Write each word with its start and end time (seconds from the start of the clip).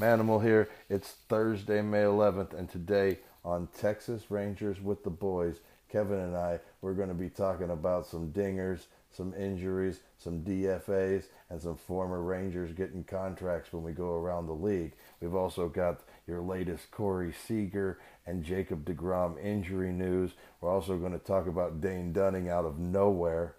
Manimal 0.00 0.42
here. 0.42 0.70
It's 0.88 1.10
Thursday, 1.28 1.82
May 1.82 2.04
11th, 2.04 2.58
and 2.58 2.70
today 2.70 3.18
on 3.44 3.68
Texas 3.78 4.30
Rangers 4.30 4.80
with 4.80 5.04
the 5.04 5.10
Boys, 5.10 5.60
Kevin 5.90 6.20
and 6.20 6.34
I, 6.34 6.60
we're 6.80 6.94
going 6.94 7.10
to 7.10 7.14
be 7.14 7.28
talking 7.28 7.68
about 7.68 8.06
some 8.06 8.32
dingers, 8.32 8.86
some 9.10 9.34
injuries, 9.34 10.00
some 10.16 10.40
DFAs, 10.40 11.24
and 11.50 11.60
some 11.60 11.76
former 11.76 12.22
Rangers 12.22 12.72
getting 12.72 13.04
contracts 13.04 13.74
when 13.74 13.82
we 13.82 13.92
go 13.92 14.14
around 14.14 14.46
the 14.46 14.54
league. 14.54 14.92
We've 15.20 15.34
also 15.34 15.68
got 15.68 16.00
your 16.26 16.40
latest 16.40 16.90
Corey 16.90 17.34
Seager 17.46 17.98
and 18.24 18.42
Jacob 18.42 18.86
DeGrom 18.86 19.38
injury 19.44 19.92
news. 19.92 20.30
We're 20.62 20.72
also 20.72 20.96
going 20.96 21.12
to 21.12 21.18
talk 21.18 21.46
about 21.46 21.82
Dane 21.82 22.14
Dunning 22.14 22.48
out 22.48 22.64
of 22.64 22.78
nowhere. 22.78 23.56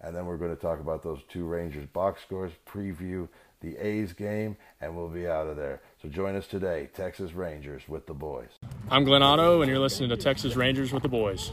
And 0.00 0.14
then 0.14 0.26
we're 0.26 0.36
going 0.36 0.54
to 0.54 0.60
talk 0.60 0.80
about 0.80 1.02
those 1.02 1.22
two 1.28 1.44
Rangers 1.44 1.86
box 1.86 2.22
scores, 2.22 2.52
preview 2.68 3.28
the 3.62 3.76
A's 3.78 4.12
game, 4.12 4.56
and 4.80 4.94
we'll 4.94 5.08
be 5.08 5.26
out 5.26 5.46
of 5.46 5.56
there. 5.56 5.80
So 6.02 6.08
join 6.08 6.36
us 6.36 6.46
today, 6.46 6.90
Texas 6.92 7.32
Rangers 7.32 7.88
with 7.88 8.06
the 8.06 8.14
boys. 8.14 8.50
I'm 8.90 9.04
Glenn 9.04 9.22
Otto, 9.22 9.62
and 9.62 9.70
you're 9.70 9.80
listening 9.80 10.10
to 10.10 10.16
Texas 10.16 10.56
Rangers 10.56 10.92
with 10.92 11.02
the 11.02 11.08
boys. 11.08 11.52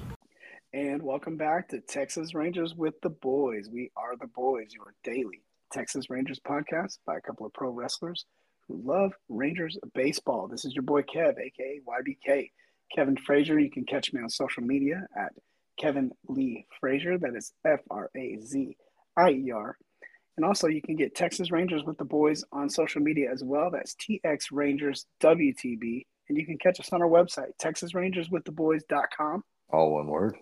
And 0.73 1.01
welcome 1.01 1.37
back 1.37 1.69
to 1.69 1.79
Texas 1.79 2.33
Rangers 2.33 2.75
with 2.75 2.99
the 3.01 3.09
boys. 3.09 3.69
We 3.71 3.91
are 3.95 4.17
the 4.17 4.27
boys, 4.27 4.73
your 4.73 4.93
daily 5.03 5.43
Texas 5.71 6.09
Rangers 6.09 6.39
podcast 6.39 6.97
by 7.05 7.17
a 7.17 7.21
couple 7.21 7.45
of 7.45 7.53
pro 7.53 7.69
wrestlers 7.69 8.25
who 8.67 8.81
love 8.83 9.13
Rangers 9.29 9.77
baseball. 9.93 10.47
This 10.47 10.65
is 10.65 10.73
your 10.73 10.83
boy 10.83 11.03
Kev, 11.03 11.39
aka 11.39 11.79
YBK. 11.87 12.49
Kevin 12.93 13.17
Frazier. 13.17 13.59
You 13.59 13.69
can 13.69 13.85
catch 13.85 14.13
me 14.13 14.21
on 14.21 14.29
social 14.29 14.63
media 14.63 15.07
at 15.15 15.33
Kevin 15.79 16.11
Lee 16.27 16.65
Frazier. 16.79 17.17
That 17.17 17.35
is 17.35 17.53
F 17.65 17.81
R 17.89 18.09
A 18.15 18.39
Z 18.41 18.75
I 19.17 19.29
E 19.31 19.51
R. 19.51 19.77
And 20.39 20.45
also, 20.45 20.69
you 20.69 20.81
can 20.81 20.95
get 20.95 21.15
Texas 21.15 21.51
Rangers 21.51 21.83
with 21.83 21.97
the 21.97 22.05
boys 22.05 22.45
on 22.53 22.69
social 22.69 23.01
media 23.01 23.29
as 23.29 23.43
well. 23.43 23.69
That's 23.69 23.93
TX 23.95 24.53
Rangers 24.53 25.05
WTB. 25.21 26.05
And 26.29 26.37
you 26.37 26.45
can 26.45 26.57
catch 26.57 26.79
us 26.79 26.93
on 26.93 27.01
our 27.01 27.09
website, 27.09 27.49
TexasRangersWithTheBoys.com. 27.61 29.43
All 29.69 29.91
one 29.95 30.07
word. 30.07 30.37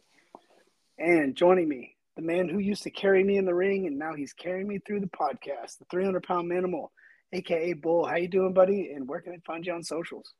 And 1.00 1.36
joining 1.36 1.68
me, 1.68 1.96
the 2.16 2.22
man 2.22 2.48
who 2.48 2.60
used 2.60 2.84
to 2.84 2.92
carry 2.92 3.24
me 3.24 3.38
in 3.38 3.46
the 3.46 3.56
ring, 3.56 3.88
and 3.88 3.98
now 3.98 4.14
he's 4.14 4.34
carrying 4.34 4.68
me 4.68 4.78
through 4.86 5.00
the 5.00 5.08
podcast, 5.08 5.80
the 5.80 5.86
300 5.90 6.22
pound 6.22 6.48
manimal, 6.48 6.90
aka 7.34 7.74
Bull. 7.74 8.06
How 8.06 8.18
you 8.18 8.28
doing, 8.28 8.54
buddy? 8.54 8.92
And 8.92 9.08
where 9.08 9.22
can 9.22 9.34
I 9.34 9.38
find 9.48 9.66
you 9.66 9.74
on 9.74 9.82
socials? 9.82 10.32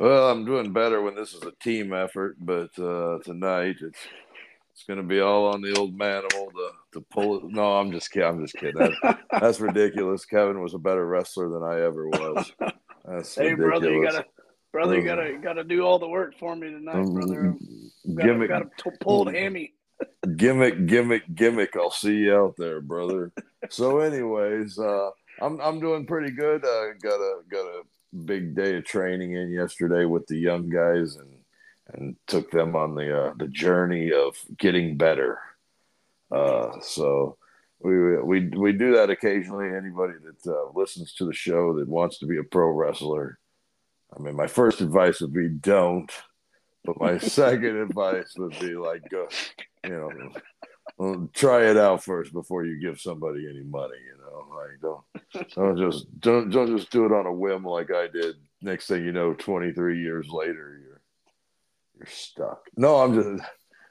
Well, 0.00 0.30
I'm 0.30 0.46
doing 0.46 0.72
better 0.72 1.02
when 1.02 1.16
this 1.16 1.34
is 1.34 1.42
a 1.42 1.52
team 1.62 1.92
effort, 1.92 2.36
but 2.40 2.70
uh, 2.78 3.18
tonight 3.22 3.76
it's 3.82 4.00
it's 4.76 4.84
going 4.84 4.98
to 4.98 5.02
be 5.02 5.20
all 5.20 5.46
on 5.46 5.62
the 5.62 5.74
old 5.74 5.98
manimal 5.98 6.28
to, 6.28 6.70
to 6.92 7.00
pull 7.10 7.38
it. 7.38 7.44
No, 7.46 7.78
I'm 7.78 7.90
just 7.90 8.10
kidding. 8.10 8.28
I'm 8.28 8.42
just 8.42 8.54
kidding. 8.56 8.76
That, 8.76 9.20
that's 9.40 9.58
ridiculous. 9.58 10.26
Kevin 10.26 10.60
was 10.60 10.74
a 10.74 10.78
better 10.78 11.06
wrestler 11.06 11.48
than 11.48 11.62
I 11.62 11.80
ever 11.80 12.06
was. 12.08 12.52
That's 13.06 13.34
hey, 13.34 13.54
ridiculous. 13.54 13.80
brother, 13.80 13.90
you 13.90 14.04
gotta, 14.04 14.24
brother, 14.72 14.96
you 14.96 15.04
gotta, 15.06 15.28
you 15.30 15.40
gotta 15.40 15.64
do 15.64 15.80
all 15.80 15.98
the 15.98 16.06
work 16.06 16.34
for 16.38 16.54
me 16.54 16.70
tonight, 16.70 16.94
Um, 16.94 17.14
brother. 17.14 17.56
Gotta, 18.14 18.28
Gimmick, 18.28 18.48
got 18.50 18.62
a 18.64 18.90
pulled 19.00 19.32
hammy. 19.32 19.72
gimmick, 20.36 20.84
gimmick, 20.84 21.22
gimmick. 21.34 21.74
I'll 21.74 21.90
see 21.90 22.16
you 22.16 22.36
out 22.36 22.56
there, 22.58 22.82
brother. 22.82 23.32
So, 23.70 24.00
anyways, 24.00 24.78
uh, 24.78 25.08
I'm 25.40 25.58
I'm 25.62 25.80
doing 25.80 26.04
pretty 26.04 26.32
good. 26.32 26.62
Uh, 26.66 26.92
got 27.00 27.18
a 27.18 27.38
got 27.50 27.64
a 27.64 27.80
big 28.26 28.54
day 28.54 28.76
of 28.76 28.84
training 28.84 29.32
in 29.32 29.50
yesterday 29.50 30.04
with 30.04 30.26
the 30.26 30.36
young 30.36 30.68
guys 30.68 31.16
and 31.16 31.35
and 31.92 32.16
took 32.26 32.50
them 32.50 32.74
on 32.74 32.94
the 32.94 33.26
uh, 33.26 33.34
the 33.38 33.48
journey 33.48 34.12
of 34.12 34.36
getting 34.58 34.96
better. 34.96 35.38
Uh, 36.30 36.80
so 36.80 37.36
we 37.80 38.20
we 38.22 38.48
we 38.48 38.72
do 38.72 38.94
that 38.94 39.10
occasionally. 39.10 39.68
Anybody 39.68 40.14
that 40.24 40.50
uh, 40.50 40.70
listens 40.74 41.14
to 41.14 41.24
the 41.24 41.32
show 41.32 41.74
that 41.74 41.88
wants 41.88 42.18
to 42.18 42.26
be 42.26 42.38
a 42.38 42.44
pro 42.44 42.68
wrestler, 42.70 43.38
I 44.16 44.20
mean, 44.20 44.36
my 44.36 44.46
first 44.46 44.80
advice 44.80 45.20
would 45.20 45.32
be 45.32 45.48
don't. 45.48 46.10
But 46.84 47.00
my 47.00 47.18
second 47.38 47.76
advice 47.76 48.34
would 48.38 48.58
be 48.60 48.74
like, 48.74 49.02
go, 49.10 49.28
you 49.84 49.90
know, 49.90 50.10
well, 50.98 51.28
try 51.34 51.68
it 51.68 51.76
out 51.76 52.02
first 52.02 52.32
before 52.32 52.64
you 52.64 52.80
give 52.80 53.00
somebody 53.00 53.46
any 53.48 53.64
money. 53.64 53.98
You 54.06 54.18
know, 54.18 54.46
like 54.56 54.80
don't 54.80 55.54
don't 55.54 55.78
just 55.78 56.20
don't 56.20 56.50
don't 56.50 56.76
just 56.76 56.90
do 56.90 57.04
it 57.04 57.12
on 57.12 57.26
a 57.26 57.32
whim 57.32 57.64
like 57.64 57.90
I 57.92 58.08
did. 58.08 58.36
Next 58.62 58.86
thing 58.86 59.04
you 59.04 59.12
know, 59.12 59.34
twenty 59.34 59.72
three 59.72 60.00
years 60.00 60.28
later, 60.28 60.80
you're 61.96 62.06
stuck. 62.06 62.62
No, 62.76 62.96
I'm 62.96 63.14
just. 63.14 63.44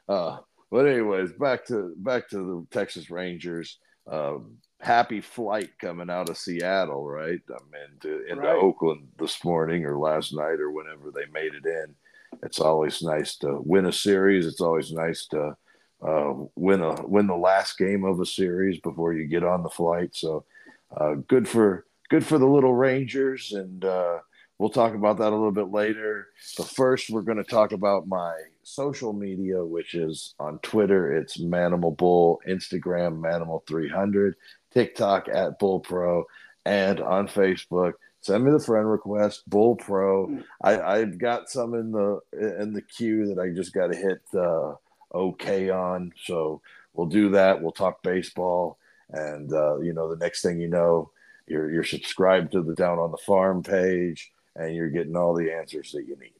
Uh, 0.07 0.38
but 0.71 0.88
anyways, 0.88 1.31
back 1.33 1.66
to 1.67 1.93
back 1.97 2.29
to 2.29 2.38
the 2.38 2.67
Texas 2.71 3.09
Rangers. 3.09 3.79
Um, 4.11 4.57
happy 4.81 5.21
flight 5.21 5.71
coming 5.79 6.09
out 6.09 6.29
of 6.29 6.38
Seattle, 6.38 7.05
right? 7.07 7.39
I'm 7.49 7.71
into 7.93 8.23
into 8.27 8.41
Right. 8.43 8.55
Oakland 8.55 9.07
this 9.17 9.43
morning 9.43 9.85
or 9.85 9.97
last 9.97 10.33
night 10.33 10.59
or 10.59 10.71
whenever 10.71 11.11
they 11.11 11.25
made 11.33 11.53
it 11.53 11.66
in. 11.66 11.95
It's 12.43 12.59
always 12.59 13.01
nice 13.01 13.38
to 13.38 13.61
win 13.63 13.85
a 13.85 13.91
series. 13.91 14.45
It's 14.45 14.61
always 14.61 14.91
nice 14.91 15.25
to 15.27 15.55
uh, 16.05 16.33
win 16.55 16.81
a 16.81 16.93
win 17.07 17.27
the 17.27 17.35
last 17.35 17.77
game 17.77 18.03
of 18.03 18.19
a 18.19 18.25
series 18.25 18.79
before 18.81 19.13
you 19.13 19.25
get 19.25 19.43
on 19.43 19.63
the 19.63 19.69
flight. 19.69 20.16
So 20.16 20.45
uh, 20.95 21.16
good 21.27 21.47
for 21.47 21.85
good 22.09 22.25
for 22.25 22.37
the 22.37 22.45
little 22.47 22.73
Rangers, 22.75 23.53
and 23.53 23.83
uh, 23.83 24.19
we'll 24.57 24.69
talk 24.69 24.93
about 24.93 25.17
that 25.17 25.29
a 25.29 25.35
little 25.35 25.51
bit 25.51 25.71
later. 25.71 26.27
But 26.57 26.69
first, 26.69 27.09
we're 27.09 27.21
going 27.21 27.38
to 27.38 27.43
talk 27.43 27.71
about 27.71 28.07
my 28.07 28.33
social 28.63 29.13
media, 29.13 29.63
which 29.63 29.95
is 29.95 30.33
on 30.39 30.59
Twitter. 30.59 31.16
It's 31.16 31.38
Manimal 31.38 31.95
Bull, 31.95 32.41
Instagram 32.47 33.19
Manimal300, 33.19 34.33
TikTok 34.73 35.27
at 35.31 35.59
Bull 35.59 35.79
Pro, 35.79 36.25
and 36.66 36.99
on 36.99 37.27
Facebook. 37.27 37.93
Send 38.21 38.43
me 38.43 38.51
the 38.51 38.59
friend 38.59 38.89
request, 38.89 39.47
Bull 39.47 39.75
Pro. 39.75 40.39
I, 40.63 40.81
I've 40.81 41.19
got 41.19 41.49
some 41.49 41.75
in 41.75 41.91
the 41.91 42.19
in 42.33 42.73
the 42.73 42.81
queue 42.81 43.27
that 43.27 43.39
I 43.39 43.49
just 43.49 43.72
got 43.72 43.91
to 43.91 43.95
hit 43.95 44.22
uh, 44.33 44.73
okay 45.13 45.69
on. 45.69 46.11
So 46.23 46.61
we'll 46.93 47.05
do 47.05 47.29
that. 47.29 47.61
We'll 47.61 47.72
talk 47.72 48.01
baseball, 48.01 48.79
and 49.11 49.53
uh, 49.53 49.77
you 49.79 49.93
know, 49.93 50.09
the 50.09 50.17
next 50.17 50.41
thing 50.41 50.59
you 50.59 50.67
know, 50.67 51.11
you're 51.45 51.69
you're 51.72 51.83
subscribed 51.83 52.53
to 52.53 52.63
the 52.63 52.73
Down 52.73 52.97
on 52.97 53.11
the 53.11 53.17
Farm 53.17 53.61
page, 53.61 54.31
and 54.55 54.75
you're 54.75 54.89
getting 54.89 55.16
all 55.16 55.33
the 55.33 55.51
answers 55.51 55.91
that 55.91 56.05
you 56.07 56.16
need. 56.17 56.33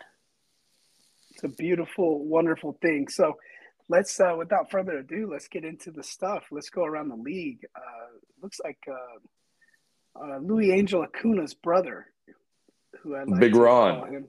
It's 1.31 1.43
a 1.43 1.49
beautiful, 1.49 2.23
wonderful 2.23 2.77
thing. 2.81 3.07
So 3.09 3.37
let's, 3.89 4.19
uh, 4.19 4.35
without 4.37 4.71
further 4.71 4.99
ado, 4.99 5.29
let's 5.31 5.47
get 5.47 5.65
into 5.65 5.91
the 5.91 6.03
stuff. 6.03 6.45
Let's 6.51 6.69
go 6.69 6.85
around 6.85 7.09
the 7.09 7.15
league. 7.15 7.65
Uh, 7.75 8.17
looks 8.41 8.59
like 8.63 8.79
uh, 8.87 10.23
uh, 10.23 10.37
Luis 10.37 10.71
Angel 10.71 11.03
Acuna's 11.03 11.53
brother, 11.53 12.07
who 13.01 13.15
I 13.15 13.23
like 13.25 13.39
Big 13.39 13.55
Ron. 13.55 14.27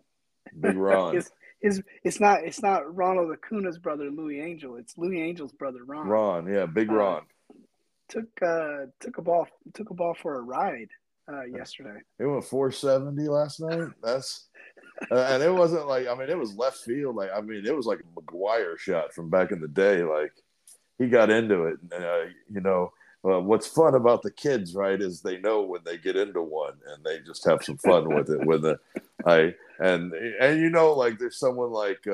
Big 0.59 0.77
Ron, 0.77 1.15
his, 1.15 1.31
his, 1.61 1.83
it's 2.03 2.19
not 2.21 2.45
it's 2.45 2.63
not 2.63 2.95
Ronald 2.95 3.31
Acuna's 3.31 3.79
brother 3.79 4.11
Luis 4.11 4.43
Angel. 4.43 4.77
It's 4.77 4.99
Luis 4.99 5.21
Angel's 5.21 5.53
brother 5.53 5.85
Ron. 5.85 6.09
Ron, 6.09 6.53
yeah, 6.53 6.67
Big 6.67 6.91
Uh, 6.91 6.95
Ron. 6.95 7.23
Took 8.09 8.29
uh 8.43 8.87
took 9.01 9.19
a 9.19 9.23
ball 9.23 9.49
took 9.75 9.91
a 9.91 9.95
ball 9.95 10.15
for 10.21 10.39
a 10.39 10.41
ride 10.41 10.91
uh, 11.33 11.45
yesterday. 11.45 12.01
It 12.19 12.27
went 12.27 12.45
470 12.45 13.29
last 13.29 13.61
night. 13.61 13.89
That's 14.03 14.49
uh, 15.11 15.27
and 15.31 15.43
it 15.43 15.53
wasn't 15.53 15.87
like 15.87 16.07
I 16.07 16.15
mean 16.15 16.31
it 16.31 16.39
was 16.39 16.57
left 16.57 16.79
field. 16.79 17.17
Like 17.17 17.31
I 17.35 17.41
mean 17.41 17.67
it 17.67 17.77
was 17.77 17.87
like 17.87 18.01
a 18.01 18.21
McGwire 18.21 18.79
shot 18.79 19.13
from 19.13 19.31
back 19.31 19.53
in 19.53 19.61
the 19.61 19.69
day. 19.69 20.03
Like 20.03 20.33
he 20.99 21.09
got 21.09 21.31
into 21.31 21.65
it. 21.65 21.79
And, 21.93 22.05
uh, 22.05 22.25
you 22.51 22.61
know 22.61 22.93
uh, 23.25 23.41
what's 23.41 23.67
fun 23.67 23.95
about 23.95 24.23
the 24.23 24.31
kids, 24.31 24.75
right, 24.75 25.01
is 25.01 25.21
they 25.21 25.39
know 25.39 25.63
when 25.63 25.81
they 25.85 25.99
get 25.99 26.17
into 26.17 26.43
one 26.43 26.75
and 26.89 27.05
they 27.05 27.19
just 27.21 27.45
have 27.45 27.63
some 27.65 27.77
fun 27.79 28.15
with 28.15 28.31
it. 28.31 28.47
With 28.47 28.65
it, 28.65 28.79
I 29.27 29.55
and 29.81 30.13
and 30.13 30.61
you 30.61 30.71
know 30.71 30.93
like 30.93 31.19
there's 31.19 31.39
someone 31.39 31.71
like. 31.71 32.07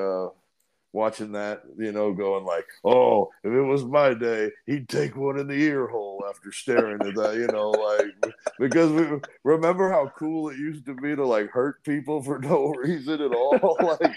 Watching 0.93 1.33
that, 1.33 1.63
you 1.79 1.91
know, 1.91 2.13
going 2.13 2.45
like, 2.45 2.67
"Oh, 2.85 3.31
if 3.43 3.51
it 3.53 3.63
was 3.63 3.85
my 3.85 4.13
day, 4.13 4.51
he'd 4.67 4.89
take 4.91 5.17
one 5.17 5.39
in 5.39 5.47
the 5.49 5.55
ear 5.55 5.87
hole 5.87 6.25
after 6.29 6.53
staring 6.53 7.03
at 7.07 7.15
that," 7.15 7.37
you 7.37 7.49
know, 7.49 7.71
like 7.71 8.35
because 8.59 8.93
we 8.93 9.19
remember 9.43 9.91
how 9.91 10.13
cool 10.19 10.51
it 10.51 10.59
used 10.59 10.85
to 10.87 10.95
be 10.95 11.17
to 11.17 11.27
like 11.27 11.49
hurt 11.51 11.83
people 11.85 12.23
for 12.23 12.39
no 12.39 12.69
reason 12.75 13.23
at 13.23 13.33
all. 13.33 13.79
like, 14.01 14.17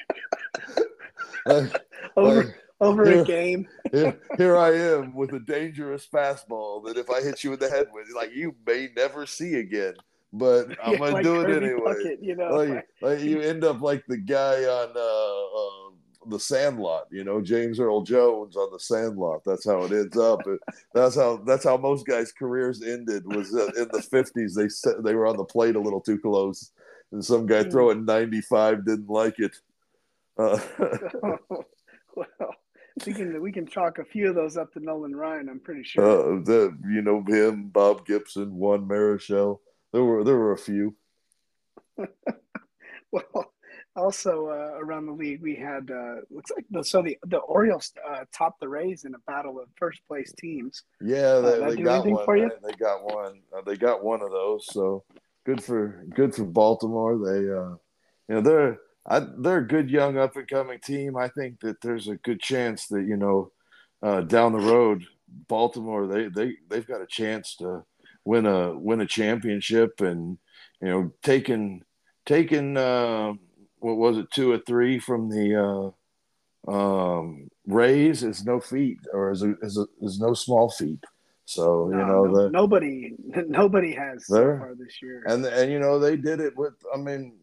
like, 1.46 1.72
Over 2.18 2.36
like, 2.36 2.56
over 2.82 3.10
yeah. 3.10 3.22
a 3.22 3.26
game. 3.26 3.68
here, 3.92 4.20
here 4.38 4.58
I 4.58 4.74
am 4.74 5.14
with 5.16 5.34
a 5.34 5.40
dangerous 5.40 6.08
fastball 6.08 6.86
that 6.86 6.98
if 6.98 7.10
I 7.10 7.22
hit 7.22 7.44
you 7.44 7.54
in 7.54 7.60
the 7.60 7.70
head 7.70 7.88
with, 7.94 8.08
like 8.16 8.34
you 8.34 8.56
may 8.66 8.90
never 8.96 9.26
see 9.26 9.56
again. 9.56 9.94
But 10.34 10.76
I'm 10.84 10.94
Yeah, 10.94 10.98
gonna 10.98 11.12
like 11.12 11.24
do 11.24 11.42
it 11.42 11.50
anyway. 11.50 11.94
Puckett, 11.94 12.18
you 12.22 12.36
know. 12.36 12.56
Like, 12.56 12.88
like 13.02 13.20
you 13.22 13.40
end 13.40 13.64
up 13.64 13.82
like 13.82 14.06
the 14.08 14.18
guy 14.18 14.66
on 14.66 14.90
uh, 14.96 15.00
uh, 15.00 15.85
the 16.28 16.40
Sandlot, 16.40 17.08
you 17.12 17.24
know, 17.24 17.42
James 17.42 17.80
Earl 17.80 18.02
Jones 18.04 18.56
on 18.56 18.72
the 18.72 18.80
Sandlot. 18.80 19.42
That's 19.46 19.66
how 19.66 19.84
it 19.84 19.92
ends 19.92 20.18
up. 20.18 20.42
That's 20.94 21.16
how 21.16 21.38
that's 21.38 21.64
how 21.64 21.78
most 21.78 22.06
guys' 22.06 22.32
careers 22.32 22.82
ended. 22.82 23.24
Was 23.26 23.54
uh, 23.56 23.72
in 23.78 23.88
the 23.92 24.02
fifties. 24.02 24.56
They 24.56 24.68
they 25.04 25.16
were 25.16 25.28
on 25.28 25.38
the 25.38 25.44
plate 25.46 25.76
a 25.76 25.80
little 25.80 26.02
too 26.02 26.18
close, 26.20 26.72
and 27.12 27.24
some 27.24 27.46
guy 27.46 27.64
Hmm. 27.64 27.70
throwing 27.70 28.06
ninety 28.06 28.42
five 28.42 28.86
didn't 28.86 29.10
like 29.10 29.40
it. 29.40 29.56
Uh, 30.38 30.60
well, 32.16 32.56
we 33.06 33.14
can 33.14 33.42
we 33.42 33.52
can 33.52 33.66
chalk 33.68 34.00
a 34.00 34.06
few 34.06 34.30
of 34.30 34.36
those 34.36 34.58
up 34.58 34.72
to 34.74 34.80
Nolan 34.80 35.16
Ryan. 35.16 35.50
I'm 35.50 35.60
pretty 35.60 35.84
sure. 35.84 36.04
uh, 36.04 36.42
the 36.44 36.78
you 36.90 37.02
know 37.02 37.24
him, 37.28 37.68
Bob 37.70 38.06
Gibson, 38.06 38.56
Juan 38.56 38.88
Marichal. 38.88 39.60
There 39.94 40.04
were 40.04 40.24
there 40.24 40.38
were 40.38 40.52
a 40.54 40.58
few. 40.58 40.96
well, 43.12 43.54
also 43.96 44.48
uh, 44.48 44.80
around 44.80 45.06
the 45.06 45.12
league, 45.12 45.42
we 45.42 45.56
had 45.56 45.90
uh, 45.92 46.16
looks 46.30 46.52
like 46.56 46.66
the, 46.70 46.84
so 46.84 47.02
the 47.02 47.18
the 47.28 47.38
Orioles 47.38 47.94
uh, 48.08 48.26
topped 48.36 48.60
the 48.60 48.68
Rays 48.68 49.06
in 49.06 49.16
a 49.16 49.20
battle 49.28 49.60
of 49.60 49.68
first 49.76 50.02
place 50.08 50.34
teams. 50.40 50.84
Yeah, 51.02 51.40
they, 51.40 51.60
that 51.60 51.70
they 51.78 51.84
got 51.84 52.06
one. 52.06 52.26
for 52.26 52.38
you? 52.38 52.48
man. 52.48 52.58
They 52.64 52.74
got 52.74 53.04
one. 53.04 53.42
Uh, 53.56 53.62
they 53.66 53.78
got 53.78 54.04
one 54.04 54.22
of 54.22 54.32
those. 54.32 54.66
So 54.68 55.04
good 55.46 55.64
for 55.64 56.04
good 56.14 56.36
for 56.36 56.46
Baltimore. 56.46 57.18
They, 57.18 57.50
uh, 57.50 57.76
you 58.28 58.36
know, 58.36 58.42
they're 58.42 58.80
I, 59.08 59.20
they're 59.38 59.60
a 59.60 59.68
good 59.68 59.90
young 59.90 60.18
up 60.18 60.36
and 60.36 60.48
coming 60.48 60.80
team. 60.80 61.16
I 61.16 61.30
think 61.30 61.60
that 61.62 61.82
there's 61.82 62.08
a 62.08 62.16
good 62.18 62.42
chance 62.42 62.88
that 62.88 63.06
you 63.06 63.18
know 63.18 63.52
uh, 64.02 64.22
down 64.22 64.52
the 64.52 64.60
road, 64.60 65.06
Baltimore 65.48 66.08
they 66.08 66.28
they 66.28 66.56
they've 66.70 66.88
got 66.88 67.02
a 67.02 67.08
chance 67.08 67.56
to 67.58 67.84
win 68.26 68.46
a 68.46 68.78
win 68.78 69.02
a 69.02 69.06
championship 69.06 70.02
and 70.02 70.38
you 70.82 70.88
know 70.88 71.12
taking 71.22 71.84
taking 72.26 72.76
uh, 72.76 73.34
what 73.80 73.98
was 73.98 74.18
it 74.18 74.32
two 74.32 74.52
or 74.52 74.60
three 74.60 75.00
from 75.00 75.30
the 75.30 75.94
uh, 76.68 76.72
um, 76.72 77.50
Rays 77.68 78.24
is 78.24 78.46
no 78.46 78.60
feat 78.60 79.00
or 79.14 79.32
is 79.32 79.44
a, 79.44 79.56
is, 79.62 79.78
a, 79.78 79.86
is 80.02 80.20
no 80.20 80.34
small 80.34 80.70
feat. 80.70 81.04
So 81.46 81.90
you 81.90 81.96
No, 81.96 82.06
know 82.08 82.24
no- 82.26 82.36
the 82.44 82.50
nobody 82.50 83.14
nobody 83.48 83.94
has 83.94 84.26
so 84.28 84.34
There. 84.36 84.58
far 84.60 84.76
this 84.76 85.02
year. 85.02 85.24
and 85.28 85.46
and 85.46 85.72
you 85.72 85.80
know 85.80 86.00
they 86.00 86.18
did 86.18 86.40
it 86.40 86.58
with 86.58 86.74
I 86.94 86.98
mean 86.98 87.34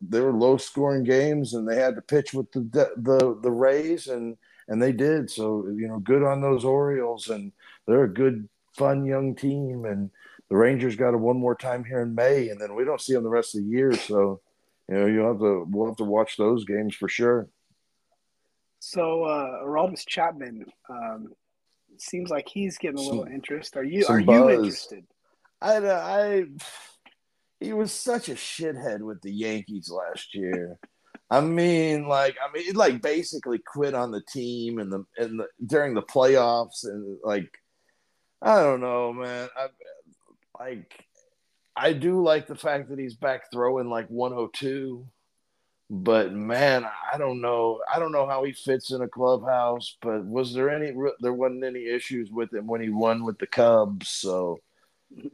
they 0.00 0.20
were 0.20 0.32
low 0.32 0.56
scoring 0.56 1.02
games 1.02 1.54
and 1.54 1.68
they 1.68 1.76
had 1.76 1.96
to 1.96 2.02
pitch 2.02 2.32
with 2.32 2.50
the 2.52 2.60
the 2.96 3.38
the 3.42 3.50
Rays 3.50 4.06
and 4.06 4.36
and 4.68 4.80
they 4.80 4.92
did 4.92 5.28
so 5.28 5.66
you 5.68 5.88
know 5.88 5.98
good 5.98 6.22
on 6.22 6.40
those 6.40 6.64
Orioles 6.64 7.28
and 7.30 7.50
they're 7.86 8.04
a 8.04 8.12
good 8.14 8.48
fun 8.76 9.04
young 9.04 9.34
team 9.34 9.84
and 9.86 10.10
the 10.50 10.56
Rangers 10.56 10.94
got 10.94 11.14
it 11.14 11.18
one 11.18 11.36
more 11.36 11.56
time 11.56 11.82
here 11.84 12.00
in 12.00 12.14
May 12.14 12.50
and 12.50 12.60
then 12.60 12.76
we 12.76 12.84
don't 12.84 13.00
see 13.00 13.12
them 13.14 13.24
the 13.24 13.28
rest 13.28 13.56
of 13.56 13.62
the 13.64 13.68
year 13.68 13.92
so 13.92 14.40
you 14.88 14.94
know 14.94 15.06
you 15.06 15.20
will 15.20 15.28
have 15.28 15.40
to 15.40 15.66
we'll 15.68 15.86
have 15.86 15.96
to 15.96 16.04
watch 16.04 16.36
those 16.36 16.64
games 16.64 16.94
for 16.94 17.08
sure. 17.08 17.48
So 18.80 19.24
uh 19.24 19.64
Aroldis 19.64 20.06
Chapman 20.06 20.66
um, 20.88 21.28
seems 21.98 22.30
like 22.30 22.48
he's 22.48 22.78
getting 22.78 22.98
a 22.98 23.02
little 23.02 23.24
Some- 23.24 23.32
interest. 23.32 23.76
Are 23.76 23.84
you 23.84 24.02
some 24.02 24.16
are 24.16 24.20
you 24.20 24.50
interested? 24.50 25.04
I, 25.60 25.78
I, 25.78 26.44
he 27.60 27.72
was 27.72 27.92
such 27.92 28.28
a 28.28 28.34
shithead 28.34 29.00
with 29.00 29.20
the 29.22 29.32
Yankees 29.32 29.90
last 29.90 30.34
year. 30.34 30.78
I 31.30 31.40
mean, 31.42 32.08
like, 32.08 32.36
I 32.42 32.50
mean, 32.52 32.64
he, 32.64 32.72
like 32.72 33.02
basically 33.02 33.58
quit 33.58 33.94
on 33.94 34.10
the 34.10 34.22
team 34.22 34.78
and 34.78 34.90
the 34.90 35.04
and 35.18 35.38
the 35.38 35.46
during 35.66 35.94
the 35.94 36.02
playoffs 36.02 36.84
and 36.84 37.18
like, 37.22 37.50
I 38.40 38.62
don't 38.62 38.80
know, 38.80 39.12
man. 39.12 39.48
I 39.56 39.66
like, 40.58 41.04
I 41.78 41.92
do 41.92 42.22
like 42.22 42.46
the 42.46 42.56
fact 42.56 42.88
that 42.90 42.98
he's 42.98 43.14
back 43.14 43.50
throwing 43.52 43.88
like 43.88 44.08
102, 44.08 45.06
but 45.90 46.32
man, 46.32 46.84
I 47.12 47.16
don't 47.18 47.40
know. 47.40 47.80
I 47.92 47.98
don't 47.98 48.12
know 48.12 48.26
how 48.26 48.42
he 48.44 48.52
fits 48.52 48.90
in 48.90 49.00
a 49.00 49.08
clubhouse. 49.08 49.96
But 50.02 50.24
was 50.24 50.52
there 50.52 50.70
any? 50.70 50.92
There 51.20 51.32
wasn't 51.32 51.64
any 51.64 51.86
issues 51.86 52.30
with 52.30 52.52
him 52.52 52.66
when 52.66 52.80
he 52.80 52.90
won 52.90 53.24
with 53.24 53.38
the 53.38 53.46
Cubs, 53.46 54.08
so 54.08 54.58
you 55.10 55.30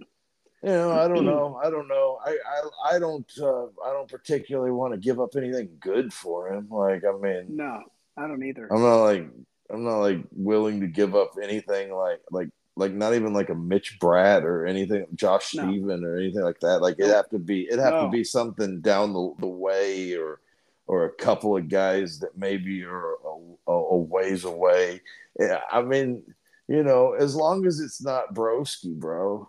know, 0.63 0.93
I 0.93 1.09
don't 1.09 1.25
know. 1.25 1.61
I 1.63 1.71
don't 1.71 1.89
know. 1.89 2.19
I 2.25 2.31
I, 2.31 2.97
I 2.97 2.99
don't 2.99 3.31
uh, 3.41 3.65
I 3.85 3.93
don't 3.93 4.09
particularly 4.09 4.71
want 4.71 4.95
to 4.95 4.99
give 4.99 5.21
up 5.21 5.37
anything 5.37 5.71
good 5.81 6.13
for 6.13 6.53
him. 6.53 6.69
Like 6.71 7.03
I 7.05 7.17
mean, 7.19 7.57
No, 7.57 7.83
I 8.17 8.27
don't 8.29 8.45
either. 8.45 8.73
I'm 8.73 8.83
not 8.83 9.03
like 9.03 9.29
I'm 9.71 9.85
not 9.85 9.99
like 9.99 10.25
willing 10.31 10.81
to 10.81 10.87
give 10.87 11.15
up 11.15 11.33
anything 11.43 11.93
like 11.93 12.21
like 12.31 12.49
like 12.77 12.93
not 12.93 13.15
even 13.15 13.33
like 13.33 13.51
a 13.51 13.55
Mitch 13.55 13.99
Bratt 14.01 14.43
or 14.43 14.67
anything, 14.67 15.07
Josh 15.15 15.55
No. 15.55 15.63
Steven 15.65 16.05
or 16.05 16.17
anything 16.17 16.43
like 16.43 16.61
that. 16.61 16.83
Like 16.83 16.97
it'd 16.99 17.13
have 17.13 17.29
to 17.31 17.39
be 17.39 17.67
it'd 17.69 17.79
have 17.79 17.95
No. 17.95 18.05
to 18.05 18.11
be 18.11 18.25
something 18.25 18.81
down 18.81 19.13
the, 19.13 19.35
the 19.39 19.47
way 19.47 20.15
or 20.17 20.41
or 20.87 21.05
a 21.07 21.13
couple 21.13 21.57
of 21.57 21.69
guys 21.69 22.19
that 22.19 22.37
maybe 22.37 22.83
are 22.85 23.15
a, 23.15 23.71
a, 23.71 23.73
a 23.73 23.97
ways 23.97 24.45
away. 24.45 25.01
Yeah, 25.39 25.61
I 25.71 25.83
mean, 25.83 26.23
you 26.69 26.83
know, 26.83 27.13
as 27.13 27.35
long 27.35 27.67
as 27.67 27.81
it's 27.81 28.03
not 28.03 28.35
Broski, 28.35 28.95
bro. 28.95 29.49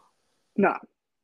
No, 0.56 0.78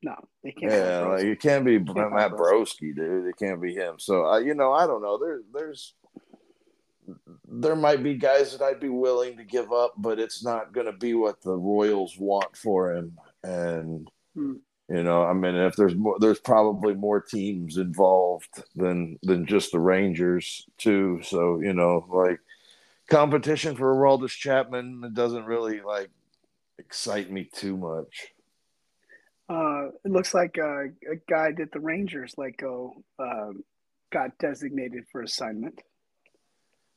no, 0.04 0.16
it 0.44 0.58
can't. 0.58 0.72
Yeah, 0.72 1.00
like 1.02 1.24
it 1.24 1.40
can't 1.40 1.64
be 1.64 1.80
Can't 1.80 2.14
Matt 2.14 2.32
Broski, 2.32 2.94
dude. 2.96 3.28
It 3.28 3.38
can't 3.38 3.62
be 3.62 3.74
him. 3.74 3.96
So 4.00 4.26
I, 4.26 4.40
you 4.40 4.54
know, 4.54 4.74
I 4.74 4.86
don't 4.86 5.02
know. 5.02 5.18
There, 5.18 5.42
there's, 5.54 5.94
there 7.48 7.76
might 7.76 8.04
be 8.04 8.16
guys 8.16 8.52
that 8.52 8.64
I'd 8.64 8.80
be 8.80 8.90
willing 8.90 9.38
to 9.38 9.44
give 9.44 9.72
up, 9.72 9.94
but 9.98 10.20
it's 10.20 10.44
not 10.44 10.74
going 10.74 10.86
to 10.86 10.94
be 10.94 11.14
what 11.14 11.42
the 11.42 11.56
Royals 11.56 12.18
want 12.18 12.56
for 12.56 12.94
him. 12.94 13.18
And 13.44 14.10
Hmm. 14.36 14.54
you 14.88 15.04
know, 15.04 15.24
I 15.24 15.34
mean, 15.34 15.56
if 15.56 15.76
there's 15.76 15.96
more, 15.96 16.18
there's 16.20 16.40
probably 16.40 16.94
more 16.94 17.22
teams 17.22 17.78
involved 17.78 18.64
than 18.76 19.20
than 19.24 19.46
just 19.46 19.72
the 19.72 19.80
Rangers 19.80 20.68
too. 20.78 21.22
So 21.24 21.60
you 21.60 21.74
know, 21.74 22.06
like 22.10 22.40
competition 23.10 23.76
for 23.76 23.94
Aroldis 23.94 24.30
Chapman 24.30 25.04
it 25.04 25.14
doesn't 25.14 25.46
really 25.46 25.82
like 25.82 26.10
excite 26.78 27.30
me 27.30 27.44
too 27.44 27.76
much. 27.78 28.34
Uh, 29.50 29.88
it 30.06 30.12
looks 30.12 30.34
like 30.34 30.58
uh, 30.58 30.84
a 30.84 31.18
guy 31.30 31.52
that 31.58 31.74
the 31.74 31.80
Rangers 31.80 32.34
let 32.38 32.56
go 32.56 33.04
um, 33.20 33.64
got 34.12 34.38
designated 34.40 35.04
for 35.12 35.22
assignment. 35.24 35.82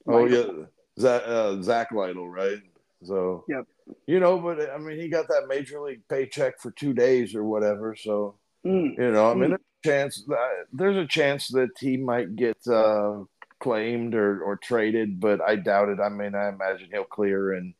Oh 0.06 0.24
Littell. 0.24 0.58
yeah, 0.58 0.64
Zach, 0.98 1.22
uh, 1.26 1.62
Zach 1.62 1.92
Littell, 1.92 2.28
right? 2.28 2.58
So 3.04 3.44
Yep. 3.48 3.66
you 4.06 4.20
know, 4.20 4.38
but 4.38 4.70
I 4.70 4.78
mean, 4.78 4.98
he 4.98 5.08
got 5.08 5.28
that 5.28 5.46
major 5.48 5.80
league 5.80 6.02
paycheck 6.08 6.60
for 6.60 6.70
two 6.72 6.92
days 6.94 7.34
or 7.34 7.44
whatever. 7.44 7.94
So 7.96 8.36
Mm, 8.66 8.96
you 8.96 9.10
know, 9.12 9.30
I 9.30 9.34
mean, 9.34 9.50
Mm. 9.50 9.50
there's 9.50 9.60
a 9.60 9.88
chance 9.88 10.24
that, 10.26 10.64
there's 10.72 10.96
a 10.96 11.06
chance 11.06 11.48
that 11.48 11.68
he 11.78 11.98
might 11.98 12.34
get 12.34 12.56
uh, 12.66 13.24
claimed 13.60 14.14
or, 14.14 14.42
or 14.42 14.56
traded, 14.56 15.20
but 15.20 15.42
I 15.42 15.56
doubt 15.56 15.90
it. 15.90 16.00
I 16.00 16.08
mean, 16.08 16.34
I 16.34 16.48
imagine 16.48 16.88
he'll 16.90 17.04
clear 17.04 17.52
and 17.52 17.74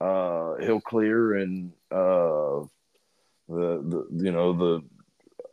uh, 0.00 0.54
he'll 0.60 0.80
clear 0.80 1.34
and 1.34 1.72
uh, 1.90 2.62
the 3.48 3.82
the 3.82 4.06
you 4.12 4.30
know 4.30 4.52
the 4.52 4.82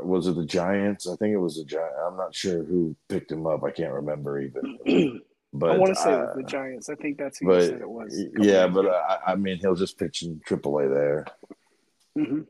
was 0.05 0.27
it 0.27 0.35
the 0.35 0.45
Giants? 0.45 1.07
I 1.07 1.15
think 1.15 1.33
it 1.33 1.37
was 1.37 1.57
the 1.57 1.65
Giants. 1.65 1.97
I'm 2.05 2.17
not 2.17 2.35
sure 2.35 2.63
who 2.63 2.95
picked 3.09 3.31
him 3.31 3.47
up. 3.47 3.63
I 3.63 3.71
can't 3.71 3.93
remember 3.93 4.39
even. 4.41 5.21
But 5.53 5.71
I 5.71 5.77
want 5.77 5.95
to 5.95 6.01
say 6.01 6.13
uh, 6.13 6.27
the 6.35 6.43
Giants. 6.43 6.89
I 6.89 6.95
think 6.95 7.17
that's 7.17 7.39
who 7.39 7.53
you 7.53 7.61
said 7.61 7.81
it 7.81 7.89
was. 7.89 8.17
yeah, 8.39 8.67
but 8.67 8.85
ago. 8.85 9.01
I, 9.09 9.33
I 9.33 9.35
mean, 9.35 9.57
he'll 9.59 9.75
just 9.75 9.97
pitch 9.97 10.23
in 10.23 10.39
AAA 10.47 10.93
there. 10.93 11.25
Mhm. 12.17 12.45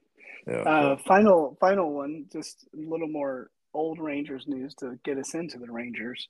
Yeah. 0.47 0.55
Uh, 0.57 0.97
final, 0.97 1.57
final 1.59 1.91
one. 1.93 2.25
Just 2.31 2.67
a 2.75 2.77
little 2.89 3.07
more 3.07 3.49
old 3.73 3.99
Rangers 3.99 4.45
news 4.47 4.75
to 4.75 4.99
get 5.03 5.17
us 5.17 5.33
into 5.33 5.57
the 5.59 5.71
Rangers. 5.71 6.27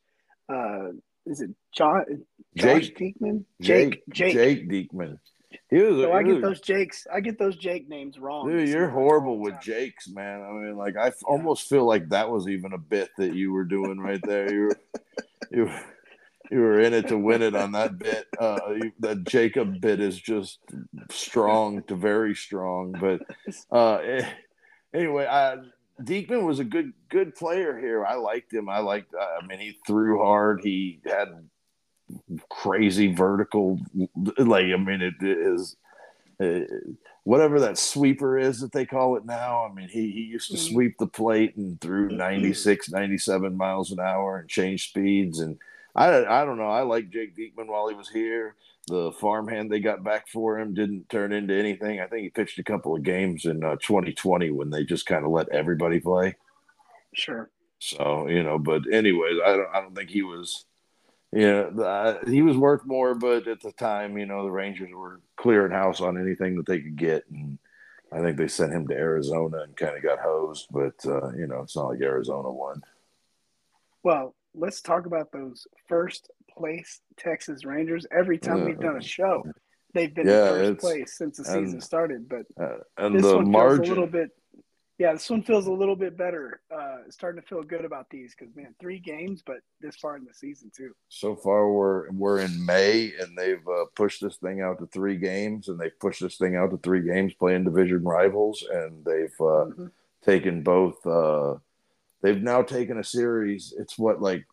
Uh, 0.47 0.89
is 1.25 1.41
it 1.41 1.51
John? 1.73 2.03
Josh 2.55 2.89
Jake, 2.89 2.97
Diekman? 2.97 3.43
Jake, 3.61 4.03
Jake. 4.09 4.33
Jake, 4.33 4.69
Diekman. 4.69 5.17
He 5.69 5.77
was. 5.77 6.01
So 6.03 6.13
I 6.13 6.23
get 6.23 6.41
those 6.41 6.61
Jakes. 6.61 7.05
I 7.13 7.19
get 7.19 7.37
those 7.37 7.57
Jake 7.57 7.89
names 7.89 8.17
wrong. 8.17 8.49
Dude, 8.49 8.69
you're 8.69 8.89
horrible 8.89 9.37
with 9.39 9.53
time. 9.55 9.61
Jakes, 9.63 10.07
man. 10.09 10.41
I 10.41 10.51
mean, 10.53 10.77
like 10.77 10.95
I 10.95 11.07
f- 11.07 11.23
almost 11.25 11.67
feel 11.67 11.85
like 11.85 12.07
that 12.09 12.29
was 12.29 12.47
even 12.47 12.71
a 12.73 12.77
bit 12.77 13.09
that 13.17 13.33
you 13.35 13.51
were 13.51 13.65
doing 13.65 13.99
right 13.99 14.21
there. 14.25 14.51
You 14.53 14.61
were, 14.61 14.79
you, 15.51 15.61
were- 15.65 15.81
you 16.51 16.59
were 16.59 16.81
in 16.81 16.93
it 16.93 17.07
to 17.07 17.17
win 17.17 17.41
it 17.41 17.55
on 17.55 17.71
that 17.71 17.97
bit. 17.97 18.27
Uh, 18.37 18.59
that 18.99 19.23
Jacob 19.23 19.79
bit 19.79 20.01
is 20.01 20.19
just 20.19 20.59
strong 21.09 21.81
to 21.83 21.95
very 21.95 22.35
strong. 22.35 22.91
But 22.99 23.21
uh, 23.71 23.95
eh, 23.95 24.29
anyway, 24.93 25.25
I, 25.25 25.57
Diekman 26.01 26.43
was 26.45 26.59
a 26.59 26.65
good 26.65 26.91
good 27.09 27.35
player 27.35 27.79
here. 27.79 28.05
I 28.05 28.15
liked 28.15 28.53
him. 28.53 28.67
I 28.67 28.79
liked. 28.79 29.13
I 29.15 29.45
mean, 29.47 29.59
he 29.59 29.77
threw 29.87 30.21
hard. 30.23 30.61
He 30.61 30.99
had 31.05 31.29
crazy 32.49 33.13
vertical. 33.13 33.79
Like 34.37 34.65
I 34.65 34.77
mean, 34.77 35.01
it 35.01 35.15
is. 35.21 35.77
Uh, 36.39 36.61
whatever 37.23 37.59
that 37.59 37.77
sweeper 37.77 38.39
is 38.39 38.61
that 38.61 38.71
they 38.71 38.83
call 38.83 39.15
it 39.15 39.23
now. 39.25 39.63
I 39.63 39.71
mean, 39.71 39.87
he, 39.87 40.09
he 40.09 40.21
used 40.21 40.49
to 40.49 40.57
Mhm. 40.57 40.71
sweep 40.71 40.97
the 40.97 41.05
plate 41.05 41.55
and 41.55 41.79
threw 41.79 42.09
96, 42.09 42.89
97 42.89 43.55
miles 43.55 43.91
an 43.91 43.99
hour 43.99 44.39
and 44.39 44.49
change 44.49 44.89
speeds. 44.89 45.39
And 45.39 45.59
I, 45.95 46.25
I 46.25 46.45
don't 46.45 46.57
know. 46.57 46.69
I 46.69 46.81
like 46.81 47.09
Jake 47.09 47.35
Diekman 47.35 47.67
while 47.67 47.87
he 47.87 47.95
was 47.95 48.09
here. 48.09 48.55
The 48.87 49.11
farmhand 49.11 49.71
they 49.71 49.79
got 49.79 50.03
back 50.03 50.27
for 50.27 50.59
him 50.59 50.73
didn't 50.73 51.09
turn 51.09 51.33
into 51.33 51.53
anything. 51.53 51.99
I 51.99 52.07
think 52.07 52.23
he 52.23 52.29
pitched 52.29 52.59
a 52.59 52.63
couple 52.63 52.95
of 52.95 53.03
games 53.03 53.45
in 53.45 53.63
uh, 53.63 53.75
2020 53.81 54.49
when 54.51 54.69
they 54.69 54.83
just 54.83 55.05
kind 55.05 55.23
of 55.23 55.31
let 55.31 55.49
everybody 55.49 55.99
play. 55.99 56.35
Sure. 57.13 57.49
So 57.79 58.27
you 58.27 58.43
know, 58.43 58.59
but 58.59 58.83
anyways, 58.91 59.39
I 59.43 59.55
don't. 59.55 59.69
I 59.73 59.81
don't 59.81 59.95
think 59.95 60.09
he 60.09 60.21
was. 60.21 60.65
Yeah, 61.31 61.69
the, 61.71 62.19
he 62.27 62.41
was 62.41 62.57
worth 62.57 62.85
more, 62.85 63.15
but 63.15 63.47
at 63.47 63.61
the 63.61 63.71
time, 63.71 64.17
you 64.17 64.25
know, 64.25 64.43
the 64.43 64.51
Rangers 64.51 64.91
were 64.93 65.21
clearing 65.37 65.71
house 65.71 66.01
on 66.01 66.19
anything 66.19 66.57
that 66.57 66.65
they 66.65 66.79
could 66.79 66.97
get, 66.97 67.23
and 67.31 67.57
I 68.11 68.19
think 68.19 68.37
they 68.37 68.47
sent 68.47 68.73
him 68.73 68.87
to 68.87 68.93
Arizona 68.93 69.61
and 69.61 69.75
kind 69.75 69.95
of 69.95 70.03
got 70.03 70.19
hosed. 70.19 70.67
But 70.69 70.93
uh, 71.05 71.31
you 71.31 71.47
know, 71.47 71.61
it's 71.61 71.75
not 71.75 71.89
like 71.89 72.01
Arizona 72.01 72.51
won. 72.51 72.83
Well, 74.03 74.35
let's 74.53 74.81
talk 74.81 75.05
about 75.05 75.31
those 75.31 75.67
first 75.87 76.29
place 76.49 77.01
Texas 77.17 77.65
Rangers. 77.65 78.05
Every 78.11 78.37
time 78.37 78.65
we've 78.65 78.79
done 78.79 78.97
a 78.97 79.01
show, 79.01 79.43
they've 79.93 80.13
been 80.13 80.27
Yeah, 80.27 80.55
in 80.55 80.75
first 80.75 80.79
place 80.79 81.17
since 81.17 81.37
the 81.37 81.45
season 81.45 81.75
and- 81.75 81.83
started. 81.83 82.27
But 82.29 82.45
Uh, 82.59 82.79
and 82.97 83.15
this 83.15 83.23
the 83.23 83.37
one 83.37 83.51
feels 83.51 83.79
a 83.79 83.83
little 83.83 84.07
bit, 84.07 84.31
Yeah, 84.97 85.13
this 85.13 85.27
one 85.31 85.41
feels 85.41 85.65
a 85.65 85.71
little 85.71 85.95
bit 85.95 86.15
better. 86.15 86.61
Uh, 86.69 86.99
starting 87.09 87.41
to 87.41 87.47
feel 87.47 87.63
good 87.63 87.85
about 87.85 88.07
these 88.11 88.35
because 88.35 88.55
man, 88.55 88.75
three 88.79 88.99
games, 88.99 89.41
but 89.43 89.61
this 89.79 89.95
far 89.95 90.15
in 90.15 90.25
the 90.25 90.33
season 90.33 90.69
too. 90.75 90.93
So 91.09 91.35
far, 91.35 91.71
we're 91.71 92.11
we're 92.11 92.39
in 92.39 92.63
May, 92.63 93.11
and 93.19 93.35
they've 93.35 93.67
uh, 93.67 93.85
pushed 93.95 94.21
this 94.21 94.37
thing 94.37 94.61
out 94.61 94.77
to 94.77 94.85
three 94.85 95.17
games, 95.17 95.69
and 95.69 95.79
they've 95.79 95.99
pushed 95.99 96.21
this 96.21 96.37
thing 96.37 96.55
out 96.55 96.69
to 96.69 96.77
three 96.77 97.01
games, 97.01 97.33
playing 97.33 97.63
division 97.63 98.03
rivals, 98.03 98.63
and 98.71 99.03
they've 99.03 99.33
uh, 99.39 99.65
mm-hmm. 99.71 99.87
taken 100.23 100.61
both. 100.61 101.03
They've 102.21 102.41
now 102.41 102.61
taken 102.61 102.99
a 102.99 103.03
series. 103.03 103.73
It's 103.77 103.97
what 103.97 104.21
like 104.21 104.45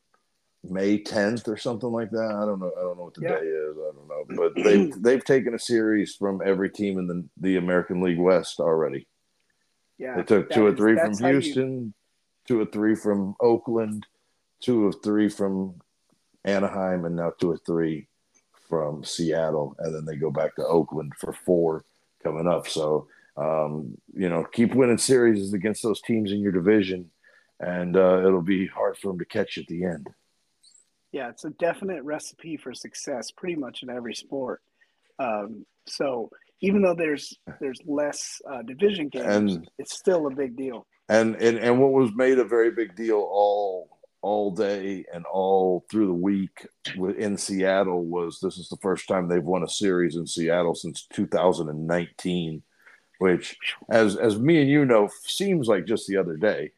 May 0.64 0.98
10th 1.02 1.48
or 1.48 1.56
something 1.56 1.90
like 1.90 2.10
that. 2.10 2.34
I 2.34 2.44
don't 2.46 2.60
know. 2.60 2.72
I 2.76 2.80
don't 2.80 2.96
know 2.96 3.04
what 3.04 3.14
the 3.14 3.22
yeah. 3.22 3.28
day 3.28 3.46
is. 3.46 3.76
I 3.76 3.92
don't 3.94 4.08
know. 4.08 4.52
But 4.54 4.64
they've 4.64 4.92
they've 5.02 5.24
taken 5.24 5.54
a 5.54 5.58
series 5.58 6.14
from 6.14 6.42
every 6.44 6.70
team 6.70 6.98
in 6.98 7.06
the 7.06 7.24
the 7.38 7.56
American 7.56 8.02
League 8.02 8.18
West 8.18 8.60
already. 8.60 9.06
Yeah. 9.98 10.16
They 10.16 10.22
took 10.22 10.50
two 10.50 10.66
or 10.66 10.74
three 10.74 10.96
from 10.96 11.16
Houston, 11.18 11.84
you... 11.86 11.94
two 12.46 12.60
or 12.60 12.66
three 12.66 12.94
from 12.94 13.34
Oakland, 13.40 14.06
two 14.60 14.86
or 14.86 14.92
three 14.92 15.28
from 15.28 15.80
Anaheim, 16.44 17.04
and 17.04 17.16
now 17.16 17.32
two 17.38 17.50
or 17.50 17.58
three 17.58 18.06
from 18.68 19.02
Seattle, 19.02 19.74
and 19.78 19.94
then 19.94 20.04
they 20.04 20.16
go 20.16 20.30
back 20.30 20.54
to 20.56 20.66
Oakland 20.66 21.14
for 21.16 21.32
four 21.32 21.84
coming 22.22 22.46
up. 22.46 22.68
So 22.68 23.08
um, 23.38 23.96
you 24.14 24.28
know, 24.28 24.44
keep 24.44 24.74
winning 24.74 24.98
series 24.98 25.52
against 25.52 25.82
those 25.82 26.00
teams 26.00 26.32
in 26.32 26.40
your 26.40 26.52
division, 26.52 27.10
and 27.60 27.96
uh, 27.96 28.26
it'll 28.26 28.42
be 28.42 28.66
hard 28.66 28.96
for 28.96 29.08
them 29.08 29.18
to 29.18 29.24
catch 29.24 29.58
at 29.58 29.66
the 29.66 29.84
end. 29.84 30.08
Yeah, 31.12 31.30
it's 31.30 31.44
a 31.44 31.50
definite 31.50 32.02
recipe 32.04 32.56
for 32.56 32.74
success, 32.74 33.30
pretty 33.30 33.56
much 33.56 33.82
in 33.82 33.90
every 33.90 34.14
sport. 34.14 34.62
Um, 35.18 35.64
so 35.86 36.30
even 36.60 36.82
though 36.82 36.94
there's 36.94 37.38
there's 37.60 37.80
less 37.86 38.40
uh, 38.50 38.62
division 38.62 39.08
games, 39.08 39.54
and, 39.54 39.70
it's 39.78 39.96
still 39.96 40.26
a 40.26 40.34
big 40.34 40.56
deal. 40.56 40.86
And, 41.08 41.36
and 41.36 41.58
and 41.58 41.80
what 41.80 41.92
was 41.92 42.10
made 42.14 42.38
a 42.38 42.44
very 42.44 42.70
big 42.70 42.94
deal 42.94 43.16
all 43.16 43.98
all 44.20 44.50
day 44.50 45.04
and 45.12 45.24
all 45.26 45.84
through 45.90 46.08
the 46.08 46.12
week 46.12 46.66
in 46.96 47.36
Seattle 47.36 48.04
was 48.04 48.40
this 48.40 48.58
is 48.58 48.68
the 48.68 48.76
first 48.78 49.06
time 49.06 49.28
they've 49.28 49.42
won 49.42 49.62
a 49.62 49.68
series 49.68 50.16
in 50.16 50.26
Seattle 50.26 50.74
since 50.74 51.06
2019, 51.12 52.62
which 53.18 53.56
as 53.88 54.16
as 54.16 54.38
me 54.38 54.60
and 54.60 54.70
you 54.70 54.84
know 54.84 55.08
seems 55.24 55.68
like 55.68 55.86
just 55.86 56.06
the 56.06 56.16
other 56.16 56.36
day. 56.36 56.72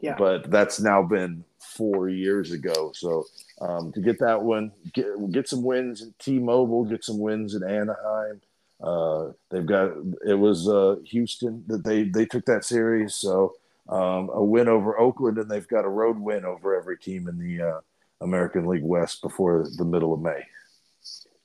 Yeah. 0.00 0.16
But 0.16 0.50
that's 0.50 0.80
now 0.80 1.02
been 1.02 1.44
four 1.58 2.08
years 2.08 2.52
ago. 2.52 2.92
So 2.94 3.26
um, 3.60 3.92
to 3.92 4.00
get 4.00 4.18
that 4.20 4.42
one, 4.42 4.72
get, 4.92 5.06
get 5.32 5.48
some 5.48 5.62
wins 5.62 6.02
at 6.02 6.18
T-Mobile, 6.18 6.84
get 6.84 7.04
some 7.04 7.18
wins 7.18 7.54
at 7.54 7.62
Anaheim. 7.62 8.40
Uh, 8.82 9.32
they've 9.50 9.66
got 9.66 9.92
it 10.26 10.34
was 10.34 10.66
uh, 10.68 10.96
Houston 11.04 11.64
that 11.66 11.84
they 11.84 12.04
they 12.04 12.24
took 12.24 12.46
that 12.46 12.64
series. 12.64 13.14
So 13.14 13.54
um, 13.90 14.30
a 14.32 14.42
win 14.42 14.68
over 14.68 14.98
Oakland, 14.98 15.36
and 15.36 15.50
they've 15.50 15.68
got 15.68 15.84
a 15.84 15.88
road 15.88 16.18
win 16.18 16.46
over 16.46 16.74
every 16.74 16.96
team 16.96 17.28
in 17.28 17.38
the 17.38 17.62
uh, 17.62 17.80
American 18.22 18.66
League 18.66 18.84
West 18.84 19.20
before 19.20 19.66
the 19.76 19.84
middle 19.84 20.14
of 20.14 20.20
May. 20.20 20.42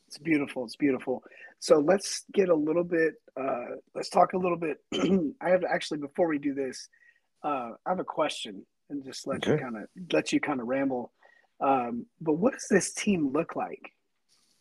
It's 0.08 0.18
beautiful. 0.22 0.64
It's 0.64 0.78
beautiful. 0.78 1.24
So 1.60 1.80
let's 1.80 2.24
get 2.34 2.50
a 2.50 2.56
little 2.56 2.84
bit. 2.84 3.16
Uh, 3.36 3.78
let's 3.96 4.10
talk 4.10 4.34
a 4.34 4.38
little 4.38 4.58
bit. 4.58 4.78
I 5.42 5.50
have 5.50 5.64
actually 5.66 6.00
before 6.00 6.28
we 6.28 6.38
do 6.38 6.54
this, 6.54 6.88
uh, 7.46 7.72
I 7.86 7.90
have 7.90 8.00
a 8.00 8.04
question 8.04 8.66
and 8.90 9.04
just 9.04 9.28
let 9.28 9.38
okay. 9.38 9.52
you 9.52 9.58
kind 9.58 9.78
of 9.78 9.84
let 10.12 10.34
you 10.34 10.40
kind 10.40 10.60
of 10.60 10.68
ramble. 10.68 11.12
Um, 11.62 12.08
but 12.20 12.34
what 12.34 12.54
does 12.54 12.68
this 12.70 12.94
team 12.94 13.32
look 13.32 13.56
like 13.56 13.92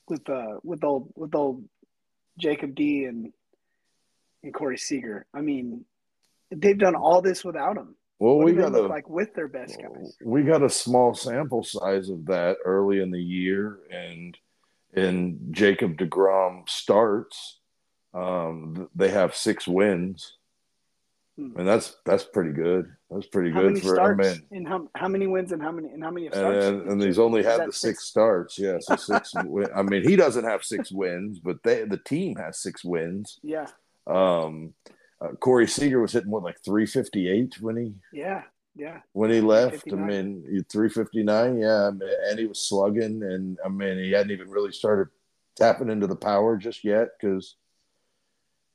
with 0.09 0.29
uh 0.29 0.59
with 0.62 0.85
old 0.85 1.12
with 1.17 1.35
old 1.35 1.64
Jacob 2.38 2.75
D 2.75 3.05
and 3.05 3.33
and 4.43 4.55
Corey 4.55 4.79
Seager? 4.79 5.26
I 5.35 5.41
mean, 5.41 5.85
they've 6.50 6.79
done 6.79 6.95
all 6.95 7.23
this 7.23 7.45
without 7.45 7.76
him. 7.76 7.97
Well, 8.19 8.37
what 8.37 8.45
we 8.45 8.53
got 8.53 8.75
a, 8.75 8.83
like 8.83 9.09
with 9.09 9.35
their 9.35 9.49
best 9.49 9.79
guys. 9.81 10.17
We 10.23 10.43
got 10.43 10.62
a 10.62 10.71
small 10.71 11.14
sample 11.14 11.64
size 11.64 12.11
of 12.11 12.26
that 12.26 12.59
early 12.64 13.00
in 13.00 13.11
the 13.11 13.23
year, 13.23 13.81
and 13.91 14.37
in 14.93 15.49
Jacob 15.50 15.97
Degrom 15.97 16.69
starts, 16.69 17.59
um, 18.12 18.88
they 18.95 19.09
have 19.09 19.35
six 19.35 19.67
wins. 19.67 20.37
Hmm. 21.37 21.59
And 21.59 21.67
that's 21.67 21.97
that's 22.05 22.23
pretty 22.23 22.53
good. 22.53 22.95
That's 23.11 23.26
pretty 23.26 23.50
how 23.50 23.62
good 23.62 23.83
for 23.83 23.95
starts, 23.95 24.29
I 24.29 24.33
mean, 24.33 24.43
and 24.53 24.69
how 24.69 24.88
how 24.95 25.09
many 25.09 25.26
wins 25.26 25.50
and 25.50 25.61
how 25.61 25.73
many 25.73 25.88
and 25.88 26.03
how 26.03 26.11
many 26.11 26.29
starts? 26.29 26.67
And, 26.67 26.88
and 26.88 27.03
he's 27.03 27.19
only 27.19 27.43
had 27.43 27.61
the 27.61 27.73
six, 27.73 27.81
six 27.81 28.05
starts. 28.05 28.59
Yeah, 28.59 28.79
so 28.81 28.95
six. 28.95 29.35
I 29.75 29.83
mean, 29.83 30.09
he 30.09 30.14
doesn't 30.14 30.45
have 30.45 30.64
six 30.64 30.93
wins, 30.93 31.41
but 31.41 31.57
they 31.64 31.85
the 31.85 31.99
team 31.99 32.37
has 32.37 32.62
six 32.62 32.85
wins. 32.85 33.41
Yeah. 33.43 33.67
Um, 34.07 34.75
uh, 35.21 35.33
Corey 35.41 35.67
Seager 35.67 36.00
was 36.00 36.12
hitting 36.12 36.31
what 36.31 36.45
like 36.45 36.59
three 36.64 36.87
fifty 36.87 37.29
eight 37.29 37.61
when 37.61 37.76
he. 37.76 37.95
Yeah. 38.12 38.43
Yeah. 38.76 39.00
When 39.12 39.31
he 39.31 39.41
left, 39.41 39.85
I 39.93 39.95
mean, 39.95 40.64
359, 40.69 41.59
yeah, 41.61 41.93
and 42.29 42.38
he 42.41 42.47
was 42.47 42.69
slugging, 42.69 43.23
and 43.23 43.57
I 43.64 43.69
mean, 43.69 43.99
he 43.99 44.11
hadn't 44.11 44.33
even 44.33 44.50
really 44.50 44.73
started 44.73 45.12
tapping 45.57 45.91
into 45.91 46.09
the 46.09 46.17
power 46.17 46.57
just 46.57 46.83
yet 46.83 47.11
because 47.21 47.55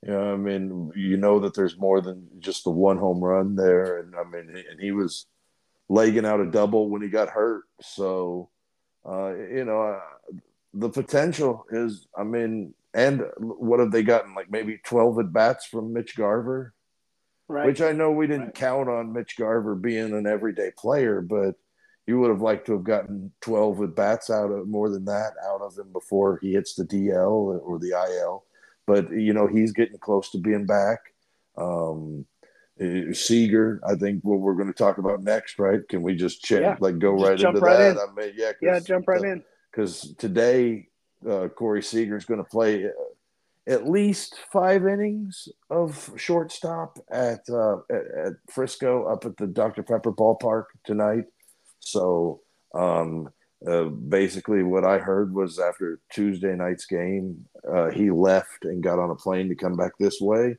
you 0.05 0.13
know, 0.13 0.33
I 0.33 0.37
mean, 0.37 0.91
you 0.95 1.17
know 1.17 1.39
that 1.39 1.53
there's 1.53 1.77
more 1.77 2.01
than 2.01 2.27
just 2.39 2.63
the 2.63 2.69
one 2.69 2.97
home 2.97 3.19
run 3.19 3.55
there, 3.55 3.99
and 3.99 4.15
I 4.15 4.23
mean, 4.23 4.63
and 4.69 4.79
he 4.79 4.91
was 4.91 5.25
legging 5.89 6.25
out 6.25 6.39
a 6.39 6.49
double 6.49 6.89
when 6.89 7.01
he 7.01 7.09
got 7.09 7.29
hurt. 7.29 7.63
So, 7.81 8.49
uh, 9.05 9.35
you 9.35 9.65
know, 9.65 9.81
uh, 9.81 9.99
the 10.73 10.89
potential 10.89 11.65
is, 11.71 12.07
I 12.17 12.23
mean, 12.23 12.73
and 12.93 13.23
what 13.37 13.79
have 13.79 13.91
they 13.91 14.03
gotten? 14.03 14.35
Like 14.35 14.49
maybe 14.49 14.79
12 14.85 15.19
at 15.19 15.33
bats 15.33 15.65
from 15.65 15.91
Mitch 15.91 16.15
Garver, 16.15 16.73
right. 17.47 17.65
which 17.65 17.81
I 17.81 17.91
know 17.91 18.11
we 18.11 18.27
didn't 18.27 18.45
right. 18.45 18.55
count 18.55 18.87
on 18.87 19.11
Mitch 19.11 19.35
Garver 19.35 19.75
being 19.75 20.13
an 20.13 20.27
everyday 20.27 20.71
player, 20.77 21.21
but 21.21 21.55
you 22.07 22.19
would 22.19 22.29
have 22.29 22.41
liked 22.41 22.67
to 22.67 22.73
have 22.73 22.83
gotten 22.83 23.31
12 23.41 23.81
at 23.83 23.95
bats 23.95 24.29
out 24.29 24.51
of 24.51 24.67
more 24.67 24.89
than 24.89 25.05
that 25.05 25.33
out 25.45 25.61
of 25.61 25.77
him 25.77 25.91
before 25.91 26.39
he 26.41 26.53
hits 26.53 26.73
the 26.73 26.85
DL 26.85 27.59
or 27.61 27.77
the 27.79 27.89
IL 27.89 28.45
but 28.89 29.11
you 29.11 29.33
know 29.33 29.45
he's 29.45 29.71
getting 29.71 29.99
close 29.99 30.31
to 30.31 30.39
being 30.39 30.65
back. 30.65 30.97
Um, 31.55 32.25
uh, 32.81 33.13
Seager, 33.13 33.79
I 33.87 33.93
think 33.93 34.23
what 34.23 34.39
we're 34.39 34.55
going 34.55 34.73
to 34.73 34.73
talk 34.73 34.97
about 34.97 35.21
next, 35.21 35.59
right? 35.59 35.81
Can 35.87 36.01
we 36.01 36.15
just 36.15 36.41
check, 36.43 36.61
yeah. 36.61 36.75
like 36.79 36.97
go 36.97 37.15
just 37.19 37.29
right 37.29 37.53
into 37.53 37.59
right 37.59 37.77
that? 37.77 37.91
In. 37.91 37.97
I 37.99 38.05
mean, 38.19 38.33
yeah, 38.35 38.53
yeah, 38.63 38.79
jump 38.79 39.07
right 39.07 39.21
in. 39.21 39.43
Because 39.69 40.15
today, 40.17 40.87
uh, 41.29 41.49
Corey 41.49 41.83
Seager 41.83 42.17
is 42.17 42.25
going 42.25 42.39
to 42.39 42.49
play 42.49 42.85
uh, 42.85 42.89
at 43.67 43.87
least 43.87 44.39
five 44.51 44.87
innings 44.87 45.47
of 45.69 46.11
shortstop 46.17 46.97
at, 47.11 47.41
uh, 47.47 47.77
at, 47.91 48.25
at 48.25 48.33
Frisco 48.49 49.03
up 49.03 49.23
at 49.23 49.37
the 49.37 49.45
Dr 49.45 49.83
Pepper 49.83 50.11
ballpark 50.11 50.63
tonight. 50.83 51.25
So 51.79 52.41
um, 52.73 53.29
uh, 53.67 53.85
basically, 53.85 54.63
what 54.63 54.85
I 54.85 54.99
heard 54.99 55.33
was 55.33 55.59
after 55.59 55.99
Tuesday 56.11 56.55
night's 56.55 56.85
game, 56.85 57.45
uh, 57.69 57.89
he 57.89 58.09
left 58.09 58.63
and 58.63 58.81
got 58.81 58.99
on 58.99 59.09
a 59.09 59.15
plane 59.15 59.49
to 59.49 59.55
come 59.55 59.75
back 59.75 59.91
this 59.99 60.21
way, 60.21 60.55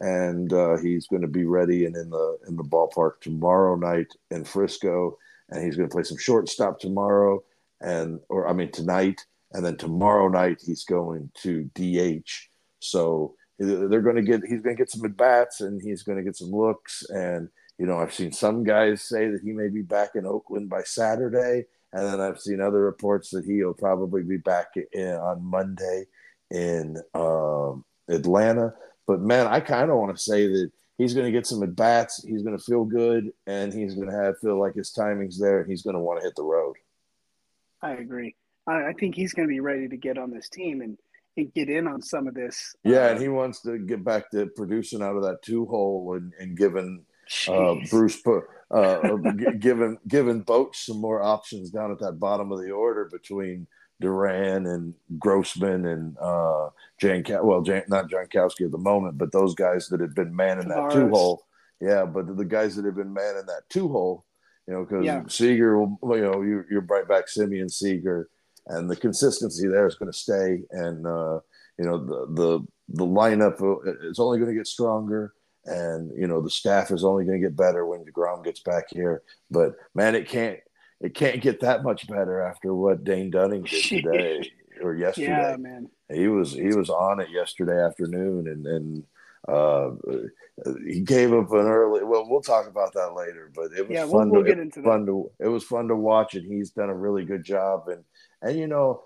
and 0.00 0.52
uh, 0.52 0.76
he's 0.76 1.06
going 1.06 1.22
to 1.22 1.28
be 1.28 1.44
ready 1.44 1.86
and 1.86 1.96
in 1.96 2.10
the 2.10 2.38
in 2.46 2.56
the 2.56 2.64
ballpark 2.64 3.20
tomorrow 3.20 3.76
night 3.76 4.12
in 4.30 4.44
Frisco, 4.44 5.16
and 5.48 5.64
he's 5.64 5.76
going 5.76 5.88
to 5.88 5.92
play 5.92 6.02
some 6.02 6.18
shortstop 6.18 6.78
tomorrow, 6.78 7.42
and 7.80 8.20
or 8.28 8.46
I 8.46 8.52
mean 8.52 8.70
tonight, 8.70 9.24
and 9.52 9.64
then 9.64 9.78
tomorrow 9.78 10.28
night 10.28 10.60
he's 10.62 10.84
going 10.84 11.30
to 11.42 11.70
DH. 11.74 12.48
So 12.80 13.34
they're 13.58 14.02
going 14.02 14.16
to 14.16 14.22
get 14.22 14.42
he's 14.46 14.60
going 14.60 14.76
to 14.76 14.80
get 14.80 14.90
some 14.90 15.06
at 15.06 15.16
bats 15.16 15.62
and 15.62 15.80
he's 15.80 16.02
going 16.02 16.18
to 16.18 16.24
get 16.24 16.36
some 16.36 16.50
looks. 16.50 17.02
And 17.08 17.48
you 17.78 17.86
know 17.86 17.98
I've 17.98 18.12
seen 18.12 18.32
some 18.32 18.62
guys 18.62 19.00
say 19.00 19.28
that 19.28 19.40
he 19.42 19.52
may 19.52 19.68
be 19.68 19.82
back 19.82 20.10
in 20.16 20.26
Oakland 20.26 20.68
by 20.68 20.82
Saturday 20.82 21.64
and 21.92 22.06
then 22.06 22.20
I've 22.20 22.40
seen 22.40 22.60
other 22.60 22.80
reports 22.80 23.30
that 23.30 23.44
he'll 23.44 23.74
probably 23.74 24.22
be 24.22 24.38
back 24.38 24.68
in, 24.92 25.14
on 25.14 25.44
Monday 25.44 26.06
in 26.50 26.96
um, 27.14 27.84
Atlanta. 28.08 28.74
But 29.06 29.20
man, 29.20 29.46
I 29.46 29.60
kind 29.60 29.90
of 29.90 29.98
want 29.98 30.16
to 30.16 30.22
say 30.22 30.46
that 30.46 30.70
he's 30.96 31.14
going 31.14 31.26
to 31.26 31.32
get 31.32 31.46
some 31.46 31.62
at 31.62 31.76
bats. 31.76 32.24
He's 32.26 32.42
going 32.42 32.56
to 32.56 32.64
feel 32.64 32.84
good, 32.84 33.30
and 33.46 33.72
he's 33.72 33.94
going 33.94 34.08
to 34.08 34.16
have 34.16 34.38
feel 34.38 34.58
like 34.58 34.74
his 34.74 34.92
timing's 34.92 35.38
there. 35.38 35.60
and 35.60 35.70
He's 35.70 35.82
going 35.82 35.96
to 35.96 36.00
want 36.00 36.20
to 36.20 36.24
hit 36.24 36.36
the 36.36 36.44
road. 36.44 36.76
I 37.82 37.92
agree. 37.92 38.36
I, 38.66 38.88
I 38.88 38.92
think 38.92 39.14
he's 39.14 39.32
going 39.32 39.48
to 39.48 39.52
be 39.52 39.60
ready 39.60 39.88
to 39.88 39.96
get 39.96 40.18
on 40.18 40.30
this 40.30 40.48
team 40.48 40.80
and, 40.80 40.96
and 41.36 41.52
get 41.52 41.68
in 41.68 41.88
on 41.88 42.00
some 42.00 42.28
of 42.28 42.34
this. 42.34 42.74
Yeah, 42.84 43.06
uh, 43.06 43.10
and 43.10 43.20
he 43.20 43.28
wants 43.28 43.60
to 43.62 43.78
get 43.78 44.04
back 44.04 44.30
to 44.30 44.46
producing 44.46 45.02
out 45.02 45.16
of 45.16 45.24
that 45.24 45.42
two 45.42 45.66
hole 45.66 46.14
and, 46.16 46.32
and 46.38 46.56
giving 46.56 47.04
uh, 47.48 47.76
Bruce 47.90 48.20
put 48.20 48.44
uh, 48.70 49.16
given 49.58 49.98
given 50.08 50.44
Boch 50.44 50.74
some 50.74 51.00
more 51.00 51.22
options 51.22 51.70
down 51.70 51.92
at 51.92 51.98
that 52.00 52.18
bottom 52.18 52.52
of 52.52 52.60
the 52.60 52.70
order 52.70 53.08
between 53.10 53.66
Duran 54.00 54.66
and 54.66 54.94
Grossman 55.18 55.86
and 55.86 56.16
uh, 56.18 56.68
Jan, 57.00 57.24
well, 57.42 57.62
Jan, 57.62 57.84
not 57.88 58.10
Jankowski 58.10 58.66
at 58.66 58.72
the 58.72 58.78
moment, 58.78 59.18
but 59.18 59.32
those 59.32 59.54
guys 59.54 59.88
that 59.88 60.00
had 60.00 60.14
been 60.14 60.34
manning 60.34 60.68
that 60.68 60.90
two 60.90 61.08
hole. 61.08 61.44
Yeah, 61.80 62.04
but 62.04 62.36
the 62.36 62.44
guys 62.44 62.76
that 62.76 62.84
have 62.84 62.96
been 62.96 63.12
manning 63.12 63.46
that 63.46 63.62
two 63.70 63.88
hole, 63.88 64.24
you 64.66 64.74
know, 64.74 64.84
because 64.84 65.04
yeah. 65.04 65.22
Seager, 65.28 65.76
you 65.76 65.98
know, 66.02 66.42
you, 66.42 66.64
you're 66.70 66.82
right 66.82 67.08
back 67.08 67.24
Semien 67.26 67.70
Seager, 67.70 68.28
and 68.66 68.90
the 68.90 68.96
consistency 68.96 69.68
there 69.68 69.86
is 69.86 69.94
going 69.96 70.10
to 70.10 70.18
stay, 70.18 70.62
and 70.70 71.06
uh, 71.06 71.40
you 71.78 71.84
know 71.84 71.98
the 71.98 72.26
the 72.34 72.66
the 72.88 73.06
lineup 73.06 73.56
is 74.02 74.18
only 74.18 74.38
going 74.38 74.50
to 74.50 74.56
get 74.56 74.66
stronger 74.66 75.32
and 75.64 76.10
you 76.16 76.26
know 76.26 76.40
the 76.40 76.50
staff 76.50 76.90
is 76.90 77.04
only 77.04 77.24
going 77.24 77.40
to 77.40 77.46
get 77.46 77.56
better 77.56 77.86
when 77.86 78.04
Degrom 78.04 78.44
gets 78.44 78.60
back 78.60 78.86
here. 78.90 79.22
But 79.50 79.74
man, 79.94 80.14
it 80.14 80.28
can't 80.28 80.58
it 81.00 81.14
can't 81.14 81.40
get 81.40 81.60
that 81.60 81.82
much 81.82 82.08
better 82.08 82.40
after 82.40 82.74
what 82.74 83.04
Dane 83.04 83.30
Dunning 83.30 83.62
did 83.64 83.82
today 84.02 84.50
or 84.82 84.94
yesterday. 84.94 85.28
Yeah, 85.28 85.56
man. 85.56 85.88
He 86.08 86.28
was 86.28 86.52
he 86.52 86.74
was 86.74 86.90
on 86.90 87.20
it 87.20 87.30
yesterday 87.30 87.80
afternoon, 87.80 88.48
and 88.48 88.66
and 88.66 89.04
uh, 89.48 89.90
he 90.86 91.00
gave 91.00 91.32
up 91.32 91.50
an 91.52 91.66
early. 91.66 92.04
Well, 92.04 92.26
we'll 92.28 92.42
talk 92.42 92.68
about 92.68 92.92
that 92.94 93.14
later. 93.14 93.50
But 93.54 93.72
it 93.76 93.88
was 93.88 93.94
yeah, 93.94 94.06
fun. 94.06 94.30
We'll, 94.30 94.42
we'll 94.42 94.44
to, 94.44 94.48
get 94.48 94.58
into 94.58 94.82
fun 94.82 95.06
to 95.06 95.30
it 95.38 95.48
was 95.48 95.64
fun 95.64 95.88
to 95.88 95.96
watch, 95.96 96.34
and 96.34 96.50
he's 96.50 96.70
done 96.70 96.90
a 96.90 96.94
really 96.94 97.24
good 97.24 97.44
job. 97.44 97.88
And 97.88 98.04
and 98.42 98.58
you 98.58 98.66
know, 98.66 99.02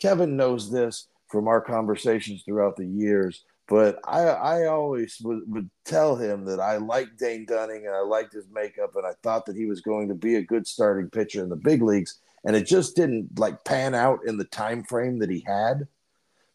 Kevin 0.00 0.36
knows 0.36 0.70
this 0.70 1.08
from 1.28 1.46
our 1.46 1.60
conversations 1.60 2.42
throughout 2.44 2.76
the 2.76 2.86
years. 2.86 3.44
But 3.68 3.98
I, 4.04 4.22
I 4.22 4.66
always 4.66 5.20
would, 5.22 5.42
would 5.46 5.68
tell 5.84 6.16
him 6.16 6.46
that 6.46 6.58
I 6.58 6.78
liked 6.78 7.18
Dane 7.18 7.44
Dunning 7.44 7.86
and 7.86 7.94
I 7.94 8.00
liked 8.00 8.32
his 8.32 8.48
makeup 8.50 8.96
and 8.96 9.06
I 9.06 9.12
thought 9.22 9.44
that 9.46 9.56
he 9.56 9.66
was 9.66 9.82
going 9.82 10.08
to 10.08 10.14
be 10.14 10.36
a 10.36 10.42
good 10.42 10.66
starting 10.66 11.10
pitcher 11.10 11.42
in 11.42 11.50
the 11.50 11.56
big 11.56 11.82
leagues. 11.82 12.18
And 12.44 12.56
it 12.56 12.66
just 12.66 12.96
didn't 12.96 13.38
like 13.38 13.64
pan 13.64 13.94
out 13.94 14.20
in 14.26 14.38
the 14.38 14.44
time 14.44 14.84
frame 14.84 15.18
that 15.18 15.30
he 15.30 15.44
had. 15.46 15.86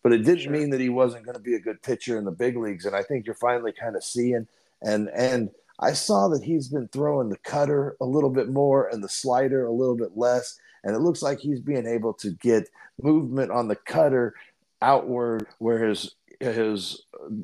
But 0.01 0.13
it 0.13 0.19
didn't 0.19 0.39
Sure. 0.39 0.51
mean 0.51 0.71
that 0.71 0.81
he 0.81 0.89
wasn't 0.89 1.25
going 1.25 1.35
to 1.37 1.41
be 1.41 1.53
a 1.55 1.59
good 1.59 1.83
pitcher 1.83 2.17
in 2.17 2.25
the 2.25 2.31
big 2.31 2.57
leagues. 2.57 2.85
And 2.85 2.95
I 2.95 3.03
think 3.03 3.25
you're 3.25 3.35
finally 3.35 3.73
kind 3.73 3.95
of 3.95 4.03
seeing 4.03 4.47
and 4.81 5.09
and 5.09 5.51
I 5.79 5.93
saw 5.93 6.27
that 6.29 6.43
he's 6.43 6.69
been 6.69 6.87
throwing 6.89 7.29
the 7.29 7.37
cutter 7.37 7.95
a 7.99 8.05
little 8.05 8.29
bit 8.29 8.49
more 8.49 8.87
and 8.87 9.03
the 9.03 9.09
slider 9.09 9.65
a 9.65 9.71
little 9.71 9.95
bit 9.95 10.15
less. 10.15 10.59
And 10.83 10.95
it 10.95 10.99
looks 10.99 11.21
like 11.21 11.39
he's 11.39 11.59
being 11.59 11.87
able 11.87 12.13
to 12.15 12.31
get 12.31 12.69
movement 13.01 13.51
on 13.51 13.67
the 13.67 13.75
cutter 13.75 14.35
outward, 14.81 15.47
where 15.59 15.87
his 15.87 16.15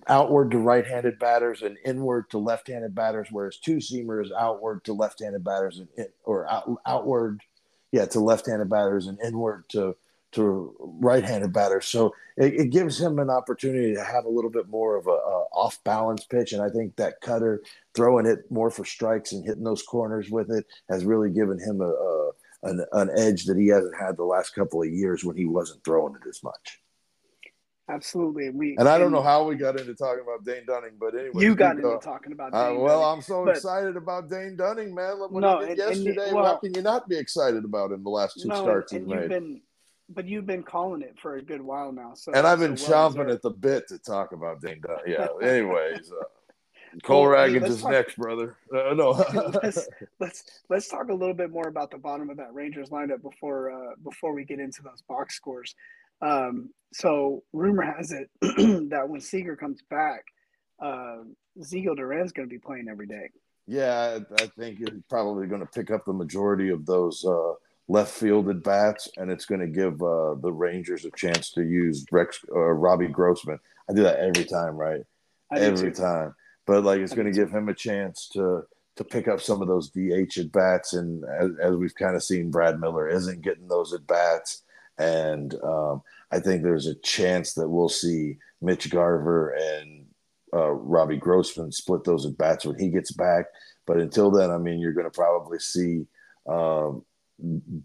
outward 0.08 0.51
to 0.51 0.60
right-handed 0.60 1.20
batters 1.20 1.62
and 1.62 1.77
inward 1.86 2.29
to 2.29 2.38
left-handed 2.38 2.94
batters, 2.94 3.27
whereas 3.32 3.58
two 3.58 3.77
seamer 3.77 4.24
is 4.24 4.32
outward 4.32 4.84
to 4.86 4.94
left-handed 4.94 5.44
batters 5.44 5.79
and 5.79 5.88
in, 5.98 6.08
or 6.24 6.50
out, 6.50 6.70
outward, 6.86 7.41
yeah, 7.91 8.06
to 8.06 8.20
left-handed 8.20 8.70
batters 8.70 9.08
and 9.08 9.20
inward 9.22 9.63
to 9.70 9.96
to 10.32 10.75
right-handed 10.79 11.51
batters. 11.51 11.88
So 11.88 12.13
it, 12.38 12.53
it 12.53 12.70
gives 12.70 13.01
him 13.01 13.18
an 13.18 13.32
opportunity 13.32 13.96
to 13.96 14.03
have 14.03 14.25
a 14.25 14.29
little 14.29 14.51
bit 14.51 14.70
more 14.70 14.96
of 14.96 15.08
a, 15.08 15.10
a 15.10 15.46
off-balance 15.53 16.25
pitch, 16.25 16.53
and 16.53 16.62
I 16.62 16.70
think 16.70 16.96
that 16.98 17.20
cutter 17.22 17.63
throwing 17.96 18.27
it 18.27 18.39
more 18.51 18.70
for 18.70 18.86
strikes 18.86 19.32
and 19.32 19.44
hitting 19.44 19.63
those 19.63 19.82
corners 19.82 20.29
with 20.29 20.51
it 20.51 20.68
has 20.88 21.03
really 21.03 21.32
given 21.32 21.58
him 21.58 21.82
a, 21.82 21.89
a 21.89 22.32
an, 22.63 22.86
an 22.91 23.10
edge 23.18 23.46
that 23.46 23.58
he 23.58 23.68
hasn't 23.68 23.98
had 24.00 24.18
the 24.18 24.24
last 24.24 24.53
couple 24.53 24.82
of 24.82 24.89
years 24.89 25.24
when 25.24 25.38
he 25.38 25.46
wasn't 25.46 25.84
throwing 25.84 26.13
it 26.15 26.27
as 26.27 26.44
much. 26.44 26.79
Absolutely. 27.89 28.48
And 28.48 28.58
we 28.60 28.75
And 28.77 28.88
I 28.88 28.98
don't 29.00 29.12
know 29.12 29.22
how 29.22 29.43
we 29.43 29.55
got 29.55 29.79
into 29.79 29.96
talking 29.96 30.22
about 30.24 30.43
Dane 30.46 30.65
Dunning, 30.67 30.91
but 31.00 31.15
anyway, 31.15 31.43
you 31.43 31.55
got 31.55 31.72
into 31.72 31.81
going. 31.84 32.00
talking 32.00 32.31
about 32.34 32.50
Uh, 32.53 32.75
well, 32.77 33.00
Dunning. 33.00 33.17
I'm 33.17 33.22
so 33.24 33.46
but- 33.46 33.55
excited 33.58 33.98
about 33.98 34.29
Dane 34.29 34.55
Dunning, 34.55 34.93
man. 34.93 35.17
No, 35.31 35.60
and- 35.60 35.69
and 35.72 35.77
yesterday. 35.77 36.31
well- 36.34 36.46
How 36.46 36.58
can 36.58 36.74
you 36.75 36.81
not 36.81 37.10
be 37.10 37.17
excited 37.17 37.65
about 37.65 37.91
him 37.91 38.03
the 38.03 38.10
last 38.10 38.39
two 38.39 38.48
no, 38.48 38.62
starts 38.62 38.91
and, 38.93 39.05
he's 39.08 39.12
and 39.12 39.22
you've 39.22 39.29
made? 39.31 39.36
been 39.39 39.62
but 40.12 40.25
you've 40.25 40.48
been 40.48 40.63
calling 40.63 41.03
it 41.03 41.15
for 41.22 41.36
a 41.36 41.41
good 41.41 41.62
while 41.62 41.91
now. 41.91 42.15
So 42.15 42.31
and 42.31 42.48
I've 42.48 42.58
been 42.60 42.75
so 42.75 42.91
chomping 42.91 43.12
deserved. 43.27 43.29
at 43.31 43.41
the 43.43 43.50
bit 43.51 43.88
to 43.89 44.00
talk 44.00 44.31
about 44.31 44.60
Dane 44.60 44.81
Dunning. 44.81 45.03
Yeah. 45.05 45.27
Anyways, 45.48 46.12
uh, 46.12 46.24
Cole 47.03 47.29
Well, 47.29 47.46
hey, 47.48 47.53
Ragans 47.53 47.62
let's 47.62 47.74
is 47.75 47.81
talk- 47.84 47.91
next, 47.91 48.15
brother. 48.17 48.58
Uh, 48.75 48.93
no. 48.96 49.12
let's 49.63 49.88
let's 50.19 50.43
let's 50.69 50.88
talk 50.88 51.10
a 51.10 51.13
little 51.13 51.36
bit 51.36 51.51
more 51.51 51.67
about 51.67 51.91
the 51.91 52.00
bottom 52.00 52.29
of 52.31 52.38
that 52.38 52.51
Rangers 52.55 52.89
lineup 52.89 53.22
before 53.22 53.72
uh, 53.72 53.93
before 54.03 54.34
we 54.34 54.43
get 54.46 54.60
into 54.60 54.81
those 54.81 55.01
box 55.08 55.36
scores. 55.36 55.75
Um, 56.22 56.70
so 56.94 57.44
rumor 57.54 57.84
has 57.84 58.12
it 58.12 58.30
that 58.90 59.08
when 59.08 59.22
Seager 59.22 59.56
comes 59.56 59.82
back, 59.90 60.24
uh, 60.82 61.18
Ezequiel 61.60 61.96
Duran's 61.96 62.32
going 62.32 62.48
to 62.48 62.54
be 62.54 62.60
playing 62.60 62.88
every 62.90 63.08
day. 63.08 63.30
Yeah, 63.68 64.20
I, 64.20 64.44
I 64.44 64.48
think 64.48 64.80
he's 64.80 64.90
probably 65.10 65.48
going 65.48 65.62
to 65.62 65.68
pick 65.68 65.92
up 65.92 66.06
the 66.06 66.14
majority 66.14 66.70
of 66.70 66.86
those 66.86 67.24
uh, 67.24 67.54
left 67.88 68.12
fielded 68.12 68.64
bats, 68.64 69.10
and 69.17 69.30
it's 69.30 69.46
going 69.46 69.62
to 69.62 69.67
give 69.67 70.02
uh, 70.02 70.36
the 70.36 70.52
Rangers 70.52 71.06
a 71.06 71.12
chance 71.12 71.52
to 71.52 71.62
use 71.62 72.06
Rex 72.12 72.39
or 72.50 72.76
Robbie 72.76 73.08
Grossman. 73.08 73.60
I 73.89 73.93
do 73.93 74.04
that 74.04 74.20
every 74.20 74.46
time, 74.46 74.76
right? 74.76 75.02
Every 75.54 75.91
too. 75.91 76.02
time. 76.02 76.36
But 76.65 76.84
like, 76.84 77.00
it's 77.00 77.13
going 77.13 77.32
to 77.32 77.38
give 77.38 77.52
him 77.52 77.70
a 77.70 77.74
chance 77.74 78.30
to 78.34 78.63
to 78.96 79.04
pick 79.06 79.30
up 79.30 79.39
some 79.39 79.62
of 79.62 79.67
those 79.67 79.89
DH 79.91 80.38
at 80.39 80.52
bats, 80.52 80.93
and 80.93 81.24
as, 81.24 81.52
as 81.62 81.76
we've 81.76 81.96
kind 81.96 82.15
of 82.15 82.24
seen, 82.24 82.52
Brad 82.52 82.80
Miller 82.80 83.08
isn't 83.08 83.41
getting 83.41 83.67
those 83.67 83.93
at 83.93 84.06
bats, 84.06 84.63
and 84.98 85.56
um, 85.63 86.02
I 86.32 86.39
think 86.39 86.63
there's 86.63 86.88
a 86.88 86.96
chance 86.96 87.54
that 87.54 87.70
we'll 87.70 87.89
see 87.89 88.38
Mitch 88.62 88.89
Garver 88.89 89.52
and 89.52 90.06
uh, 90.54 90.72
Robbie 90.72 91.18
Grossman 91.18 91.72
split 91.72 92.04
those 92.04 92.26
at 92.26 92.38
bats 92.38 92.65
when 92.65 92.78
he 92.78 92.89
gets 92.89 93.12
back. 93.12 93.46
But 93.86 93.98
until 93.98 94.32
then, 94.32 94.52
I 94.52 94.58
mean, 94.58 94.80
you're 94.80 94.94
going 94.94 95.10
to 95.10 95.12
probably 95.12 95.60
see 95.60 96.06
um, 96.48 97.04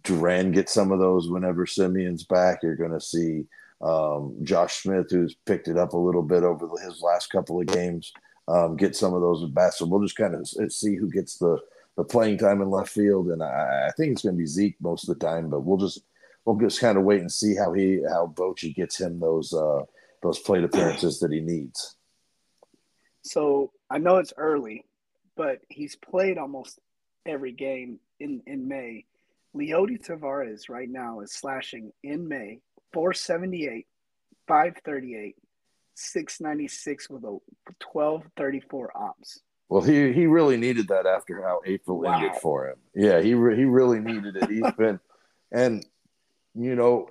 Duran 0.02 0.52
get 0.52 0.68
some 0.68 0.92
of 0.92 0.98
those 0.98 1.30
whenever 1.30 1.66
Semien's 1.66 2.24
back. 2.24 2.60
You're 2.62 2.76
going 2.76 2.92
to 2.92 3.00
see 3.00 3.46
um, 3.80 4.36
Josh 4.42 4.82
Smith, 4.82 5.06
who's 5.10 5.36
picked 5.46 5.68
it 5.68 5.78
up 5.78 5.92
a 5.92 5.98
little 5.98 6.22
bit 6.22 6.42
over 6.42 6.68
his 6.82 7.00
last 7.02 7.28
couple 7.30 7.60
of 7.60 7.66
games, 7.66 8.12
um, 8.48 8.76
get 8.76 8.96
some 8.96 9.14
of 9.14 9.20
those 9.20 9.42
at 9.42 9.54
bats. 9.54 9.78
So 9.78 9.86
we'll 9.86 10.02
just 10.02 10.16
kind 10.16 10.34
of 10.34 10.46
see 10.72 10.96
who 10.96 11.10
gets 11.10 11.38
the 11.38 11.58
the 11.96 12.04
playing 12.04 12.38
time 12.38 12.60
in 12.60 12.70
left 12.70 12.90
field, 12.90 13.28
and 13.28 13.40
I, 13.40 13.86
I 13.86 13.90
think 13.96 14.12
it's 14.12 14.22
going 14.22 14.34
to 14.34 14.38
be 14.38 14.46
Zeke 14.46 14.74
most 14.80 15.08
of 15.08 15.16
the 15.16 15.24
time. 15.24 15.48
But 15.48 15.60
we'll 15.60 15.78
just 15.78 16.02
we'll 16.44 16.56
just 16.58 16.80
kind 16.80 16.98
of 16.98 17.04
wait 17.04 17.20
and 17.20 17.30
see 17.32 17.54
how 17.54 17.72
he 17.72 18.00
how 18.08 18.26
Bochy 18.34 18.74
gets 18.74 19.00
him 19.00 19.20
those 19.20 19.52
uh, 19.52 19.82
those 20.22 20.38
plate 20.38 20.64
appearances 20.64 21.20
that 21.20 21.32
he 21.32 21.40
needs. 21.40 21.96
So 23.22 23.72
I 23.90 23.98
know 23.98 24.18
it's 24.18 24.32
early, 24.36 24.84
but 25.36 25.58
he's 25.68 25.96
played 25.96 26.38
almost 26.38 26.78
every 27.26 27.52
game 27.52 27.98
in, 28.20 28.42
in 28.46 28.68
May. 28.68 29.06
Leody 29.56 30.04
Taveras 30.04 30.68
right 30.68 30.88
now 30.88 31.20
is 31.20 31.32
slashing 31.32 31.92
in 32.02 32.26
May 32.28 32.60
478, 32.92 33.86
538, 34.48 35.36
696 35.94 37.08
with 37.10 37.24
a 37.24 37.38
1234 37.92 38.96
ops. 38.96 39.40
Well, 39.68 39.82
he 39.82 40.12
he 40.12 40.26
really 40.26 40.56
needed 40.58 40.88
that 40.88 41.06
after 41.06 41.42
how 41.42 41.60
April 41.64 42.00
Wow. 42.00 42.14
ended 42.14 42.40
for 42.42 42.68
him. 42.68 42.76
Yeah, 42.94 43.20
he 43.22 43.34
re- 43.34 43.56
he 43.56 43.64
really 43.64 44.00
needed 44.00 44.36
it. 44.36 44.50
He's 44.50 44.72
been, 44.78 45.00
and 45.50 45.84
you 46.54 46.74
know, 46.74 47.08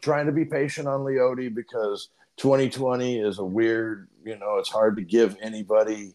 trying 0.00 0.26
to 0.26 0.32
be 0.32 0.44
patient 0.44 0.88
on 0.88 1.00
Leody 1.00 1.52
because 1.54 2.08
2020 2.38 3.20
is 3.20 3.38
a 3.38 3.44
weird. 3.44 4.08
You 4.24 4.38
know, 4.38 4.56
it's 4.58 4.68
hard 4.70 4.96
to 4.96 5.02
give 5.02 5.36
anybody 5.40 6.14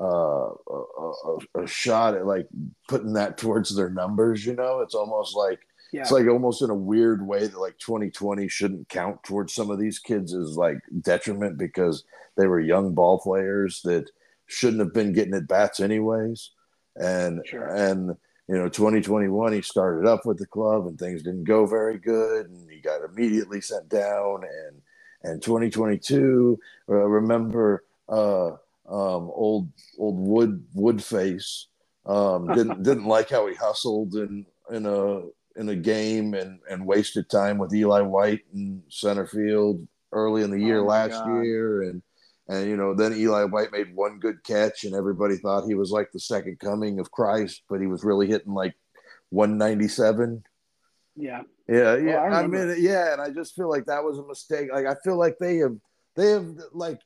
uh, 0.00 0.04
a, 0.50 0.82
a, 1.26 1.62
a 1.62 1.66
shot 1.66 2.14
at 2.14 2.26
like 2.26 2.48
putting 2.88 3.12
that 3.14 3.38
towards 3.38 3.74
their 3.74 3.90
numbers. 3.90 4.44
You 4.44 4.54
know, 4.54 4.80
it's 4.80 4.94
almost 4.94 5.36
like 5.36 5.60
Yeah. 5.92 6.00
it's 6.02 6.10
like 6.10 6.26
almost 6.26 6.62
in 6.62 6.70
a 6.70 6.74
weird 6.74 7.24
way 7.26 7.46
that 7.46 7.60
like 7.60 7.78
2020 7.78 8.48
shouldn't 8.48 8.88
count 8.88 9.22
towards 9.22 9.54
some 9.54 9.70
of 9.70 9.78
these 9.78 9.98
kids 10.00 10.32
is 10.32 10.56
like 10.56 10.78
detriment 11.00 11.56
because 11.58 12.04
they 12.36 12.48
were 12.48 12.58
young 12.60 12.92
ball 12.94 13.20
players 13.20 13.82
that 13.82 14.10
shouldn't 14.46 14.80
have 14.80 14.92
been 14.92 15.12
getting 15.12 15.34
at 15.34 15.46
bats 15.46 15.78
anyways. 15.80 16.50
And 16.96 17.40
Sure. 17.46 17.64
and 17.72 18.16
you 18.48 18.56
know 18.56 18.68
2021 18.68 19.52
he 19.52 19.62
started 19.62 20.06
up 20.06 20.26
with 20.26 20.38
the 20.38 20.46
club 20.46 20.86
and 20.86 20.98
things 20.98 21.22
didn't 21.22 21.44
go 21.44 21.66
very 21.66 21.98
good 21.98 22.46
and 22.48 22.70
he 22.70 22.78
got 22.80 23.02
immediately 23.02 23.60
sent 23.60 23.88
down 23.88 24.42
and 24.42 24.82
and 25.22 25.42
2022 25.42 26.58
uh, 26.88 26.92
remember 26.94 27.84
uh 28.08 28.48
um 28.86 29.30
old 29.34 29.68
old 29.98 30.18
wood 30.18 30.62
wood 30.74 31.02
face 31.02 31.68
um 32.06 32.46
didn't 32.54 32.82
didn't 32.82 33.06
like 33.06 33.30
how 33.30 33.46
he 33.46 33.54
hustled 33.54 34.14
in 34.14 34.44
in 34.70 34.84
a 34.86 35.20
in 35.56 35.68
a 35.68 35.76
game 35.76 36.34
and 36.34 36.58
and 36.68 36.84
wasted 36.84 37.30
time 37.30 37.58
with 37.58 37.72
Eli 37.74 38.00
White 38.00 38.42
in 38.52 38.82
center 38.88 39.26
field 39.26 39.86
early 40.12 40.42
in 40.42 40.50
the 40.50 40.60
year 40.60 40.80
Oh 40.80 40.84
last 40.86 41.12
God. 41.12 41.42
year 41.42 41.82
and 41.82 42.02
and 42.48 42.68
you 42.68 42.76
know 42.76 42.94
then 42.94 43.14
Eli 43.14 43.44
White 43.44 43.72
made 43.72 43.94
one 43.94 44.18
good 44.18 44.42
catch 44.44 44.84
and 44.84 44.94
everybody 44.94 45.36
thought 45.36 45.66
he 45.66 45.74
was 45.74 45.90
like 45.90 46.10
the 46.12 46.20
second 46.20 46.58
coming 46.58 46.98
of 46.98 47.10
Christ 47.10 47.62
but 47.68 47.80
he 47.80 47.86
was 47.86 48.04
really 48.04 48.26
hitting 48.26 48.52
like 48.52 48.74
197 49.30 50.44
yeah. 51.16 51.42
yeah 51.68 51.76
oh, 51.76 51.96
yeah 51.96 52.16
I 52.16 52.42
I, 52.42 52.46
mean 52.46 52.74
yeah 52.78 53.12
and 53.12 53.22
I 53.22 53.30
just 53.30 53.54
feel 53.54 53.70
like 53.70 53.86
that 53.86 54.02
was 54.02 54.18
a 54.18 54.26
mistake. 54.26 54.68
Like 54.72 54.86
I 54.86 54.96
feel 55.04 55.16
like 55.16 55.36
they 55.38 55.58
have 55.58 55.76
they 56.16 56.30
have 56.30 56.46
like 56.72 57.00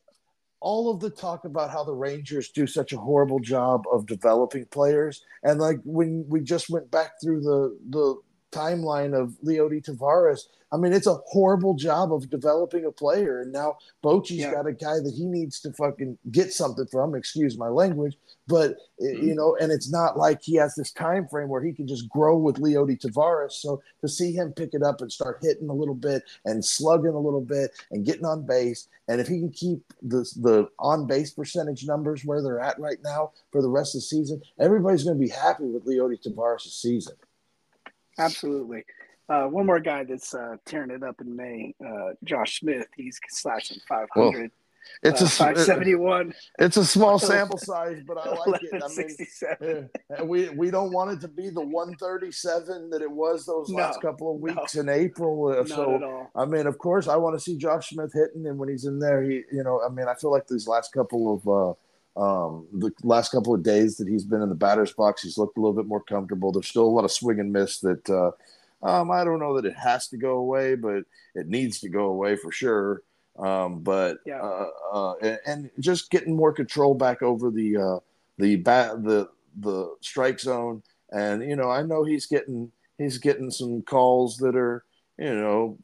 all 0.61 0.91
of 0.91 1.01
the 1.01 1.11
talk 1.11 1.45
about 1.45 1.71
how 1.71 1.85
the 1.85 1.95
Rangers 1.95 2.51
do 2.51 2.67
such 2.67 2.93
a 2.93 2.99
horrible 2.99 3.39
job 3.39 3.85
of 3.93 4.07
developing 4.07 4.65
players, 4.67 5.23
and 5.43 5.61
like 5.61 5.79
when 5.85 6.25
we 6.29 6.41
just 6.41 6.71
went 6.71 6.91
back 6.91 7.13
through 7.23 7.43
the 7.43 7.79
the 7.91 8.17
timeline 8.53 9.15
of 9.15 9.37
Leody 9.45 9.85
Taveras, 9.85 10.43
I 10.71 10.77
mean 10.77 10.93
it's 10.93 11.07
a 11.07 11.19
horrible 11.27 11.75
job 11.75 12.13
of 12.13 12.29
developing 12.29 12.85
a 12.85 12.93
player, 12.93 13.41
and 13.41 13.53
now 13.53 13.79
Bochy's 14.03 14.39
Yeah. 14.39 14.53
got 14.53 14.67
a 14.67 14.73
guy 14.73 15.01
that 15.01 15.15
he 15.17 15.25
needs 15.25 15.61
to 15.61 15.73
fucking 15.73 16.19
get 16.31 16.53
something 16.53 16.87
from. 16.87 17.15
Excuse 17.15 17.57
my 17.57 17.69
language, 17.69 18.19
but 18.47 18.77
mm-hmm. 19.01 19.27
you 19.27 19.35
know, 19.35 19.57
and 19.61 19.73
it's 19.73 19.91
not 19.91 20.19
like 20.19 20.43
he 20.43 20.57
has 20.57 20.75
this 20.75 20.93
time 20.93 21.27
frame 21.29 21.49
where 21.49 21.63
he 21.63 21.73
can 21.73 21.87
just 21.87 22.09
grow 22.09 22.37
with 22.37 22.57
Leody 22.57 23.01
Taveras. 23.01 23.53
So 23.53 23.81
to 24.03 24.09
see 24.09 24.33
him 24.33 24.53
pick 24.53 24.75
it 24.75 24.83
up 24.83 25.01
and 25.01 25.11
start 25.11 25.39
hitting 25.43 25.71
a 25.71 25.75
little 25.75 25.95
bit 25.95 26.23
and 26.45 26.65
slugging 26.65 27.15
a 27.15 27.19
little 27.19 27.41
bit 27.41 27.71
and 27.91 28.05
getting 28.05 28.27
on 28.27 28.47
base, 28.47 28.89
and 29.09 29.21
if 29.21 29.29
he 29.29 29.39
can 29.39 29.51
keep 29.51 29.81
the 30.03 30.19
the 30.37 30.69
on 30.79 31.07
base 31.07 31.31
percentage 31.31 31.87
numbers 31.87 32.25
where 32.25 32.43
they're 32.43 32.61
at 32.61 32.79
right 32.79 32.99
now 33.03 33.33
for 33.53 33.63
the 33.63 33.71
rest 33.71 33.95
of 33.95 34.01
the 34.01 34.03
season, 34.03 34.43
everybody's 34.59 35.05
going 35.05 35.19
to 35.19 35.25
be 35.25 35.31
happy 35.31 35.65
with 35.65 35.87
Leody 35.87 36.23
Taveras' 36.23 36.79
season. 36.79 37.15
Absolutely. 38.19 38.85
Uh, 39.29 39.45
one 39.45 39.67
more 39.67 39.81
guy 39.81 40.05
that's 40.05 40.35
uh, 40.35 40.57
tearing 40.65 40.91
it 40.91 41.03
up 41.03 41.21
in 41.21 41.37
May, 41.37 41.75
uh, 41.87 42.13
Josh 42.25 42.61
Smith. 42.61 42.87
He's 42.97 43.21
slashing 43.29 43.79
500. 43.87 44.41
Well, 44.41 44.49
it's 45.03 45.21
uh, 45.21 45.27
a 45.27 45.29
571. 45.29 46.35
It's 46.59 46.77
a 46.79 46.85
small 46.85 47.19
sample 47.19 47.59
size, 47.59 48.03
but 48.07 48.17
I 48.19 48.31
like 48.47 48.63
it. 48.63 48.83
I 48.83 50.23
mean, 50.23 50.29
we 50.29 50.49
we 50.51 50.71
don't 50.71 50.93
want 50.93 51.11
it 51.11 51.21
to 51.21 51.29
be 51.29 51.51
the 51.51 51.61
137 51.61 52.91
that 52.91 53.03
it 53.03 53.11
was 53.11 53.45
those 53.45 53.69
no, 53.69 53.77
last 53.77 54.01
couple 54.01 54.35
of 54.35 54.41
weeks 54.41 54.75
no. 54.75 54.81
in 54.81 54.89
April. 54.89 55.49
Uh, 55.49 55.65
so 55.67 56.29
I 56.35 56.47
mean, 56.47 56.67
of 56.67 56.79
course, 56.79 57.07
I 57.07 57.17
want 57.17 57.37
to 57.37 57.41
see 57.41 57.57
Josh 57.57 57.91
Smith 57.91 58.13
hitting, 58.15 58.47
and 58.47 58.59
when 58.59 58.69
he's 58.69 58.87
in 58.87 58.99
there, 58.99 59.23
he 59.23 59.43
you 59.53 59.63
know, 59.63 59.81
I 59.87 59.91
mean, 59.91 60.09
I 60.09 60.15
feel 60.15 60.31
like 60.31 60.47
these 60.47 60.67
last 60.67 60.93
couple 60.93 61.35
of. 61.35 61.77
Um, 62.19 62.67
the 62.73 62.91
last 63.05 63.31
couple 63.31 63.55
of 63.55 63.63
days 63.63 63.97
that 63.97 64.09
he's 64.09 64.25
been 64.25 64.43
in 64.43 64.49
the 64.49 64.55
batter's 64.55 64.93
box, 64.93 65.23
he's 65.23 65.39
looked 65.39 65.57
a 65.57 65.61
little 65.61 65.77
bit 65.77 65.87
more 65.87 66.03
comfortable. 66.03 66.51
There's 66.51 66.67
still 66.67 66.85
a 66.85 66.87
lot 66.87 67.05
of 67.05 67.13
swing 67.13 67.39
and 67.39 67.53
miss 67.53 67.79
that 67.81 68.11
uh, 68.11 68.33
um, 68.83 69.11
I 69.11 69.25
don't 69.25 69.39
know 69.39 69.55
that 69.57 69.65
it 69.65 69.77
has 69.77 70.09
to 70.09 70.17
go 70.17 70.39
away, 70.39 70.75
but 70.75 71.05
it 71.35 71.47
needs 71.47 71.81
to 71.81 71.89
go 71.89 72.07
away 72.07 72.37
for 72.37 72.53
sure. 72.53 73.03
Um, 73.39 73.81
but 73.81 74.19
yeah. 74.27 74.41
uh, 74.41 74.69
uh, 74.93 75.15
and, 75.23 75.39
and, 75.47 75.71
just 75.79 76.11
getting 76.11 76.35
more 76.35 76.53
control 76.53 76.95
back 76.95 77.23
over 77.23 77.51
the 77.51 77.77
uh, 77.77 77.99
the 78.37 78.57
bat 78.57 79.05
the 79.05 79.29
the 79.61 79.95
strike 80.01 80.41
zone, 80.41 80.83
and 81.13 81.49
you 81.49 81.55
know 81.55 81.71
I 81.71 81.83
know 81.83 82.03
he's 82.03 82.27
getting 82.27 82.73
he's 82.99 83.19
getting 83.19 83.53
some 83.53 83.83
calls 83.83 84.39
that 84.39 84.57
are 84.57 84.85
you 85.19 85.35
know 85.37 85.79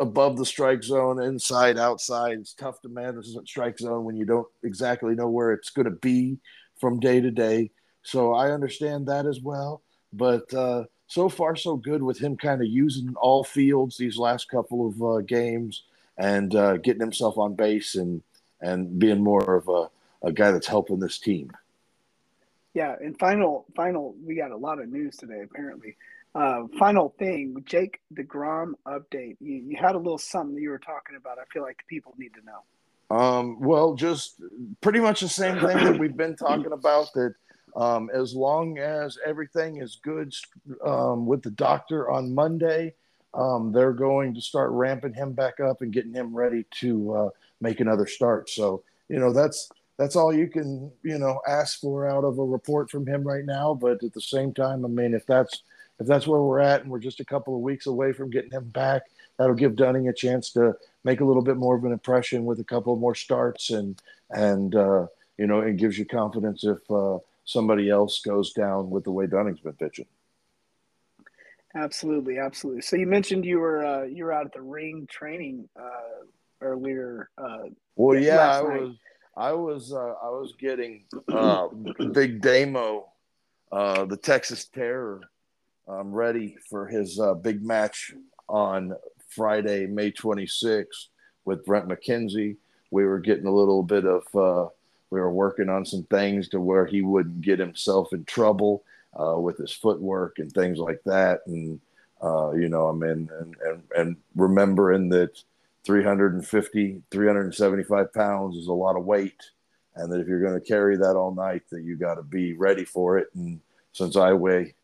above 0.00 0.38
the 0.38 0.46
strike 0.46 0.82
zone, 0.82 1.22
inside, 1.22 1.78
outside. 1.78 2.38
It's 2.38 2.54
tough 2.54 2.80
to 2.82 2.88
manage 2.88 3.32
the 3.34 3.42
strike 3.46 3.78
zone 3.78 4.04
when 4.04 4.16
you 4.16 4.24
don't 4.24 4.48
exactly 4.64 5.14
know 5.14 5.28
where 5.28 5.52
it's 5.52 5.70
going 5.70 5.84
to 5.84 5.90
be 5.92 6.38
from 6.80 6.98
day 6.98 7.20
to 7.20 7.30
day. 7.30 7.70
So 8.02 8.32
I 8.32 8.50
understand 8.50 9.06
that 9.06 9.26
as 9.26 9.40
well. 9.40 9.82
But 10.12 10.52
uh, 10.54 10.84
so 11.06 11.28
far 11.28 11.54
so 11.54 11.76
good 11.76 12.02
with 12.02 12.18
him 12.18 12.36
kind 12.36 12.62
of 12.62 12.66
using 12.66 13.14
all 13.20 13.44
fields 13.44 13.96
these 13.96 14.16
last 14.16 14.48
couple 14.48 14.88
of 14.88 15.02
uh, 15.02 15.20
games 15.20 15.84
and 16.16 16.54
uh, 16.54 16.78
getting 16.78 17.00
himself 17.00 17.38
on 17.38 17.54
base 17.54 17.94
and 17.94 18.22
and 18.62 18.98
being 18.98 19.22
more 19.22 19.54
of 19.54 19.68
a, 19.68 20.26
a 20.26 20.32
guy 20.32 20.50
that's 20.50 20.66
helping 20.66 21.00
this 21.00 21.18
team. 21.18 21.50
Yeah, 22.74 22.94
and 23.00 23.18
final 23.18 23.66
final 23.76 24.14
we 24.24 24.34
got 24.34 24.50
a 24.50 24.56
lot 24.56 24.80
of 24.80 24.88
news 24.88 25.16
today 25.16 25.42
apparently. 25.42 25.96
Uh, 26.34 26.62
final 26.78 27.14
thing, 27.18 27.62
Jake 27.66 28.00
DeGrom 28.14 28.72
update. 28.86 29.36
You, 29.40 29.56
you 29.56 29.76
had 29.76 29.94
a 29.94 29.98
little 29.98 30.18
something 30.18 30.54
that 30.54 30.60
you 30.60 30.70
were 30.70 30.78
talking 30.78 31.16
about. 31.16 31.38
I 31.38 31.44
feel 31.52 31.62
like 31.62 31.78
the 31.78 31.94
people 31.94 32.14
need 32.18 32.32
to 32.34 32.40
know. 32.44 33.16
Um, 33.16 33.58
well, 33.58 33.94
just 33.94 34.40
pretty 34.80 35.00
much 35.00 35.20
the 35.20 35.28
same 35.28 35.58
thing 35.58 35.76
that 35.84 35.98
we've 35.98 36.16
been 36.16 36.36
talking 36.36 36.72
about 36.72 37.12
that 37.14 37.34
um, 37.74 38.10
as 38.14 38.34
long 38.34 38.78
as 38.78 39.18
everything 39.26 39.78
is 39.78 39.98
good 40.02 40.32
um, 40.84 41.26
with 41.26 41.42
the 41.42 41.50
doctor 41.50 42.08
on 42.10 42.32
Monday, 42.32 42.94
um, 43.34 43.72
they're 43.72 43.92
going 43.92 44.34
to 44.34 44.40
start 44.40 44.70
ramping 44.70 45.14
him 45.14 45.32
back 45.32 45.58
up 45.58 45.82
and 45.82 45.92
getting 45.92 46.14
him 46.14 46.34
ready 46.34 46.64
to 46.80 47.14
uh, 47.14 47.30
make 47.60 47.80
another 47.80 48.06
start. 48.06 48.48
So, 48.50 48.82
you 49.08 49.18
know, 49.18 49.32
that's 49.32 49.68
that's 49.96 50.16
all 50.16 50.32
you 50.32 50.48
can, 50.48 50.90
you 51.02 51.18
know, 51.18 51.40
ask 51.46 51.80
for 51.80 52.08
out 52.08 52.24
of 52.24 52.38
a 52.38 52.44
report 52.44 52.90
from 52.90 53.06
him 53.06 53.22
right 53.22 53.44
now. 53.44 53.74
But 53.74 54.02
at 54.02 54.14
the 54.14 54.20
same 54.20 54.54
time, 54.54 54.84
I 54.84 54.88
mean, 54.88 55.14
if 55.14 55.26
that's 55.26 55.62
if 56.00 56.06
that's 56.06 56.26
where 56.26 56.40
we're 56.40 56.60
at 56.60 56.82
and 56.82 56.90
we're 56.90 56.98
just 56.98 57.20
a 57.20 57.24
couple 57.24 57.54
of 57.54 57.60
weeks 57.60 57.86
away 57.86 58.12
from 58.12 58.30
getting 58.30 58.50
him 58.50 58.68
back, 58.70 59.02
that'll 59.36 59.54
give 59.54 59.76
Dunning 59.76 60.08
a 60.08 60.12
chance 60.12 60.50
to 60.52 60.74
make 61.04 61.20
a 61.20 61.24
little 61.24 61.42
bit 61.42 61.56
more 61.56 61.76
of 61.76 61.84
an 61.84 61.92
impression 61.92 62.44
with 62.44 62.58
a 62.58 62.64
couple 62.64 62.96
more 62.96 63.14
starts 63.14 63.70
and 63.70 64.00
and 64.30 64.74
uh, 64.74 65.06
you 65.40 65.46
know, 65.46 65.60
it 65.60 65.76
gives 65.76 65.98
you 65.98 66.04
confidence 66.04 66.64
if 66.64 66.78
uh, 66.90 67.18
somebody 67.44 67.88
else 67.88 68.20
goes 68.20 68.52
down 68.52 68.90
with 68.90 69.04
the 69.04 69.10
way 69.10 69.26
Dunning's 69.26 69.60
been 69.60 69.72
pitching. 69.72 70.06
Absolutely, 71.74 72.38
absolutely. 72.38 72.82
So 72.82 72.96
you 72.96 73.06
mentioned 73.06 73.44
you 73.44 73.60
were 73.60 73.84
uh, 73.84 74.02
you 74.02 74.24
were 74.24 74.32
out 74.32 74.46
at 74.46 74.52
the 74.52 74.60
ring 74.60 75.06
training 75.10 75.68
uh, 75.80 76.24
earlier. 76.60 77.30
Uh, 77.38 77.68
well, 77.96 78.18
yeah, 78.18 78.58
I 78.58 78.62
was. 78.62 78.96
I 79.36 79.52
was 79.52 79.92
uh, 79.92 80.14
I 80.22 80.28
was 80.28 80.52
getting 80.58 81.04
uh, 81.32 81.68
Big 82.12 82.42
Damo, 82.42 83.08
uh, 83.72 84.04
the 84.04 84.16
Texas 84.16 84.66
Terror, 84.66 85.22
um, 85.90 86.12
ready 86.12 86.56
for 86.68 86.86
his 86.86 87.18
uh, 87.18 87.34
big 87.34 87.64
match 87.64 88.12
on 88.48 88.94
Friday, 89.28 89.86
May 89.86 90.12
26th 90.12 91.06
with 91.44 91.64
Brent 91.64 91.88
McKenzie. 91.88 92.56
We 92.90 93.04
were 93.04 93.18
getting 93.18 93.46
a 93.46 93.54
little 93.54 93.82
bit 93.82 94.04
of 94.04 94.22
uh, 94.34 94.68
we 95.10 95.20
were 95.20 95.32
working 95.32 95.68
on 95.68 95.84
some 95.84 96.04
things 96.04 96.48
to 96.50 96.60
where 96.60 96.86
he 96.86 97.02
wouldn't 97.02 97.40
get 97.40 97.58
himself 97.58 98.12
in 98.12 98.24
trouble 98.24 98.84
uh, 99.18 99.38
with 99.38 99.58
his 99.58 99.72
footwork 99.72 100.38
and 100.38 100.52
things 100.52 100.78
like 100.78 101.00
that. 101.04 101.40
And, 101.46 101.80
uh, 102.22 102.52
you 102.52 102.68
know, 102.68 102.88
I 102.88 102.92
mean, 102.92 103.28
and, 103.40 103.56
and, 103.64 103.82
and 103.96 104.16
remembering 104.36 105.08
that 105.08 105.42
350, 105.84 107.02
375 107.10 108.12
pounds 108.12 108.56
is 108.56 108.68
a 108.68 108.72
lot 108.72 108.96
of 108.96 109.04
weight. 109.04 109.42
And 109.96 110.12
that 110.12 110.20
if 110.20 110.28
you're 110.28 110.42
going 110.42 110.58
to 110.58 110.66
carry 110.66 110.96
that 110.96 111.16
all 111.16 111.34
night, 111.34 111.62
that 111.70 111.82
you 111.82 111.96
got 111.96 112.14
to 112.14 112.22
be 112.22 112.52
ready 112.52 112.84
for 112.84 113.18
it. 113.18 113.28
And 113.34 113.60
since 113.92 114.16
I 114.16 114.32
weigh 114.32 114.74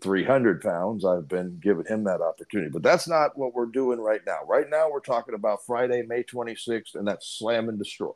300 0.00 0.60
pounds, 0.62 1.04
I've 1.04 1.28
been 1.28 1.58
giving 1.62 1.86
him 1.86 2.04
that 2.04 2.20
opportunity. 2.20 2.70
But 2.70 2.82
that's 2.82 3.08
not 3.08 3.36
what 3.36 3.54
we're 3.54 3.66
doing 3.66 4.00
right 4.00 4.20
now. 4.26 4.40
Right 4.46 4.68
now, 4.68 4.90
we're 4.90 5.00
talking 5.00 5.34
about 5.34 5.64
Friday, 5.64 6.02
May 6.02 6.22
26th, 6.22 6.94
and 6.94 7.06
that's 7.06 7.26
Slam 7.26 7.68
and 7.68 7.78
Destroy. 7.78 8.12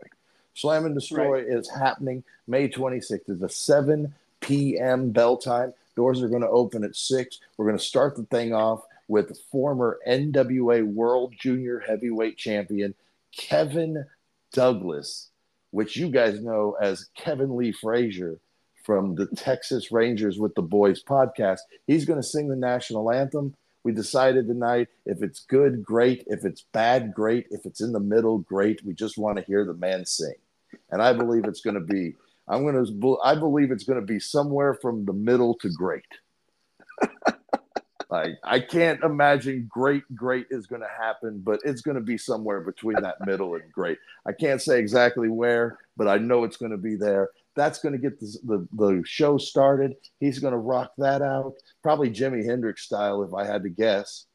Slam 0.55 0.85
and 0.85 0.95
Destroy 0.95 1.43
right. 1.43 1.47
is 1.47 1.71
happening 1.71 2.25
May 2.47 2.69
26th. 2.69 3.29
It's 3.29 3.43
a 3.43 3.49
7 3.49 4.15
p.m. 4.41 5.11
bell 5.11 5.37
time. 5.37 5.73
Doors 5.97 6.23
are 6.23 6.29
going 6.29 6.43
to 6.43 6.49
open 6.49 6.85
at 6.85 6.97
6. 6.97 7.39
We're 7.57 7.67
going 7.67 7.79
to 7.79 7.85
start 7.85 8.17
the 8.17 8.25
thing 8.25 8.55
off 8.55 8.83
with 9.09 9.39
former 9.51 9.99
NWA 10.07 10.85
World 10.85 11.35
Junior 11.39 11.81
Heavyweight 11.81 12.37
Champion 12.37 12.95
Kevin 13.37 14.05
Douglas, 14.53 15.31
which 15.71 15.97
you 15.97 16.11
guys 16.11 16.41
know 16.41 16.77
as 16.81 17.09
Kevin 17.17 17.57
Lee 17.57 17.73
Frazier 17.73 18.39
from 18.83 19.14
the 19.14 19.27
Texas 19.27 19.92
Rangers 19.92 20.38
with 20.38 20.55
the 20.55 20.62
Boys 20.62 21.03
podcast. 21.03 21.61
He's 21.87 22.05
going 22.05 22.21
to 22.21 22.27
sing 22.27 22.49
the 22.49 22.57
national 22.57 23.11
anthem. 23.11 23.55
We 23.85 23.92
decided 23.92 24.47
tonight 24.47 24.88
if 25.07 25.23
it's 25.23 25.40
good, 25.40 25.83
great. 25.83 26.25
If 26.27 26.45
it's 26.45 26.64
bad, 26.73 27.12
great. 27.14 27.47
If 27.51 27.66
it's 27.66 27.81
in 27.81 27.92
the 27.92 28.01
middle, 28.01 28.38
great. 28.38 28.85
We 28.85 28.95
just 28.95 29.18
want 29.18 29.38
to 29.38 29.45
hear 29.45 29.64
the 29.64 29.75
man 29.75 30.07
sing. 30.07 30.35
And 30.90 31.03
I 31.03 31.12
believe 31.12 31.45
it's 31.45 31.61
going 31.61 31.75
to 31.75 31.81
be, 31.81 32.14
I'm 32.49 32.62
going 32.62 32.85
to, 32.85 33.18
I 33.25 33.35
believe 33.35 33.71
it's 33.71 33.85
going 33.85 34.01
to 34.01 34.07
be 34.07 34.21
somewhere 34.21 34.75
from 34.75 35.05
the 35.05 35.12
middle 35.12 35.55
to 35.57 35.68
great. 35.71 36.05
I, 38.12 38.35
I 38.45 38.61
can't 38.61 39.03
imagine 39.03 39.68
great, 39.71 40.03
great 40.14 40.47
is 40.51 40.66
going 40.66 40.83
to 40.83 40.88
happen, 41.01 41.40
but 41.42 41.61
it's 41.64 41.81
going 41.81 41.95
to 41.95 42.03
be 42.03 42.18
somewhere 42.18 42.61
between 42.61 43.01
that 43.01 43.25
middle 43.27 43.55
and 43.55 43.73
great. 43.73 43.99
I 44.27 44.33
can't 44.33 44.61
say 44.61 44.79
exactly 44.79 45.29
where, 45.29 45.79
but 45.97 46.09
I 46.09 46.18
know 46.18 46.45
it's 46.45 46.59
going 46.59 46.73
to 46.73 46.79
be 46.79 46.95
there. 46.95 47.31
That's 47.55 47.81
going 47.81 47.93
to 47.93 47.99
get 47.99 48.19
the, 48.19 48.38
the, 48.45 48.69
the 48.73 49.03
show 49.05 49.37
started. 49.38 49.97
He's 50.21 50.38
going 50.38 50.53
to 50.53 50.59
rock 50.59 50.93
that 50.99 51.23
out, 51.23 51.55
probably 51.83 52.11
Jimi 52.11 52.45
Hendrix 52.45 52.83
style, 52.83 53.23
if 53.23 53.35
I 53.35 53.45
had 53.45 53.62
to 53.65 53.69
guess. 53.69 54.27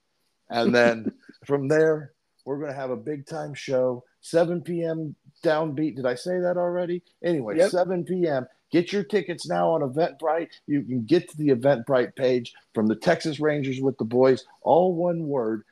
And 0.50 0.74
then 0.74 1.12
from 1.46 1.68
there, 1.68 2.14
we're 2.46 2.60
going 2.60 2.72
to 2.72 2.78
have 2.78 2.92
a 2.92 2.98
big 2.98 3.26
time 3.26 3.54
show, 3.54 4.04
7 4.22 4.62
p.m. 4.62 5.16
downbeat. 5.44 5.96
Did 5.96 6.06
I 6.06 6.16
say 6.16 6.40
that 6.40 6.58
already? 6.58 7.02
Anyway, 7.24 7.58
yep. 7.58 7.72
7 7.72 8.06
p.m. 8.06 8.48
Get 8.72 8.92
your 8.92 9.04
tickets 9.04 9.48
now 9.48 9.72
on 9.72 9.82
Eventbrite. 9.82 10.50
You 10.66 10.84
can 10.84 11.06
get 11.06 11.30
to 11.30 11.38
the 11.38 11.50
Eventbrite 11.50 12.16
page 12.16 12.54
from 12.74 12.88
the 12.88 12.96
Texas 12.96 13.40
Rangers 13.40 13.80
with 13.82 13.98
the 13.98 14.06
Boys, 14.06 14.46
all 14.62 14.94
one 14.94 15.28
word, 15.28 15.64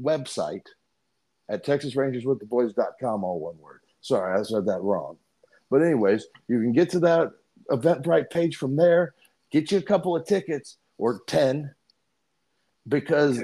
website 0.00 0.66
at 1.48 1.64
texasrangerswiththeboys.com, 1.64 3.24
all 3.24 3.40
one 3.40 3.58
word. 3.58 3.80
Sorry, 4.00 4.38
I 4.38 4.42
said 4.42 4.66
that 4.66 4.80
wrong. 4.80 5.16
But 5.70 5.82
anyways, 5.82 6.26
you 6.48 6.60
can 6.60 6.72
get 6.72 6.90
to 6.90 7.00
that 7.00 7.32
Eventbrite 7.70 8.30
page 8.30 8.56
from 8.56 8.76
there. 8.76 9.14
Get 9.50 9.70
you 9.70 9.78
a 9.78 9.82
couple 9.82 10.16
of 10.16 10.26
tickets 10.26 10.76
or 10.98 11.20
ten, 11.26 11.74
because 12.86 13.42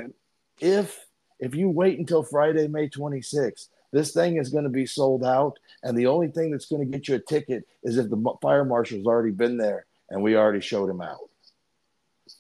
if 0.60 1.04
if 1.40 1.54
you 1.54 1.68
wait 1.68 1.98
until 1.98 2.22
Friday, 2.22 2.68
May 2.68 2.88
26th, 2.88 3.68
this 3.92 4.12
thing 4.12 4.36
is 4.38 4.48
going 4.48 4.64
to 4.64 4.70
be 4.70 4.86
sold 4.86 5.24
out, 5.24 5.58
and 5.82 5.96
the 5.96 6.06
only 6.06 6.28
thing 6.28 6.50
that's 6.50 6.66
going 6.66 6.80
to 6.80 6.90
get 6.90 7.08
you 7.08 7.16
a 7.16 7.18
ticket 7.18 7.66
is 7.82 7.96
if 7.96 8.10
the 8.10 8.34
fire 8.42 8.64
marshal's 8.64 9.06
already 9.06 9.30
been 9.30 9.56
there 9.56 9.86
and 10.10 10.22
we 10.22 10.36
already 10.36 10.60
showed 10.60 10.90
him 10.90 11.00
out. 11.00 11.30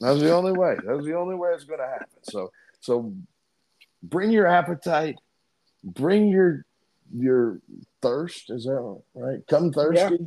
That's 0.00 0.20
the 0.20 0.32
only 0.32 0.52
way. 0.52 0.76
That's 0.84 1.04
the 1.04 1.16
only 1.16 1.34
way 1.34 1.50
it's 1.54 1.64
going 1.64 1.80
to 1.80 1.86
happen. 1.86 2.08
So, 2.22 2.50
so 2.80 3.14
bring 4.02 4.30
your 4.30 4.46
appetite, 4.46 5.16
bring 5.82 6.28
your 6.28 6.64
your 7.12 7.60
thirst. 8.02 8.50
Is 8.50 8.64
that 8.64 9.00
right? 9.14 9.40
Come 9.48 9.72
thirsty. 9.72 10.18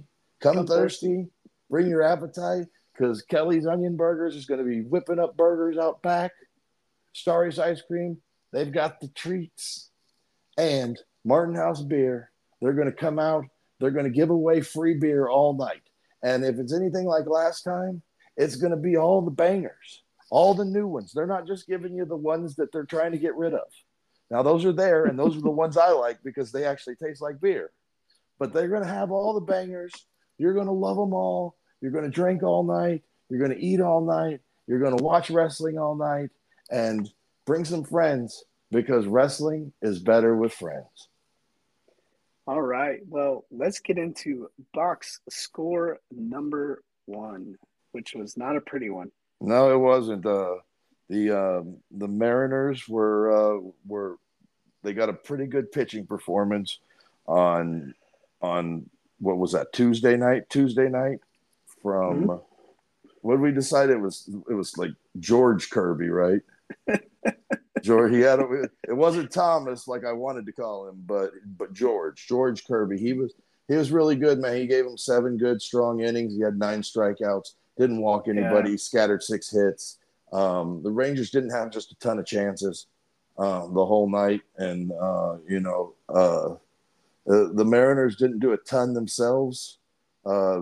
Come, 0.41 0.55
Come 0.55 0.67
thirsty, 0.67 1.25
bring 1.69 1.87
your 1.87 2.03
appetite 2.03 2.67
because 2.93 3.21
Kelly's 3.23 3.65
Onion 3.65 3.95
Burgers 3.95 4.35
is 4.35 4.45
going 4.45 4.59
to 4.59 4.69
be 4.69 4.81
whipping 4.81 5.19
up 5.19 5.35
burgers 5.35 5.77
out 5.77 6.01
back. 6.01 6.31
Starry's 7.13 7.57
Ice 7.59 7.81
Cream, 7.81 8.17
they've 8.53 8.71
got 8.71 8.99
the 8.99 9.07
treats. 9.09 9.89
And 10.57 10.97
Martin 11.25 11.55
House 11.55 11.81
Beer, 11.81 12.31
they're 12.61 12.73
going 12.73 12.87
to 12.87 12.93
come 12.93 13.19
out. 13.19 13.45
They're 13.79 13.91
going 13.91 14.05
to 14.05 14.11
give 14.11 14.29
away 14.29 14.61
free 14.61 14.95
beer 14.95 15.27
all 15.27 15.53
night. 15.55 15.81
And 16.23 16.43
if 16.43 16.57
it's 16.57 16.73
anything 16.73 17.05
like 17.05 17.27
last 17.27 17.63
time, 17.63 18.01
it's 18.35 18.55
going 18.55 18.71
to 18.71 18.77
be 18.77 18.97
all 18.97 19.21
the 19.21 19.31
bangers, 19.31 20.03
all 20.29 20.53
the 20.53 20.65
new 20.65 20.87
ones. 20.87 21.11
They're 21.13 21.27
not 21.27 21.47
just 21.47 21.67
giving 21.67 21.95
you 21.95 22.05
the 22.05 22.15
ones 22.15 22.55
that 22.55 22.71
they're 22.71 22.85
trying 22.85 23.11
to 23.11 23.17
get 23.17 23.35
rid 23.35 23.53
of. 23.53 23.67
Now, 24.29 24.43
those 24.43 24.65
are 24.65 24.73
there, 24.73 25.05
and 25.05 25.17
those 25.17 25.37
are 25.37 25.41
the 25.41 25.49
ones 25.63 25.77
I 25.77 25.89
like 25.91 26.19
because 26.23 26.51
they 26.51 26.65
actually 26.65 26.95
taste 26.95 27.21
like 27.21 27.39
beer. 27.39 27.71
But 28.39 28.53
they're 28.53 28.67
going 28.67 28.83
to 28.83 28.87
have 28.87 29.11
all 29.11 29.33
the 29.33 29.41
bangers. 29.41 29.93
You're 30.37 30.53
going 30.53 30.67
to 30.67 30.71
love 30.73 30.97
them 30.97 31.13
all. 31.13 31.55
You're 31.81 31.91
going 31.91 32.05
to 32.05 32.11
drink 32.11 32.43
all 32.43 32.63
night. 32.63 33.03
You're 33.29 33.39
going 33.39 33.57
to 33.57 33.63
eat 33.63 33.81
all 33.81 34.01
night. 34.01 34.41
You're 34.67 34.79
going 34.79 34.97
to 34.97 35.03
watch 35.03 35.29
wrestling 35.29 35.77
all 35.77 35.95
night 35.95 36.29
and 36.69 37.09
bring 37.45 37.65
some 37.65 37.83
friends 37.83 38.43
because 38.71 39.07
wrestling 39.07 39.73
is 39.81 39.99
better 39.99 40.35
with 40.35 40.53
friends. 40.53 41.09
All 42.45 42.61
right. 42.61 42.99
Well, 43.07 43.45
let's 43.51 43.79
get 43.79 43.97
into 43.97 44.49
box 44.73 45.19
score 45.29 45.99
number 46.11 46.83
one, 47.05 47.55
which 47.91 48.13
was 48.13 48.37
not 48.37 48.55
a 48.55 48.61
pretty 48.61 48.89
one. 48.89 49.11
No, 49.41 49.71
it 49.71 49.77
wasn't. 49.77 50.25
Uh, 50.25 50.55
the 51.09 51.37
uh, 51.37 51.63
the 51.91 52.07
Mariners 52.07 52.87
were 52.87 53.31
uh, 53.31 53.61
were 53.85 54.17
they 54.83 54.93
got 54.93 55.09
a 55.09 55.13
pretty 55.13 55.47
good 55.47 55.71
pitching 55.71 56.05
performance 56.05 56.79
on 57.25 57.93
on 58.41 58.89
what 59.19 59.37
was 59.37 59.53
that 59.53 59.73
Tuesday 59.73 60.17
night? 60.17 60.49
Tuesday 60.49 60.89
night 60.89 61.19
from 61.81 62.23
mm-hmm. 62.23 63.09
what 63.21 63.35
did 63.35 63.41
we 63.41 63.51
decide 63.51 63.89
it 63.89 63.99
was? 63.99 64.29
It 64.49 64.53
was 64.53 64.77
like 64.77 64.91
George 65.19 65.69
Kirby, 65.69 66.09
right? 66.09 66.41
George, 67.81 68.11
he 68.11 68.19
had 68.19 68.39
a, 68.39 68.69
it 68.87 68.95
wasn't 68.95 69.31
Thomas 69.31 69.87
like 69.87 70.03
I 70.03 70.11
wanted 70.11 70.45
to 70.47 70.51
call 70.51 70.87
him, 70.87 71.03
but 71.05 71.31
but 71.57 71.73
George, 71.73 72.27
George 72.27 72.65
Kirby. 72.65 72.97
He 72.97 73.13
was 73.13 73.33
he 73.67 73.75
was 73.75 73.91
really 73.91 74.15
good, 74.15 74.39
man. 74.39 74.57
He 74.57 74.67
gave 74.67 74.85
him 74.85 74.97
seven 74.97 75.37
good, 75.37 75.61
strong 75.61 76.01
innings. 76.01 76.35
He 76.35 76.41
had 76.41 76.57
nine 76.57 76.81
strikeouts, 76.81 77.53
didn't 77.77 78.01
walk 78.01 78.27
anybody, 78.27 78.71
yeah. 78.71 78.77
scattered 78.77 79.23
six 79.23 79.49
hits. 79.49 79.97
Um, 80.33 80.81
the 80.83 80.91
Rangers 80.91 81.29
didn't 81.29 81.51
have 81.51 81.71
just 81.71 81.91
a 81.91 81.95
ton 81.95 82.19
of 82.19 82.25
chances 82.25 82.87
uh, 83.37 83.67
the 83.67 83.85
whole 83.85 84.09
night, 84.09 84.41
and 84.57 84.91
uh, 84.91 85.37
you 85.47 85.59
know 85.59 85.93
uh, 86.09 86.55
the, 87.25 87.51
the 87.53 87.65
Mariners 87.65 88.15
didn't 88.17 88.39
do 88.39 88.53
a 88.53 88.57
ton 88.57 88.93
themselves. 88.93 89.77
Uh, 90.25 90.61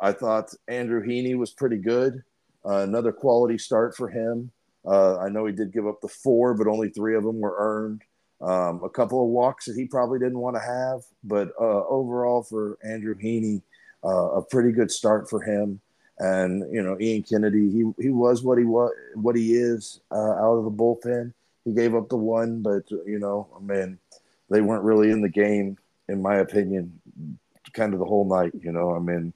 I 0.00 0.12
thought 0.12 0.52
Andrew 0.68 1.02
Heaney 1.04 1.36
was 1.36 1.52
pretty 1.52 1.78
good. 1.78 2.22
Uh, 2.64 2.78
another 2.78 3.12
quality 3.12 3.58
start 3.58 3.96
for 3.96 4.08
him. 4.08 4.50
Uh, 4.84 5.18
I 5.18 5.28
know 5.28 5.46
he 5.46 5.52
did 5.52 5.72
give 5.72 5.86
up 5.86 6.00
the 6.00 6.08
four, 6.08 6.54
but 6.54 6.66
only 6.66 6.90
three 6.90 7.16
of 7.16 7.24
them 7.24 7.40
were 7.40 7.56
earned. 7.58 8.02
Um, 8.40 8.82
a 8.84 8.90
couple 8.90 9.22
of 9.22 9.28
walks 9.28 9.64
that 9.64 9.76
he 9.76 9.86
probably 9.86 10.18
didn't 10.18 10.38
want 10.38 10.56
to 10.56 10.60
have, 10.60 11.00
but 11.24 11.48
uh, 11.58 11.86
overall 11.86 12.42
for 12.42 12.76
Andrew 12.84 13.14
Heaney, 13.14 13.62
a 14.04 14.42
pretty 14.50 14.72
good 14.72 14.90
start 14.90 15.28
for 15.28 15.42
him. 15.42 15.80
And 16.18 16.64
you 16.72 16.82
know, 16.82 16.96
Ian 17.00 17.22
Kennedy, 17.22 17.70
he 17.70 17.84
he 18.02 18.10
was 18.10 18.42
what 18.42 18.58
he 18.58 18.64
was, 18.64 18.92
what 19.14 19.36
he 19.36 19.54
is 19.54 20.00
uh, 20.10 20.32
out 20.32 20.56
of 20.56 20.64
the 20.64 20.70
bullpen. 20.70 21.32
He 21.64 21.72
gave 21.72 21.94
up 21.94 22.08
the 22.08 22.16
one, 22.16 22.62
but 22.62 22.90
you 22.90 23.18
know, 23.18 23.48
I 23.56 23.60
mean, 23.60 23.98
they 24.50 24.60
weren't 24.60 24.84
really 24.84 25.10
in 25.10 25.20
the 25.20 25.28
game, 25.28 25.76
in 26.08 26.22
my 26.22 26.36
opinion, 26.36 27.00
kind 27.72 27.92
of 27.92 27.98
the 27.98 28.06
whole 28.06 28.26
night. 28.26 28.52
You 28.60 28.72
know, 28.72 28.94
I 28.94 28.98
mean, 28.98 29.32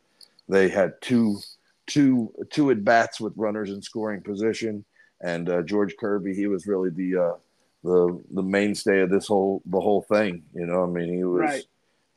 they 0.49 0.69
had 0.69 1.01
two 1.03 1.39
two 1.87 2.33
two 2.51 2.71
at 2.71 2.85
bats 2.85 3.21
with 3.21 3.33
runners 3.37 3.71
in 3.71 3.83
scoring 3.83 4.23
position 4.23 4.85
and 5.21 5.49
uh, 5.49 5.63
George 5.63 5.97
Kirby, 5.97 6.35
he 6.35 6.47
was 6.47 6.67
really 6.67 6.91
the 6.91 7.17
uh, 7.17 7.35
the 7.85 8.23
the 8.33 8.43
mainstay 8.43 9.01
of 9.01 9.11
this 9.11 9.27
whole 9.27 9.63
the 9.67 9.81
whole 9.81 10.03
thing. 10.03 10.43
You 10.55 10.67
know, 10.67 10.85
I 10.85 10.87
mean, 10.87 11.15
he 11.15 11.25
was 11.25 11.41
right. 11.41 11.65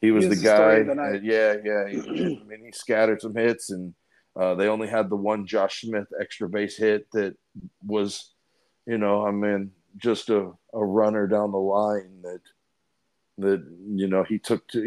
he 0.02 0.12
was, 0.12 0.24
he 0.24 0.30
was 0.30 0.42
the, 0.42 0.42
the 0.42 0.58
guy. 0.58 0.84
The 0.84 1.22
yeah, 1.24 1.56
yeah. 1.64 1.90
He, 1.90 2.40
I 2.42 2.44
mean, 2.46 2.66
he 2.66 2.72
scattered 2.72 3.22
some 3.22 3.36
hits, 3.36 3.72
and 3.72 3.94
uh, 4.36 4.56
they 4.56 4.68
only 4.68 4.88
had 4.88 5.10
the 5.10 5.16
one 5.16 5.46
Josh 5.46 5.82
Smith 5.82 6.08
extra 6.20 6.50
base 6.50 6.78
hit 6.78 7.08
that 7.12 7.36
was, 7.86 8.32
you 8.86 8.98
know, 8.98 9.26
I 9.26 9.32
mean, 9.32 9.72
just 9.98 10.30
a, 10.30 10.52
a 10.74 10.84
runner 10.84 11.28
down 11.28 11.52
the 11.52 11.58
line 11.58 12.22
that 12.24 12.42
that 13.40 13.66
you 13.96 14.08
know 14.08 14.24
he 14.24 14.38
took 14.38 14.68
to. 14.70 14.80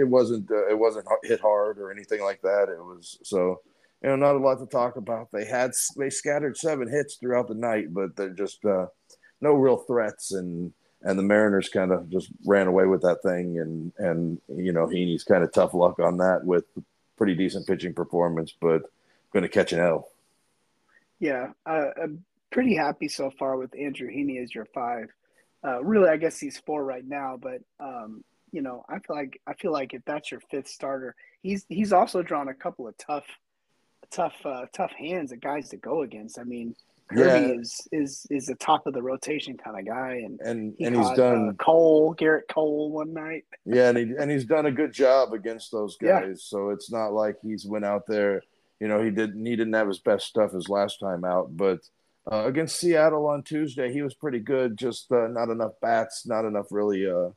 It 0.00 0.08
wasn't 0.08 0.50
uh, 0.50 0.68
it 0.68 0.78
wasn't 0.78 1.06
hit 1.22 1.40
hard 1.40 1.78
or 1.78 1.90
anything 1.90 2.22
like 2.22 2.42
that. 2.42 2.68
It 2.68 2.78
was 2.78 3.18
so 3.22 3.60
you 4.02 4.10
know, 4.10 4.16
not 4.16 4.34
a 4.34 4.38
lot 4.38 4.58
to 4.58 4.66
talk 4.66 4.96
about. 4.96 5.28
They 5.32 5.44
had 5.44 5.72
they 5.96 6.10
scattered 6.10 6.56
seven 6.56 6.88
hits 6.88 7.16
throughout 7.16 7.48
the 7.48 7.54
night, 7.54 7.94
but 7.94 8.16
they're 8.16 8.30
just 8.30 8.64
uh, 8.64 8.86
no 9.40 9.54
real 9.54 9.76
threats, 9.76 10.32
and 10.32 10.72
and 11.02 11.18
the 11.18 11.22
Mariners 11.22 11.68
kind 11.68 11.92
of 11.92 12.08
just 12.10 12.28
ran 12.44 12.66
away 12.66 12.86
with 12.86 13.02
that 13.02 13.22
thing, 13.22 13.58
and 13.58 13.92
and 13.98 14.40
you 14.48 14.72
know 14.72 14.86
Heaney's 14.86 15.24
kind 15.24 15.44
of 15.44 15.52
tough 15.52 15.74
luck 15.74 16.00
on 16.00 16.16
that 16.18 16.44
with 16.44 16.64
pretty 17.22 17.36
decent 17.36 17.64
pitching 17.68 17.94
performance, 17.94 18.52
but 18.60 18.82
going 19.32 19.44
to 19.44 19.48
catch 19.48 19.72
an 19.72 19.78
L. 19.78 20.08
Yeah, 21.20 21.52
uh, 21.64 21.90
I'm 22.02 22.24
pretty 22.50 22.74
happy 22.74 23.06
so 23.06 23.30
far 23.38 23.56
with 23.56 23.72
Andrew 23.78 24.08
Heaney 24.08 24.42
as 24.42 24.52
your 24.52 24.64
five. 24.64 25.08
Uh, 25.64 25.84
really, 25.84 26.08
I 26.08 26.16
guess 26.16 26.40
he's 26.40 26.58
four 26.58 26.84
right 26.84 27.06
now, 27.06 27.38
but 27.40 27.60
um, 27.78 28.24
you 28.50 28.60
know, 28.60 28.84
I 28.88 28.98
feel 28.98 29.14
like 29.14 29.40
I 29.46 29.54
feel 29.54 29.70
like 29.70 29.94
if 29.94 30.04
that's 30.04 30.32
your 30.32 30.40
fifth 30.50 30.66
starter, 30.66 31.14
he's 31.44 31.64
he's 31.68 31.92
also 31.92 32.24
drawn 32.24 32.48
a 32.48 32.54
couple 32.54 32.88
of 32.88 32.98
tough 32.98 33.26
tough 34.10 34.34
uh, 34.44 34.66
tough 34.72 34.90
hands 34.90 35.30
of 35.30 35.40
guys 35.40 35.68
to 35.68 35.76
go 35.76 36.02
against. 36.02 36.40
I 36.40 36.42
mean, 36.42 36.74
Kirby 37.12 37.46
yeah. 37.46 37.60
is 37.60 37.88
is 37.92 38.26
is 38.30 38.48
a 38.48 38.54
top 38.54 38.86
of 38.86 38.94
the 38.94 39.02
rotation 39.02 39.56
kind 39.56 39.78
of 39.78 39.86
guy, 39.86 40.22
and 40.24 40.40
and 40.40 40.74
he 40.78 40.84
and 40.84 40.96
he's 40.96 41.10
done 41.10 41.50
uh, 41.50 41.52
Cole 41.62 42.14
Gerrit 42.14 42.48
Cole 42.48 42.90
one 42.90 43.12
night. 43.12 43.44
yeah, 43.64 43.88
and 43.88 43.98
he 43.98 44.04
and 44.18 44.30
he's 44.30 44.44
done 44.44 44.66
a 44.66 44.72
good 44.72 44.92
job 44.92 45.32
against 45.32 45.70
those 45.70 45.96
guys. 45.96 46.24
Yeah. 46.26 46.34
So 46.36 46.70
it's 46.70 46.90
not 46.90 47.12
like 47.12 47.36
he's 47.42 47.66
went 47.66 47.84
out 47.84 48.06
there. 48.06 48.42
You 48.80 48.88
know, 48.88 49.02
he 49.02 49.10
didn't 49.10 49.44
he 49.44 49.56
didn't 49.56 49.74
have 49.74 49.88
his 49.88 50.00
best 50.00 50.26
stuff 50.26 50.52
his 50.52 50.68
last 50.68 50.98
time 51.00 51.24
out, 51.24 51.56
but 51.56 51.80
uh, 52.30 52.44
against 52.46 52.76
Seattle 52.76 53.26
on 53.26 53.42
Tuesday, 53.42 53.92
he 53.92 54.02
was 54.02 54.14
pretty 54.14 54.40
good. 54.40 54.76
Just 54.76 55.10
uh, 55.12 55.28
not 55.28 55.48
enough 55.50 55.72
bats, 55.80 56.26
not 56.26 56.44
enough 56.44 56.66
really 56.70 57.06
uh, 57.06 57.30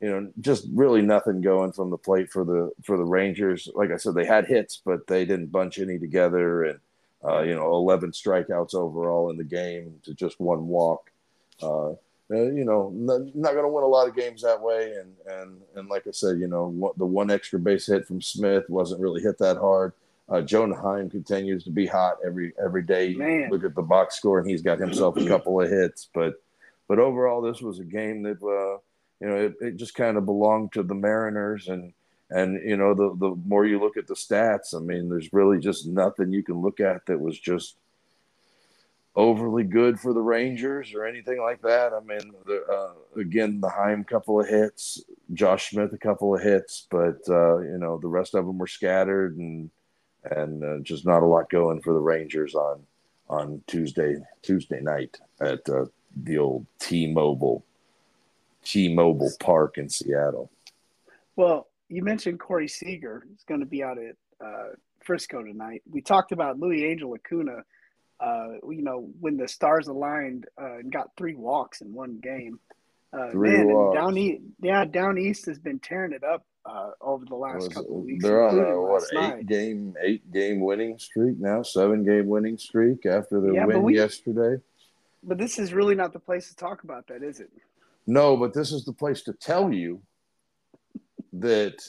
you 0.00 0.08
know, 0.08 0.32
just 0.40 0.66
really 0.72 1.02
nothing 1.02 1.42
going 1.42 1.72
from 1.72 1.90
the 1.90 1.98
plate 1.98 2.30
for 2.30 2.44
the 2.44 2.70
for 2.84 2.96
the 2.96 3.04
Rangers. 3.04 3.68
Like 3.74 3.90
I 3.90 3.96
said, 3.96 4.14
they 4.14 4.24
had 4.24 4.46
hits, 4.46 4.80
but 4.84 5.06
they 5.06 5.24
didn't 5.26 5.52
bunch 5.52 5.78
any 5.78 5.98
together, 5.98 6.64
and 6.64 6.80
uh, 7.24 7.40
you 7.40 7.54
know, 7.54 7.72
eleven 7.74 8.10
strikeouts 8.12 8.74
overall 8.74 9.30
in 9.30 9.36
the 9.36 9.44
game 9.44 10.00
to 10.04 10.14
just 10.14 10.40
one 10.40 10.66
walk. 10.66 11.10
Uh, 11.62 11.92
you 12.30 12.64
know, 12.64 12.90
not, 12.94 13.34
not 13.34 13.52
going 13.52 13.64
to 13.64 13.68
win 13.68 13.82
a 13.82 13.88
lot 13.88 14.08
of 14.08 14.14
games 14.14 14.42
that 14.42 14.60
way, 14.60 14.94
and 14.94 15.14
and 15.26 15.60
and 15.74 15.88
like 15.88 16.06
I 16.06 16.12
said, 16.12 16.38
you 16.38 16.46
know, 16.46 16.94
the 16.96 17.06
one 17.06 17.30
extra 17.30 17.58
base 17.58 17.86
hit 17.86 18.06
from 18.06 18.22
Smith 18.22 18.68
wasn't 18.68 19.00
really 19.00 19.20
hit 19.20 19.38
that 19.38 19.56
hard. 19.56 19.92
Uh, 20.28 20.40
Jonah 20.40 20.80
Heim 20.80 21.10
continues 21.10 21.64
to 21.64 21.70
be 21.70 21.86
hot 21.86 22.18
every 22.24 22.52
every 22.62 22.82
day. 22.82 23.14
Man. 23.14 23.50
Look 23.50 23.64
at 23.64 23.74
the 23.74 23.82
box 23.82 24.16
score, 24.16 24.38
and 24.38 24.48
he's 24.48 24.62
got 24.62 24.78
himself 24.78 25.16
a 25.16 25.26
couple 25.26 25.60
of 25.60 25.68
hits. 25.68 26.08
But 26.14 26.40
but 26.86 27.00
overall, 27.00 27.42
this 27.42 27.60
was 27.60 27.80
a 27.80 27.84
game 27.84 28.22
that 28.22 28.40
uh, 28.42 28.78
you 29.20 29.28
know, 29.28 29.36
it, 29.36 29.54
it 29.60 29.76
just 29.76 29.94
kind 29.94 30.16
of 30.16 30.24
belonged 30.24 30.72
to 30.72 30.84
the 30.84 30.94
Mariners 30.94 31.68
and 31.68 31.92
and 32.30 32.60
you 32.64 32.76
know 32.76 32.94
the 32.94 33.14
the 33.16 33.34
more 33.46 33.66
you 33.66 33.80
look 33.80 33.96
at 33.96 34.06
the 34.06 34.14
stats, 34.14 34.74
I 34.74 34.78
mean, 34.78 35.08
there's 35.08 35.32
really 35.32 35.58
just 35.58 35.86
nothing 35.86 36.32
you 36.32 36.42
can 36.42 36.60
look 36.60 36.80
at 36.80 37.06
that 37.06 37.18
was 37.18 37.38
just 37.38 37.76
overly 39.16 39.64
good 39.64 39.98
for 39.98 40.12
the 40.12 40.20
Rangers 40.20 40.94
or 40.94 41.04
anything 41.04 41.40
like 41.40 41.60
that. 41.62 41.92
I 41.92 42.00
mean, 42.00 42.32
the, 42.46 42.64
uh, 42.70 43.20
again, 43.20 43.60
the 43.60 43.68
Heim 43.68 44.04
couple 44.04 44.40
of 44.40 44.48
hits, 44.48 45.02
Josh 45.34 45.70
Smith 45.70 45.92
a 45.92 45.98
couple 45.98 46.34
of 46.34 46.42
hits, 46.42 46.86
but 46.90 47.18
uh, 47.28 47.58
you 47.58 47.78
know 47.78 47.98
the 47.98 48.08
rest 48.08 48.34
of 48.34 48.46
them 48.46 48.58
were 48.58 48.66
scattered 48.66 49.36
and 49.36 49.70
and 50.24 50.62
uh, 50.62 50.78
just 50.82 51.06
not 51.06 51.22
a 51.22 51.26
lot 51.26 51.50
going 51.50 51.80
for 51.80 51.92
the 51.92 52.00
Rangers 52.00 52.54
on 52.54 52.82
on 53.28 53.62
Tuesday 53.66 54.16
Tuesday 54.42 54.80
night 54.80 55.18
at 55.40 55.68
uh, 55.68 55.86
the 56.24 56.38
old 56.38 56.66
T-Mobile 56.78 57.64
T-Mobile 58.62 59.32
Park 59.40 59.78
in 59.78 59.88
Seattle. 59.88 60.50
Well, 61.36 61.69
you 61.90 62.02
mentioned 62.02 62.40
Corey 62.40 62.68
Seager. 62.68 63.24
He's 63.28 63.42
going 63.44 63.60
to 63.60 63.66
be 63.66 63.82
out 63.82 63.98
at 63.98 64.16
uh, 64.44 64.70
Frisco 65.04 65.42
tonight. 65.42 65.82
We 65.90 66.00
talked 66.00 66.32
about 66.32 66.58
Luis 66.58 66.82
Angel 66.82 67.14
Acuna. 67.14 67.64
Uh, 68.20 68.48
you 68.68 68.82
know, 68.82 69.08
when 69.18 69.36
the 69.36 69.48
stars 69.48 69.88
aligned 69.88 70.46
uh, 70.60 70.78
and 70.78 70.92
got 70.92 71.08
three 71.16 71.34
walks 71.34 71.80
in 71.80 71.92
one 71.92 72.18
game. 72.22 72.60
Uh, 73.12 73.30
three 73.32 73.56
man, 73.56 73.66
walks. 73.66 73.96
down 73.96 74.16
east, 74.16 74.42
yeah, 74.60 74.84
down 74.84 75.18
east 75.18 75.46
has 75.46 75.58
been 75.58 75.80
tearing 75.80 76.12
it 76.12 76.22
up 76.22 76.44
uh, 76.64 76.90
over 77.00 77.24
the 77.24 77.34
last 77.34 77.64
Was, 77.64 77.68
couple 77.68 77.98
of 77.98 78.04
weeks. 78.04 78.22
They're 78.22 78.46
on 78.46 78.58
a 78.58 78.80
what 78.80 79.02
eight 79.12 79.14
night. 79.14 79.46
game, 79.46 79.94
eight 80.04 80.30
game 80.30 80.60
winning 80.60 80.98
streak 80.98 81.38
now, 81.38 81.62
seven 81.62 82.04
game 82.04 82.28
winning 82.28 82.56
streak 82.56 83.06
after 83.06 83.40
the 83.40 83.52
yeah, 83.52 83.64
win 83.64 83.82
we, 83.82 83.96
yesterday. 83.96 84.62
But 85.24 85.38
this 85.38 85.58
is 85.58 85.72
really 85.72 85.94
not 85.94 86.12
the 86.12 86.20
place 86.20 86.48
to 86.50 86.56
talk 86.56 86.84
about 86.84 87.08
that, 87.08 87.22
is 87.22 87.40
it? 87.40 87.50
No, 88.06 88.36
but 88.36 88.54
this 88.54 88.70
is 88.70 88.84
the 88.84 88.92
place 88.92 89.22
to 89.22 89.32
tell 89.32 89.72
you 89.72 90.02
that 91.34 91.80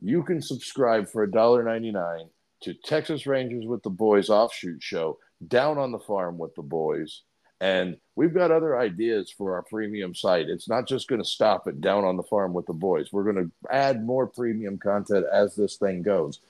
you 0.00 0.22
can 0.22 0.42
subscribe 0.42 1.08
for 1.08 1.26
$1.99 1.26 2.28
to 2.62 2.74
Texas 2.74 3.26
Rangers 3.26 3.66
with 3.66 3.82
the 3.82 3.90
Boys 3.90 4.28
offshoot 4.28 4.82
show 4.82 5.18
down 5.46 5.78
on 5.78 5.92
the 5.92 5.98
farm 5.98 6.38
with 6.38 6.54
the 6.54 6.62
boys. 6.62 7.22
And 7.60 7.96
we've 8.16 8.34
got 8.34 8.50
other 8.50 8.78
ideas 8.78 9.32
for 9.36 9.54
our 9.54 9.62
premium 9.62 10.14
site. 10.14 10.48
It's 10.48 10.68
not 10.68 10.86
just 10.86 11.08
going 11.08 11.22
to 11.22 11.28
stop 11.28 11.66
at 11.66 11.80
down 11.80 12.04
on 12.04 12.16
the 12.16 12.22
farm 12.22 12.52
with 12.52 12.66
the 12.66 12.74
boys. 12.74 13.12
We're 13.12 13.30
going 13.32 13.46
to 13.46 13.74
add 13.74 14.04
more 14.04 14.26
premium 14.26 14.78
content 14.78 15.24
as 15.32 15.54
this 15.54 15.76
thing 15.76 16.02
goes. 16.02 16.40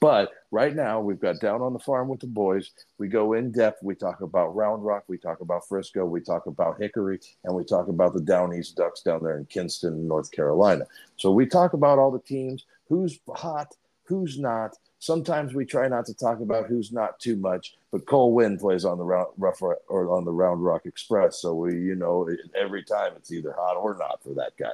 But 0.00 0.30
right 0.50 0.74
now, 0.74 1.00
we've 1.00 1.20
got 1.20 1.40
down 1.40 1.60
on 1.60 1.72
the 1.72 1.78
farm 1.78 2.08
with 2.08 2.20
the 2.20 2.26
boys. 2.26 2.70
We 2.98 3.08
go 3.08 3.32
in 3.32 3.50
depth. 3.50 3.82
We 3.82 3.94
talk 3.94 4.20
about 4.20 4.54
Round 4.54 4.84
Rock. 4.84 5.04
We 5.08 5.18
talk 5.18 5.40
about 5.40 5.66
Frisco. 5.68 6.04
We 6.04 6.20
talk 6.20 6.46
about 6.46 6.80
Hickory, 6.80 7.20
and 7.44 7.54
we 7.54 7.64
talk 7.64 7.88
about 7.88 8.14
the 8.14 8.20
Down 8.20 8.54
East 8.54 8.76
Ducks 8.76 9.02
down 9.02 9.22
there 9.22 9.36
in 9.36 9.46
Kinston, 9.46 10.06
North 10.06 10.30
Carolina. 10.30 10.86
So 11.16 11.32
we 11.32 11.46
talk 11.46 11.72
about 11.72 11.98
all 11.98 12.10
the 12.10 12.20
teams, 12.20 12.64
who's 12.88 13.18
hot, 13.34 13.74
who's 14.04 14.38
not. 14.38 14.76
Sometimes 15.04 15.52
we 15.52 15.66
try 15.66 15.86
not 15.86 16.06
to 16.06 16.14
talk 16.14 16.40
about 16.40 16.64
who's 16.64 16.90
not 16.90 17.20
too 17.20 17.36
much, 17.36 17.74
but 17.92 18.06
Cole 18.06 18.32
Winn 18.32 18.56
plays 18.56 18.86
on 18.86 18.96
the 18.96 19.04
round, 19.04 19.28
rough 19.36 19.60
or 19.60 19.76
on 19.90 20.24
the 20.24 20.32
Round 20.32 20.64
Rock 20.64 20.86
Express, 20.86 21.42
so 21.42 21.52
we, 21.52 21.74
you 21.74 21.94
know, 21.94 22.26
every 22.58 22.82
time 22.82 23.12
it's 23.14 23.30
either 23.30 23.52
hot 23.52 23.76
or 23.76 23.98
not 23.98 24.22
for 24.22 24.32
that 24.32 24.56
guy. 24.58 24.72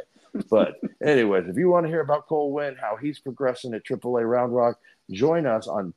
But 0.49 0.81
anyways, 1.05 1.49
if 1.49 1.57
you 1.57 1.69
want 1.69 1.87
to 1.87 1.91
hear 1.91 2.03
about 2.03 2.29
Cole 2.29 2.53
Winn, 2.53 2.77
how 2.81 2.95
he's 2.95 3.19
progressing 3.19 3.75
at 3.75 3.85
AAA 3.85 4.25
Round 4.31 4.55
Rock, 4.55 4.79
join 5.11 5.47
us 5.47 5.67
on 5.67 5.95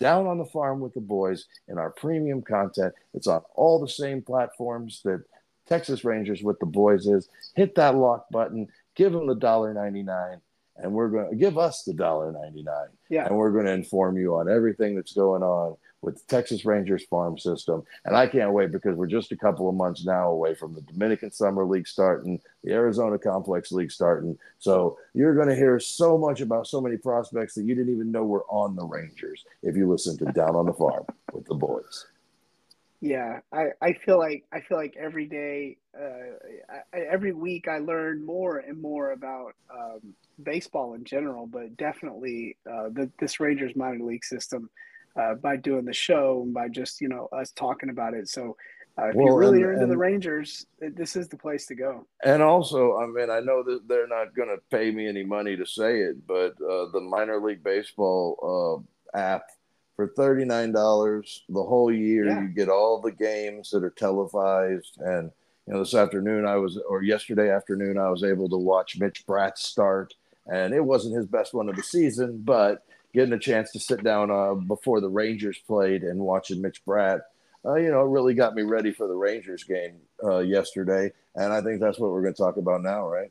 Down 0.00 0.26
on 0.26 0.38
the 0.38 0.46
Farm 0.46 0.80
with 0.80 0.94
the 0.94 1.00
Boys 1.00 1.46
in 1.68 1.78
our 1.78 1.90
premium 1.90 2.42
content. 2.42 2.92
It's 3.14 3.28
on 3.28 3.42
all 3.54 3.78
the 3.78 3.88
same 3.88 4.20
platforms 4.20 5.00
that 5.04 5.22
Texas 5.68 6.04
Rangers 6.04 6.42
with 6.42 6.58
the 6.58 6.66
Boys 6.66 7.06
is. 7.06 7.28
Hit 7.54 7.76
that 7.76 7.94
lock 7.94 8.30
button, 8.32 8.66
give 8.96 9.12
them 9.12 9.28
the 9.28 9.36
dollar 9.36 9.72
ninety 9.72 10.02
nine 10.02 10.40
and 10.82 10.92
we're 10.92 11.08
going 11.08 11.30
to 11.30 11.36
give 11.36 11.58
us 11.58 11.82
the 11.84 11.94
dollar 11.94 12.32
ninety 12.32 12.62
nine. 12.62 12.88
Yeah. 13.08 13.26
And 13.26 13.36
we're 13.36 13.52
going 13.52 13.66
to 13.66 13.72
inform 13.72 14.16
you 14.16 14.36
on 14.36 14.48
everything 14.48 14.94
that's 14.94 15.12
going 15.12 15.42
on 15.42 15.76
with 16.02 16.16
the 16.16 16.34
Texas 16.34 16.64
Rangers 16.64 17.04
farm 17.04 17.38
system. 17.38 17.82
And 18.04 18.16
I 18.16 18.26
can't 18.26 18.52
wait 18.52 18.72
because 18.72 18.96
we're 18.96 19.06
just 19.06 19.32
a 19.32 19.36
couple 19.36 19.68
of 19.68 19.74
months 19.74 20.04
now 20.04 20.30
away 20.30 20.54
from 20.54 20.74
the 20.74 20.80
Dominican 20.80 21.30
Summer 21.30 21.64
League 21.64 21.86
starting, 21.86 22.40
the 22.64 22.72
Arizona 22.72 23.18
Complex 23.18 23.70
League 23.70 23.92
starting. 23.92 24.38
So 24.58 24.98
you're 25.12 25.34
going 25.34 25.48
to 25.48 25.56
hear 25.56 25.78
so 25.78 26.16
much 26.16 26.40
about 26.40 26.66
so 26.66 26.80
many 26.80 26.96
prospects 26.96 27.54
that 27.54 27.64
you 27.64 27.74
didn't 27.74 27.92
even 27.92 28.10
know 28.10 28.24
were 28.24 28.44
on 28.48 28.76
the 28.76 28.86
Rangers 28.86 29.44
if 29.62 29.76
you 29.76 29.90
listen 29.90 30.16
to 30.18 30.32
Down 30.32 30.56
on 30.56 30.66
the 30.66 30.72
Farm 30.72 31.04
with 31.32 31.44
the 31.44 31.54
boys. 31.54 32.06
Yeah, 33.00 33.40
I, 33.50 33.68
I 33.80 33.94
feel 33.94 34.18
like 34.18 34.44
I 34.52 34.60
feel 34.60 34.76
like 34.76 34.94
every 34.98 35.26
day, 35.26 35.78
uh, 35.98 36.74
I, 36.92 36.98
every 36.98 37.32
week 37.32 37.66
I 37.66 37.78
learn 37.78 38.24
more 38.24 38.58
and 38.58 38.80
more 38.80 39.12
about 39.12 39.54
um, 39.72 40.14
baseball 40.42 40.92
in 40.92 41.04
general, 41.04 41.46
but 41.46 41.76
definitely 41.78 42.58
uh, 42.70 42.90
the, 42.92 43.10
this 43.18 43.40
Rangers 43.40 43.74
minor 43.74 44.04
league 44.04 44.24
system 44.24 44.68
uh, 45.16 45.34
by 45.34 45.56
doing 45.56 45.86
the 45.86 45.94
show 45.94 46.42
and 46.44 46.52
by 46.52 46.68
just 46.68 47.00
you 47.00 47.08
know 47.08 47.28
us 47.32 47.52
talking 47.52 47.88
about 47.88 48.12
it. 48.12 48.28
So 48.28 48.54
uh, 48.98 49.06
if 49.06 49.14
well, 49.14 49.28
you 49.28 49.36
really 49.36 49.58
and, 49.58 49.64
are 49.64 49.72
into 49.72 49.82
and, 49.84 49.92
the 49.92 49.96
Rangers, 49.96 50.66
this 50.80 51.16
is 51.16 51.28
the 51.28 51.38
place 51.38 51.64
to 51.66 51.74
go. 51.74 52.06
And 52.22 52.42
also, 52.42 52.98
I 52.98 53.06
mean, 53.06 53.30
I 53.30 53.40
know 53.40 53.62
that 53.62 53.88
they're 53.88 54.08
not 54.08 54.34
going 54.34 54.48
to 54.48 54.58
pay 54.76 54.90
me 54.90 55.06
any 55.08 55.24
money 55.24 55.56
to 55.56 55.64
say 55.64 56.00
it, 56.00 56.26
but 56.26 56.52
uh, 56.60 56.90
the 56.92 57.00
minor 57.00 57.40
league 57.40 57.64
baseball 57.64 58.84
uh, 59.14 59.18
app 59.18 59.44
for 60.08 60.34
$39 60.34 61.40
the 61.50 61.62
whole 61.62 61.92
year 61.92 62.26
yeah. 62.26 62.40
you 62.40 62.48
get 62.48 62.70
all 62.70 63.00
the 63.00 63.12
games 63.12 63.70
that 63.70 63.84
are 63.84 63.90
televised. 63.90 64.98
And 64.98 65.30
you 65.66 65.74
know 65.74 65.80
this 65.80 65.94
afternoon 65.94 66.46
i 66.46 66.56
was 66.56 66.80
or 66.88 67.02
yesterday 67.02 67.50
afternoon 67.50 67.98
i 67.98 68.08
was 68.08 68.24
able 68.24 68.48
to 68.48 68.56
watch 68.56 68.98
mitch 68.98 69.26
bratt 69.26 69.58
start. 69.58 70.14
And 70.46 70.72
it 70.72 70.84
wasn't 70.84 71.16
his 71.16 71.26
best 71.26 71.52
one 71.52 71.68
of 71.68 71.76
the 71.76 71.82
season 71.82 72.40
but 72.42 72.82
getting 73.12 73.34
a 73.34 73.38
chance 73.38 73.72
to 73.72 73.80
sit 73.80 74.02
down 74.02 74.30
uh, 74.30 74.54
before 74.54 75.00
the 75.00 75.08
rangers 75.08 75.58
played 75.66 76.02
and 76.02 76.18
watching 76.18 76.62
mitch 76.62 76.82
bratt 76.86 77.20
uh, 77.66 77.74
you 77.74 77.90
know 77.90 78.02
really 78.02 78.32
got 78.32 78.54
me 78.54 78.62
ready 78.62 78.90
for 78.90 79.06
the 79.06 79.14
rangers 79.14 79.64
game 79.64 79.96
uh, 80.24 80.38
yesterday. 80.38 81.12
And 81.36 81.52
i 81.52 81.60
think 81.60 81.78
that's 81.78 81.98
what 81.98 82.10
we're 82.10 82.22
going 82.22 82.34
to 82.34 82.42
talk 82.42 82.56
about 82.56 82.82
now 82.82 83.06
right? 83.06 83.30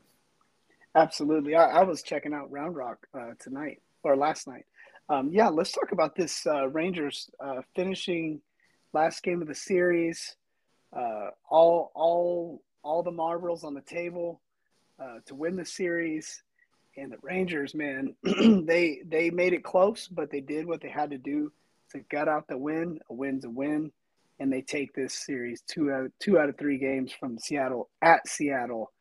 Absolutely. 0.95 1.55
I, 1.55 1.79
I 1.79 1.83
was 1.83 2.03
checking 2.03 2.33
out 2.33 2.51
round 2.51 2.75
rock 2.75 3.07
uh, 3.13 3.31
tonight 3.39 3.81
or 4.03 4.15
last 4.15 4.47
night 4.47 4.65
um, 5.09 5.29
yeah, 5.31 5.49
let's 5.49 5.71
talk 5.71 5.91
about 5.91 6.15
this 6.15 6.45
uh, 6.45 6.67
Rangers 6.69 7.29
uh, 7.43 7.61
finishing 7.75 8.41
last 8.93 9.23
game 9.23 9.41
of 9.41 9.47
the 9.47 9.55
series. 9.55 10.35
Uh, 10.95 11.29
all 11.49 11.91
all 11.95 12.61
all 12.83 13.03
the 13.03 13.11
marbles 13.11 13.63
on 13.63 13.73
the 13.73 13.81
table 13.81 14.39
uh, 15.01 15.19
to 15.25 15.35
win 15.35 15.55
the 15.55 15.65
series, 15.65 16.43
and 16.95 17.11
the 17.11 17.17
Rangers, 17.21 17.73
man, 17.73 18.15
they 18.23 19.01
they 19.05 19.31
made 19.31 19.53
it 19.53 19.63
close, 19.63 20.07
but 20.07 20.29
they 20.29 20.41
did 20.41 20.67
what 20.67 20.81
they 20.81 20.89
had 20.89 21.09
to 21.09 21.17
do 21.17 21.51
to 21.91 21.99
gut 22.11 22.27
out 22.27 22.47
the 22.47 22.57
win. 22.57 22.99
A 23.09 23.13
win's 23.13 23.45
a 23.45 23.49
win, 23.49 23.91
and 24.39 24.53
they 24.53 24.61
take 24.61 24.93
this 24.93 25.13
series 25.13 25.63
two 25.67 25.91
out 25.91 26.11
two 26.19 26.37
out 26.37 26.49
of 26.49 26.57
three 26.57 26.77
games 26.77 27.11
from 27.11 27.39
Seattle 27.39 27.89
at 28.01 28.27
Seattle 28.27 28.91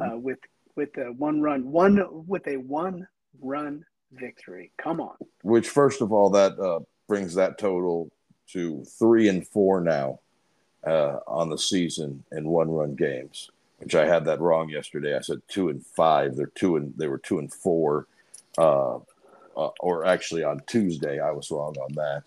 uh, 0.00 0.16
with 0.16 0.38
with 0.76 0.96
a 0.98 1.12
one 1.12 1.40
run 1.40 1.72
one 1.72 2.00
with 2.26 2.46
a 2.46 2.56
one 2.56 3.08
run 3.40 3.84
victory. 4.12 4.72
Come 4.78 5.00
on. 5.00 5.16
Which, 5.42 5.68
first 5.68 6.00
of 6.00 6.12
all, 6.12 6.30
that 6.30 6.58
uh, 6.58 6.80
brings 7.08 7.34
that 7.34 7.58
total 7.58 8.10
to 8.52 8.84
three 8.98 9.28
and 9.28 9.46
four 9.46 9.80
now 9.80 10.20
uh, 10.86 11.18
on 11.26 11.50
the 11.50 11.58
season 11.58 12.24
in 12.32 12.48
one-run 12.48 12.94
games. 12.94 13.50
Which 13.78 13.94
I 13.94 14.06
had 14.06 14.24
that 14.24 14.40
wrong 14.40 14.70
yesterday. 14.70 15.16
I 15.16 15.20
said 15.20 15.42
two 15.48 15.68
and 15.68 15.84
five. 15.84 16.36
They're 16.36 16.46
two 16.54 16.76
and 16.76 16.94
they 16.96 17.08
were 17.08 17.18
two 17.18 17.38
and 17.38 17.52
four. 17.52 18.06
Uh, 18.56 18.96
uh 19.56 19.70
or 19.80 20.06
actually, 20.06 20.44
on 20.44 20.62
Tuesday, 20.66 21.20
I 21.20 21.30
was 21.32 21.50
wrong 21.50 21.76
on 21.76 21.92
that. 21.94 22.22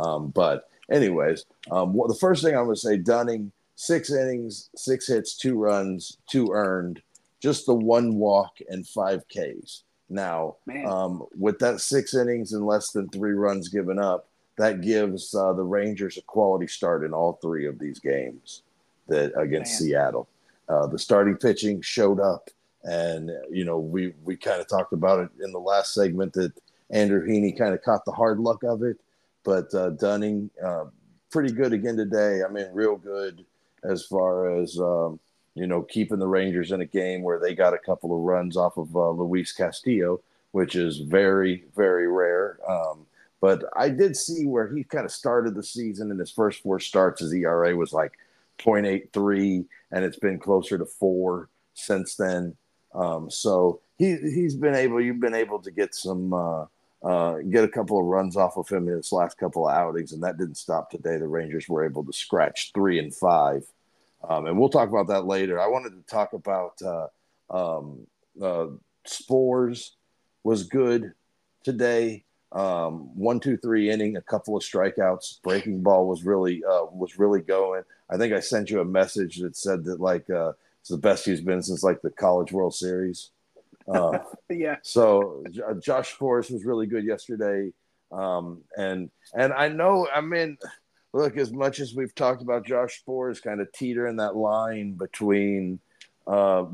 Um, 0.00 0.28
but 0.28 0.70
anyways, 0.90 1.44
um, 1.70 1.92
well, 1.92 2.08
the 2.08 2.14
first 2.14 2.42
thing 2.42 2.56
I'm 2.56 2.64
going 2.64 2.76
to 2.76 2.80
say, 2.80 2.96
Dunning, 2.96 3.52
six 3.76 4.10
innings, 4.10 4.70
six 4.76 5.06
hits, 5.08 5.36
two 5.36 5.58
runs, 5.58 6.16
two 6.26 6.52
earned, 6.52 7.02
just 7.40 7.66
the 7.66 7.74
one 7.74 8.16
walk 8.16 8.56
and 8.68 8.86
five 8.86 9.24
Ks. 9.28 9.82
Now, 10.08 10.56
um, 10.86 11.24
with 11.38 11.58
that 11.60 11.80
six 11.80 12.14
innings 12.14 12.52
and 12.52 12.66
less 12.66 12.90
than 12.90 13.08
three 13.08 13.32
runs 13.32 13.68
given 13.68 13.98
up, 13.98 14.28
that 14.56 14.82
gives 14.82 15.34
uh, 15.34 15.52
the 15.52 15.62
Rangers 15.62 16.16
a 16.16 16.22
quality 16.22 16.66
start 16.66 17.04
in 17.04 17.12
all 17.12 17.38
three 17.42 17.66
of 17.66 17.78
these 17.78 17.98
games 17.98 18.62
that 19.08 19.32
against 19.36 19.72
Man. 19.72 19.88
Seattle. 19.88 20.28
Uh, 20.68 20.86
the 20.86 20.98
starting 20.98 21.36
pitching 21.36 21.80
showed 21.80 22.20
up, 22.20 22.48
and 22.84 23.30
you 23.50 23.64
know 23.64 23.78
we 23.78 24.14
we 24.24 24.36
kind 24.36 24.60
of 24.60 24.68
talked 24.68 24.92
about 24.92 25.20
it 25.20 25.30
in 25.42 25.52
the 25.52 25.58
last 25.58 25.94
segment 25.94 26.32
that 26.34 26.52
Andrew 26.90 27.26
Heaney 27.26 27.56
kind 27.56 27.74
of 27.74 27.82
caught 27.82 28.04
the 28.04 28.12
hard 28.12 28.38
luck 28.38 28.62
of 28.62 28.82
it, 28.82 28.98
but 29.42 29.74
uh, 29.74 29.90
Dunning 29.90 30.50
uh, 30.64 30.84
pretty 31.30 31.52
good 31.52 31.72
again 31.72 31.96
today. 31.96 32.42
I 32.44 32.50
mean, 32.50 32.66
real 32.72 32.96
good 32.96 33.44
as 33.82 34.06
far 34.06 34.56
as 34.56 34.78
um, 34.78 35.18
you 35.54 35.66
know, 35.66 35.82
keeping 35.82 36.18
the 36.18 36.26
Rangers 36.26 36.72
in 36.72 36.80
a 36.80 36.86
game 36.86 37.22
where 37.22 37.38
they 37.38 37.54
got 37.54 37.74
a 37.74 37.78
couple 37.78 38.14
of 38.14 38.22
runs 38.22 38.56
off 38.56 38.76
of 38.76 38.94
uh, 38.96 39.10
Luis 39.10 39.52
Castillo, 39.52 40.20
which 40.52 40.74
is 40.74 40.98
very, 40.98 41.64
very 41.76 42.08
rare. 42.08 42.58
Um, 42.68 43.06
but 43.40 43.64
I 43.76 43.88
did 43.88 44.16
see 44.16 44.46
where 44.46 44.68
he 44.74 44.84
kind 44.84 45.04
of 45.04 45.12
started 45.12 45.54
the 45.54 45.62
season 45.62 46.10
in 46.10 46.18
his 46.18 46.30
first 46.30 46.62
four 46.62 46.80
starts, 46.80 47.20
his 47.20 47.32
ERA 47.32 47.76
was 47.76 47.92
like 47.92 48.12
0.83, 48.58 49.66
and 49.92 50.04
it's 50.04 50.18
been 50.18 50.38
closer 50.38 50.78
to 50.78 50.86
four 50.86 51.48
since 51.74 52.16
then. 52.16 52.56
Um, 52.94 53.30
so 53.30 53.80
he 53.98 54.16
he's 54.16 54.54
been 54.54 54.74
able, 54.74 55.00
you've 55.00 55.20
been 55.20 55.34
able 55.34 55.60
to 55.60 55.70
get 55.70 55.94
some, 55.94 56.32
uh, 56.32 56.66
uh, 57.02 57.38
get 57.50 57.64
a 57.64 57.68
couple 57.68 57.98
of 57.98 58.06
runs 58.06 58.36
off 58.36 58.56
of 58.56 58.68
him 58.68 58.88
in 58.88 58.94
his 58.94 59.12
last 59.12 59.36
couple 59.36 59.68
of 59.68 59.74
outings, 59.74 60.12
and 60.12 60.22
that 60.22 60.38
didn't 60.38 60.56
stop 60.56 60.90
today. 60.90 61.18
The 61.18 61.26
Rangers 61.26 61.68
were 61.68 61.84
able 61.84 62.04
to 62.04 62.12
scratch 62.12 62.72
three 62.72 62.98
and 62.98 63.14
five 63.14 63.64
um, 64.28 64.46
and 64.46 64.58
we'll 64.58 64.68
talk 64.68 64.88
about 64.88 65.08
that 65.08 65.26
later. 65.26 65.60
I 65.60 65.66
wanted 65.66 65.90
to 65.90 66.02
talk 66.02 66.32
about 66.32 66.80
uh, 66.82 67.06
um, 67.50 68.06
uh, 68.40 68.66
Sborz 69.06 69.90
was 70.42 70.64
good 70.64 71.12
today. 71.62 72.24
Um, 72.52 73.10
one, 73.18 73.40
two, 73.40 73.56
three 73.56 73.90
inning, 73.90 74.16
a 74.16 74.22
couple 74.22 74.56
of 74.56 74.62
strikeouts. 74.62 75.42
Breaking 75.42 75.82
ball 75.82 76.06
was 76.06 76.24
really 76.24 76.62
uh, 76.64 76.84
was 76.84 77.18
really 77.18 77.40
going. 77.40 77.82
I 78.08 78.16
think 78.16 78.32
I 78.32 78.40
sent 78.40 78.70
you 78.70 78.80
a 78.80 78.84
message 78.84 79.38
that 79.38 79.56
said 79.56 79.84
that 79.84 80.00
like 80.00 80.30
uh, 80.30 80.52
it's 80.80 80.90
the 80.90 80.96
best 80.96 81.24
he's 81.24 81.40
been 81.40 81.62
since 81.62 81.82
like 81.82 82.00
the 82.02 82.10
College 82.10 82.52
World 82.52 82.74
Series. 82.74 83.30
Uh, 83.88 84.18
yeah. 84.48 84.76
So 84.82 85.44
Josh 85.80 86.16
Sborz 86.16 86.50
was 86.52 86.64
really 86.64 86.86
good 86.86 87.04
yesterday, 87.04 87.72
um, 88.12 88.60
and 88.76 89.10
and 89.34 89.52
I 89.52 89.68
know 89.68 90.06
I 90.14 90.20
mean 90.20 90.56
look, 91.14 91.36
as 91.36 91.52
much 91.52 91.78
as 91.78 91.94
we've 91.94 92.14
talked 92.14 92.42
about 92.42 92.66
Josh 92.66 93.02
Sborz 93.02 93.40
kind 93.40 93.60
of 93.60 93.72
teetering 93.72 94.16
that 94.16 94.34
line 94.34 94.94
between 94.94 95.78
uh, 96.26 96.64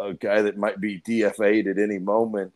a 0.00 0.14
guy 0.14 0.40
that 0.42 0.56
might 0.56 0.80
be 0.80 1.02
DFA'd 1.02 1.66
at 1.66 1.78
any 1.78 1.98
moment, 1.98 2.52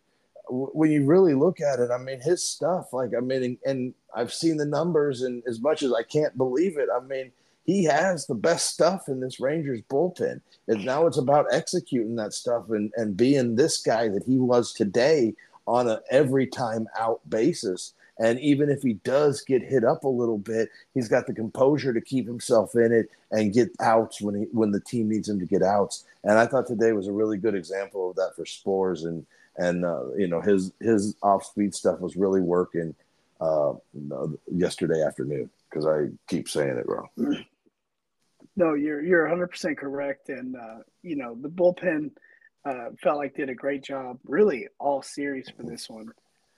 when 0.49 0.91
you 0.91 1.05
really 1.05 1.35
look 1.35 1.61
at 1.61 1.79
it, 1.79 1.91
I 1.91 1.99
mean, 1.99 2.21
his 2.21 2.43
stuff, 2.43 2.93
like, 2.93 3.11
I 3.15 3.21
mean, 3.21 3.59
and 3.67 3.93
I've 4.15 4.33
seen 4.33 4.57
the 4.57 4.65
numbers, 4.65 5.23
and 5.23 5.43
as 5.47 5.61
much 5.61 5.83
as 5.83 5.93
I 5.93 6.05
can't 6.05 6.37
believe 6.39 6.79
it, 6.79 6.89
I 6.95 7.01
mean, 7.01 7.33
he 7.65 7.85
has 7.85 8.27
the 8.27 8.35
best 8.35 8.73
stuff 8.73 9.09
in 9.09 9.21
this 9.21 9.39
Rangers 9.39 9.83
bullpen. 9.91 10.41
And 10.69 10.85
now 10.85 11.07
it's 11.07 11.19
about 11.19 11.47
executing 11.51 12.17
that 12.17 12.33
stuff 12.33 12.71
and, 12.71 12.93
and 12.97 13.17
being 13.17 13.57
this 13.57 13.83
guy 13.83 14.09
that 14.09 14.23
he 14.25 14.39
was 14.39 14.73
today 14.73 15.35
on 15.67 15.89
an 15.89 15.99
every 16.11 16.47
time 16.47 16.87
out 16.99 17.29
basis. 17.29 17.93
And 18.19 18.41
even 18.41 18.71
if 18.71 18.83
he 18.83 18.95
does 18.95 19.43
get 19.43 19.63
hit 19.63 19.85
up 19.85 20.05
a 20.05 20.09
little 20.09 20.39
bit, 20.39 20.71
he's 20.95 21.09
got 21.09 21.27
the 21.27 21.35
composure 21.35 21.93
to 21.93 22.01
keep 22.01 22.27
himself 22.27 22.75
in 22.75 22.93
it 22.93 23.11
and 23.31 23.53
get 23.53 23.71
outs 23.81 24.21
when 24.21 24.35
he 24.35 24.43
when 24.53 24.71
the 24.71 24.81
team 24.81 25.09
needs 25.09 25.29
him 25.29 25.39
to 25.39 25.47
get 25.47 25.63
outs. 25.63 26.05
And 26.25 26.39
I 26.39 26.47
thought 26.47 26.67
today 26.67 26.93
was 26.93 27.09
a 27.09 27.13
really 27.13 27.37
good 27.37 27.55
example 27.55 28.11
of 28.11 28.17
that 28.17 28.35
for 28.35 28.45
Sborz 28.45 29.05
and 29.05 29.27
and 29.59 29.85
uh, 29.85 30.15
you 30.17 30.29
know 30.29 30.41
his 30.41 30.73
his 30.81 31.15
off 31.23 31.45
speed 31.45 31.75
stuff 31.75 32.01
was 32.01 32.17
really 32.17 32.41
working 32.41 32.95
uh, 33.41 33.75
yesterday 34.53 35.03
afternoon 35.03 35.51
because 35.69 35.87
I 35.87 36.09
keep 36.29 36.49
saying 36.49 36.77
it 36.79 36.89
wrong. 36.89 37.09
No, 38.59 38.73
you're 38.73 39.03
you're 39.03 39.25
100 39.25 39.49
percent 39.49 39.77
correct, 39.77 40.31
and 40.31 40.57
uh, 40.57 40.79
you 41.03 41.15
know 41.15 41.35
the 41.35 41.49
bullpen 41.51 42.11
uh, 42.65 42.89
felt 43.03 43.19
like 43.19 43.37
did 43.37 43.51
a 43.51 43.55
great 43.55 43.85
job, 43.85 44.19
really 44.25 44.69
all 44.81 45.03
series 45.03 45.51
for 45.55 45.63
this 45.63 45.91
one. 45.91 46.09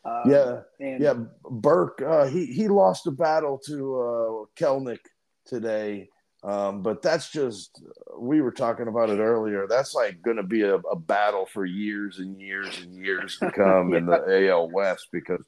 Uh, 0.04 0.22
yeah, 0.26 0.60
and, 0.80 1.02
yeah. 1.02 1.14
Burke, 1.50 2.02
uh, 2.02 2.26
he 2.26 2.46
he 2.46 2.68
lost 2.68 3.06
a 3.06 3.10
battle 3.10 3.58
to 3.66 4.00
uh, 4.00 4.60
Kelenic 4.60 5.00
today, 5.44 6.08
um, 6.44 6.82
but 6.82 7.02
that's 7.02 7.30
just 7.30 7.82
we 8.18 8.40
were 8.40 8.52
talking 8.52 8.88
about 8.88 9.10
it 9.10 9.18
earlier. 9.18 9.66
That's 9.68 9.94
like 9.94 10.22
going 10.22 10.36
to 10.36 10.42
be 10.42 10.62
a, 10.62 10.76
a, 10.76 10.96
battle 10.96 11.46
for 11.46 11.64
years 11.64 12.20
and 12.20 12.40
years 12.40 12.80
and 12.80 12.94
years 12.94 13.38
to 13.38 13.50
come 13.50 13.90
yeah. 13.90 13.96
in 13.98 14.06
the 14.06 14.48
AL 14.48 14.70
West 14.70 15.08
because 15.12 15.42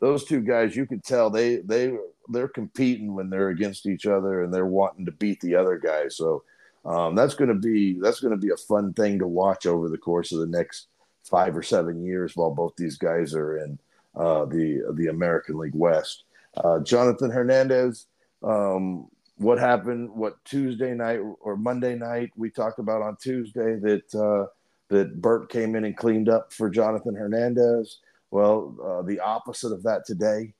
those 0.00 0.24
two 0.24 0.40
guys, 0.40 0.76
you 0.76 0.86
could 0.86 1.02
tell 1.02 1.30
they 1.30 1.56
they 1.56 1.92
they're 2.28 2.48
competing 2.48 3.14
when 3.14 3.28
they're 3.28 3.48
against 3.48 3.86
each 3.86 4.06
other 4.06 4.44
and 4.44 4.52
they're 4.52 4.66
wanting 4.66 5.06
to 5.06 5.12
beat 5.12 5.40
the 5.40 5.54
other 5.56 5.78
guy. 5.78 6.08
So 6.08 6.44
um, 6.84 7.14
that's 7.14 7.34
going 7.34 7.48
to 7.48 7.54
be 7.54 7.98
that's 8.00 8.20
going 8.20 8.32
to 8.32 8.40
be 8.40 8.52
a 8.52 8.56
fun 8.56 8.92
thing 8.92 9.18
to 9.18 9.26
watch 9.26 9.66
over 9.66 9.88
the 9.88 9.98
course 9.98 10.32
of 10.32 10.38
the 10.38 10.46
next 10.46 10.86
five 11.24 11.56
or 11.56 11.62
seven 11.62 12.04
years 12.04 12.36
while 12.36 12.54
both 12.54 12.74
these 12.76 12.98
guys 12.98 13.34
are 13.34 13.58
in 13.58 13.78
uh, 14.16 14.44
the 14.46 14.82
the 14.94 15.08
American 15.08 15.58
League 15.58 15.74
West. 15.74 16.24
Uh, 16.56 16.80
Jonathan 16.80 17.30
Hernandez, 17.30 18.06
um, 18.42 19.08
what 19.36 19.58
happened? 19.58 20.10
What 20.10 20.42
Tuesday 20.44 20.94
night 20.94 21.20
or 21.40 21.56
Monday 21.56 21.94
night? 21.94 22.30
We 22.36 22.50
talked 22.50 22.78
about 22.78 23.02
on 23.02 23.16
Tuesday 23.20 23.76
that 23.80 24.14
uh, 24.14 24.46
that 24.88 25.20
Burke 25.20 25.50
came 25.50 25.76
in 25.76 25.84
and 25.84 25.96
cleaned 25.96 26.28
up 26.28 26.52
for 26.52 26.70
Jonathan 26.70 27.14
Hernandez. 27.14 27.98
Well, 28.30 28.76
uh, 28.82 29.02
the 29.02 29.20
opposite 29.20 29.72
of 29.72 29.82
that 29.84 30.06
today. 30.06 30.54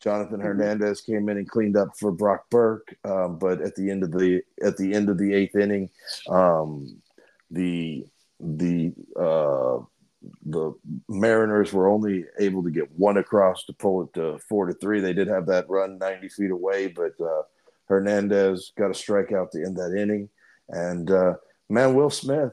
Jonathan 0.00 0.38
mm-hmm. 0.38 0.46
Hernandez 0.46 1.02
came 1.02 1.28
in 1.28 1.36
and 1.36 1.48
cleaned 1.48 1.76
up 1.76 1.96
for 1.98 2.10
Brock 2.10 2.46
Burke, 2.50 2.96
um, 3.04 3.38
but 3.38 3.60
at 3.60 3.76
the 3.76 3.90
end 3.90 4.02
of 4.02 4.12
the 4.12 4.42
at 4.62 4.76
the 4.76 4.94
end 4.94 5.08
of 5.08 5.18
the 5.18 5.32
eighth 5.34 5.56
inning, 5.56 5.90
um, 6.28 7.00
the 7.50 8.06
the 8.40 8.92
uh, 9.16 9.84
the 10.46 10.72
Mariners 11.10 11.72
were 11.72 11.88
only 11.88 12.24
able 12.38 12.62
to 12.62 12.70
get 12.70 12.88
one 12.92 13.16
across 13.16 13.64
to 13.64 13.72
pull 13.72 14.02
it 14.02 14.14
to 14.14 14.38
four 14.48 14.66
to 14.66 14.74
three. 14.74 15.00
They 15.00 15.12
did 15.12 15.26
have 15.26 15.46
that 15.46 15.68
run 15.68 15.98
90 15.98 16.28
feet 16.28 16.52
away, 16.52 16.86
but 16.86 17.20
uh, 17.20 17.42
Hernandez 17.86 18.72
got 18.78 18.86
a 18.86 18.94
strikeout 18.94 19.50
to 19.50 19.64
end 19.64 19.76
that 19.76 20.00
inning. 20.00 20.28
And 20.68 21.10
uh, 21.10 21.34
man, 21.68 21.94
Will 21.94 22.10
Smith, 22.10 22.52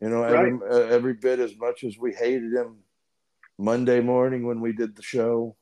you 0.00 0.08
know, 0.08 0.22
every, 0.22 0.54
right. 0.54 0.72
uh, 0.72 0.86
every 0.86 1.12
bit 1.12 1.38
as 1.38 1.54
much 1.58 1.84
as 1.84 1.98
we 1.98 2.14
hated 2.14 2.54
him 2.54 2.76
Monday 3.58 4.00
morning 4.00 4.46
when 4.46 4.62
we 4.62 4.72
did 4.72 4.96
the 4.96 5.02
show, 5.02 5.54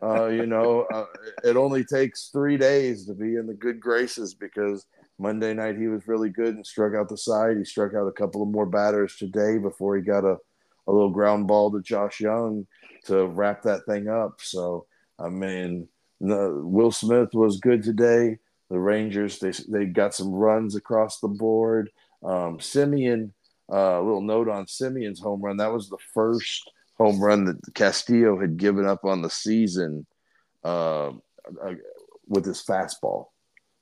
uh, 0.00 0.26
you 0.26 0.46
know, 0.46 0.82
uh, 0.94 1.06
it 1.42 1.56
only 1.56 1.84
takes 1.84 2.28
three 2.28 2.58
days 2.58 3.06
to 3.06 3.12
be 3.12 3.34
in 3.34 3.48
the 3.48 3.54
good 3.54 3.80
graces 3.80 4.34
because– 4.34 4.86
Monday 5.20 5.52
night 5.52 5.76
he 5.76 5.86
was 5.86 6.08
really 6.08 6.30
good 6.30 6.54
and 6.54 6.66
struck 6.66 6.94
out 6.94 7.08
the 7.08 7.16
side. 7.16 7.58
He 7.58 7.64
struck 7.64 7.94
out 7.94 8.08
a 8.08 8.12
couple 8.12 8.42
of 8.42 8.48
more 8.48 8.64
batters 8.64 9.16
today 9.16 9.58
before 9.58 9.96
he 9.96 10.02
got 10.02 10.24
a, 10.24 10.38
a 10.90 10.92
little 10.92 11.10
ground 11.10 11.46
ball 11.46 11.70
to 11.70 11.80
Josh 11.80 12.20
Jung 12.20 12.66
to 13.04 13.26
wrap 13.26 13.62
that 13.62 13.86
thing 13.86 14.08
up. 14.08 14.40
So 14.40 14.86
I 15.18 15.28
mean, 15.28 15.88
no, 16.20 16.60
Will 16.64 16.90
Smith 16.90 17.30
was 17.32 17.60
good 17.60 17.82
today. 17.82 18.38
The 18.70 18.78
Rangers 18.78 19.38
they 19.38 19.52
they 19.68 19.84
got 19.86 20.14
some 20.14 20.32
runs 20.32 20.74
across 20.74 21.20
the 21.20 21.28
board. 21.28 21.90
Um, 22.22 22.58
Semien, 22.58 23.30
uh, 23.72 24.00
a 24.00 24.02
little 24.02 24.20
note 24.20 24.48
on 24.48 24.66
Semien's 24.66 25.20
home 25.20 25.40
run. 25.40 25.56
That 25.58 25.72
was 25.72 25.88
the 25.88 25.98
first 26.12 26.70
home 26.98 27.20
run 27.20 27.44
that 27.46 27.58
Castillo 27.74 28.38
had 28.38 28.56
given 28.56 28.86
up 28.86 29.04
on 29.04 29.22
the 29.22 29.30
season 29.30 30.06
uh, 30.64 31.08
uh 31.08 31.74
with 32.28 32.44
his 32.44 32.62
fastball. 32.62 33.26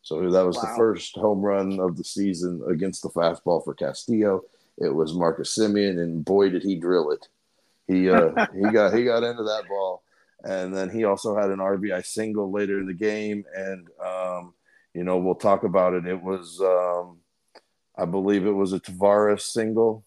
So 0.03 0.31
that 0.31 0.47
was 0.47 0.57
wow. 0.57 0.63
the 0.63 0.77
first 0.77 1.17
home 1.17 1.41
run 1.41 1.81
of 1.81 1.97
the 1.97 2.05
season 2.05 2.63
against 2.71 3.03
the 3.03 3.11
fastball 3.11 3.63
for 3.65 3.75
Castillo. 3.75 4.43
It 4.81 4.95
was 4.95 5.14
Marcus 5.14 5.57
Semien, 5.57 6.01
and 6.01 6.24
boy 6.24 6.51
did 6.51 6.62
he 6.62 6.76
drill 6.76 7.11
it. 7.11 7.26
He 7.87 8.09
uh, 8.09 8.47
he 8.55 8.70
got 8.72 8.95
he 8.95 9.05
got 9.05 9.24
into 9.24 9.43
that 9.43 9.64
ball, 9.68 10.03
and 10.45 10.74
then 10.74 10.91
he 10.91 11.05
also 11.05 11.37
had 11.37 11.51
an 11.51 11.59
RBI 11.59 12.05
single 12.05 12.51
later 12.53 12.79
in 12.79 12.87
the 12.87 12.95
game. 12.95 13.45
And 13.55 13.89
um, 14.05 14.55
you 14.95 15.05
know 15.05 15.18
we'll 15.18 15.35
talk 15.35 15.64
about 15.64 15.95
it. 15.95 16.07
It 16.07 16.22
was 16.22 16.61
um, 16.61 17.18
I 17.97 18.05
believe 18.05 18.47
it 18.47 18.53
was 18.53 18.72
a 18.72 18.81
Taveras 18.81 19.41
single, 19.41 20.05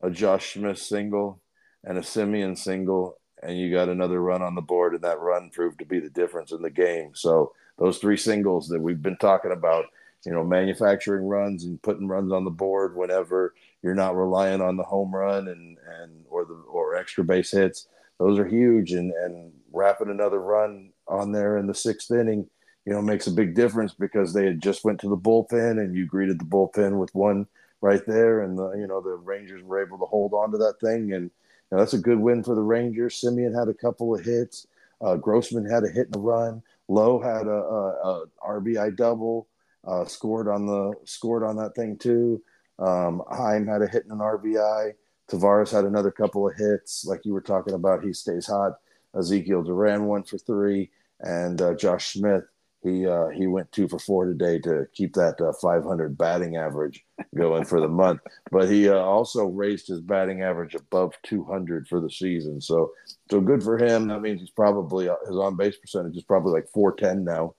a 0.00 0.10
Josh 0.10 0.54
Smith 0.54 0.78
single, 0.78 1.40
and 1.84 1.96
a 1.96 2.02
Simeon 2.02 2.56
single, 2.56 3.18
and 3.42 3.56
you 3.56 3.72
got 3.72 3.88
another 3.88 4.20
run 4.20 4.42
on 4.42 4.54
the 4.54 4.62
board, 4.62 4.94
and 4.94 5.04
that 5.04 5.20
run 5.20 5.50
proved 5.50 5.78
to 5.78 5.84
be 5.84 6.00
the 6.00 6.10
difference 6.10 6.50
in 6.50 6.62
the 6.62 6.70
game. 6.70 7.12
So 7.14 7.52
those 7.78 7.98
three 7.98 8.16
singles 8.16 8.68
that 8.68 8.80
we've 8.80 9.00
been 9.02 9.16
talking 9.16 9.52
about, 9.52 9.86
you 10.26 10.32
know, 10.32 10.44
manufacturing 10.44 11.26
runs 11.26 11.64
and 11.64 11.80
putting 11.82 12.08
runs 12.08 12.32
on 12.32 12.44
the 12.44 12.50
board 12.50 12.96
whenever 12.96 13.54
you're 13.82 13.94
not 13.94 14.16
relying 14.16 14.60
on 14.60 14.76
the 14.76 14.82
home 14.82 15.14
run 15.14 15.48
and 15.48 15.78
and 16.00 16.24
or 16.28 16.44
the 16.44 16.54
or 16.54 16.96
extra 16.96 17.24
base 17.24 17.52
hits. 17.52 17.86
Those 18.18 18.38
are 18.38 18.46
huge, 18.46 18.92
and 18.92 19.12
and 19.12 19.52
wrapping 19.72 20.10
another 20.10 20.40
run 20.40 20.90
on 21.08 21.32
there 21.32 21.58
in 21.58 21.66
the 21.66 21.74
sixth 21.74 22.10
inning, 22.10 22.48
you 22.84 22.92
know, 22.92 23.02
makes 23.02 23.26
a 23.26 23.32
big 23.32 23.54
difference 23.54 23.94
because 23.94 24.32
they 24.32 24.44
had 24.44 24.62
just 24.62 24.84
went 24.84 25.00
to 25.00 25.08
the 25.08 25.16
bullpen 25.16 25.82
and 25.82 25.94
you 25.94 26.06
greeted 26.06 26.38
the 26.38 26.44
bullpen 26.44 26.98
with 26.98 27.14
one 27.14 27.46
right 27.80 28.04
there, 28.06 28.42
and 28.42 28.58
the 28.58 28.72
you 28.72 28.86
know 28.86 29.00
the 29.00 29.16
Rangers 29.16 29.62
were 29.62 29.84
able 29.84 29.98
to 29.98 30.06
hold 30.06 30.32
on 30.34 30.52
to 30.52 30.58
that 30.58 30.80
thing, 30.80 31.12
and 31.12 31.24
you 31.24 31.30
know, 31.72 31.78
that's 31.78 31.94
a 31.94 31.98
good 31.98 32.18
win 32.18 32.42
for 32.42 32.54
the 32.54 32.62
Rangers. 32.62 33.20
Semien 33.20 33.58
had 33.58 33.68
a 33.68 33.74
couple 33.74 34.14
of 34.14 34.24
hits. 34.24 34.66
Uh, 35.00 35.16
Grossman 35.16 35.64
had 35.64 35.84
a 35.84 35.88
hit 35.88 36.08
and 36.08 36.16
a 36.16 36.18
run. 36.18 36.62
Lowe 36.88 37.20
had 37.20 37.46
a, 37.46 37.50
a, 37.50 38.24
a 38.24 38.26
RBI 38.46 38.96
double, 38.96 39.46
uh, 39.86 40.04
scored 40.04 40.48
on 40.48 40.66
the 40.66 40.92
scored 41.04 41.42
on 41.42 41.56
that 41.56 41.74
thing 41.74 41.96
too. 41.96 42.42
Um, 42.80 43.22
Heim 43.30 43.66
had 43.66 43.82
a 43.82 43.86
hit 43.86 44.04
and 44.04 44.12
an 44.12 44.18
RBI. 44.18 44.92
Taveras 45.30 45.70
had 45.70 45.84
another 45.84 46.10
couple 46.10 46.48
of 46.48 46.56
hits, 46.56 47.04
like 47.04 47.24
you 47.24 47.32
were 47.32 47.40
talking 47.40 47.74
about. 47.74 48.02
He 48.04 48.12
stays 48.12 48.46
hot. 48.46 48.72
Ezequiel 49.14 49.64
Duran 49.64 50.06
went 50.06 50.28
for 50.28 50.38
three, 50.38 50.90
and 51.20 51.60
uh, 51.60 51.74
Josh 51.74 52.14
Smith 52.14 52.44
he 52.82 53.06
uh, 53.06 53.28
he 53.28 53.46
went 53.46 53.70
two 53.72 53.88
for 53.88 53.98
four 53.98 54.24
today 54.24 54.58
to 54.60 54.86
keep 54.94 55.12
that 55.14 55.40
uh, 55.40 55.52
500 55.60 56.16
batting 56.16 56.56
average 56.56 57.04
going 57.36 57.64
for 57.64 57.80
the 57.80 57.88
month. 57.88 58.20
But 58.50 58.70
he 58.70 58.88
uh, 58.88 58.94
also 58.94 59.46
raised 59.46 59.88
his 59.88 60.00
batting 60.00 60.42
average 60.42 60.74
above 60.74 61.14
200 61.24 61.88
for 61.88 62.00
the 62.00 62.10
season. 62.10 62.60
So 62.60 62.92
so 63.30 63.40
good 63.40 63.62
for 63.62 63.76
him. 63.76 64.08
That 64.08 64.22
means 64.22 64.40
he's 64.40 64.50
probably 64.50 65.08
uh, 65.08 65.16
his 65.26 65.36
on 65.36 65.56
base 65.56 65.76
percentage 65.76 66.16
is 66.16 66.24
probably 66.24 66.52
like 66.52 66.68
410 66.72 67.24
now. 67.24 67.54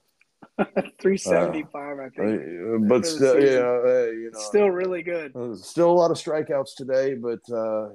375, 1.01 1.99
I 1.99 2.09
think. 2.09 2.41
Uh, 2.41 2.77
but 2.87 3.05
still, 3.05 3.39
you 3.39 3.59
know, 3.59 4.11
you 4.11 4.31
know, 4.31 4.39
still 4.39 4.69
really 4.69 5.03
good. 5.03 5.35
Uh, 5.35 5.55
still 5.55 5.91
a 5.91 5.93
lot 5.93 6.11
of 6.11 6.17
strikeouts 6.17 6.75
today, 6.75 7.15
but 7.15 7.39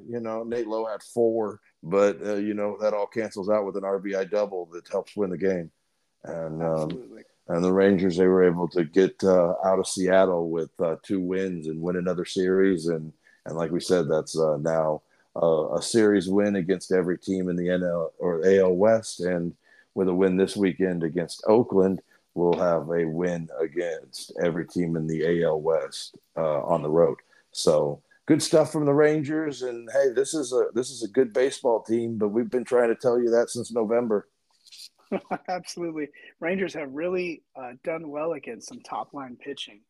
you 0.09 0.21
know, 0.21 0.45
Nate 0.45 0.67
Lowe 0.67 0.87
had 0.87 1.03
four, 1.03 1.61
but 1.83 2.19
you 2.21 2.55
know 2.55 2.77
that 2.81 2.95
all 2.95 3.07
cancels 3.07 3.49
out 3.49 3.65
with 3.65 3.77
an 3.77 3.83
RBI 3.83 4.31
double 4.31 4.67
that 4.73 4.89
helps 4.89 5.17
win 5.17 5.31
the 5.31 5.39
game. 5.39 5.71
And 6.25 6.63
um, 6.63 7.21
and 7.49 7.63
the 7.63 7.73
Rangers 7.73 8.17
they 8.17 8.27
were 8.27 8.45
able 8.45 8.69
to 8.69 8.85
get 8.85 9.23
uh, 9.23 9.55
out 9.65 9.79
of 9.79 9.87
Seattle 9.87 10.51
with 10.51 10.71
uh, 10.81 10.97
two 11.03 11.21
wins 11.21 11.69
and 11.69 11.81
win 11.81 11.97
another 11.97 12.25
series, 12.25 12.87
and 12.87 13.13
and 13.45 13.57
like 13.57 13.71
we 13.71 13.81
said, 13.81 14.09
that's 14.09 14.39
uh, 14.39 14.57
now 14.61 15.03
a 15.37 15.83
series 15.83 16.31
win 16.31 16.57
against 16.57 16.91
every 16.91 17.19
team 17.19 17.51
in 17.51 17.57
the 17.57 17.67
NL 17.69 18.11
or 18.19 18.45
AL 18.47 18.75
West, 18.75 19.21
and 19.21 19.55
with 19.95 20.09
a 20.09 20.15
win 20.15 20.37
this 20.37 20.57
weekend 20.57 21.05
against 21.05 21.45
Oakland, 21.47 22.01
we'll 22.37 22.59
have 22.59 22.89
a 22.91 23.05
win 23.05 23.49
against 23.61 24.33
every 24.43 24.67
team 24.67 24.97
in 24.97 25.07
the 25.07 25.43
AL 25.43 25.61
West 25.61 26.17
uh, 26.37 26.63
on 26.63 26.83
the 26.83 26.91
road. 26.91 27.19
So 27.53 28.03
good 28.27 28.43
stuff 28.43 28.71
from 28.71 28.85
the 28.85 28.93
Rangers, 28.93 29.63
and 29.63 29.89
hey, 29.93 30.11
this 30.15 30.35
is 30.35 30.53
a 30.53 30.67
this 30.75 30.91
is 30.91 31.03
a 31.03 31.09
good 31.09 31.33
baseball 31.33 31.83
team, 31.83 32.19
but 32.19 32.29
we've 32.29 32.51
been 32.51 32.65
trying 32.65 32.89
to 32.89 32.95
tell 32.95 33.19
you 33.19 33.31
that 33.31 33.51
since 33.51 33.73
November. 33.73 34.29
Absolutely. 35.49 36.09
Rangers 36.41 36.75
have 36.75 36.93
really 36.93 37.43
uh, 37.57 37.73
done 37.85 38.09
well 38.11 38.33
against 38.33 38.69
some 38.69 38.81
top 38.81 39.15
line 39.15 39.37
pitching. 39.37 39.81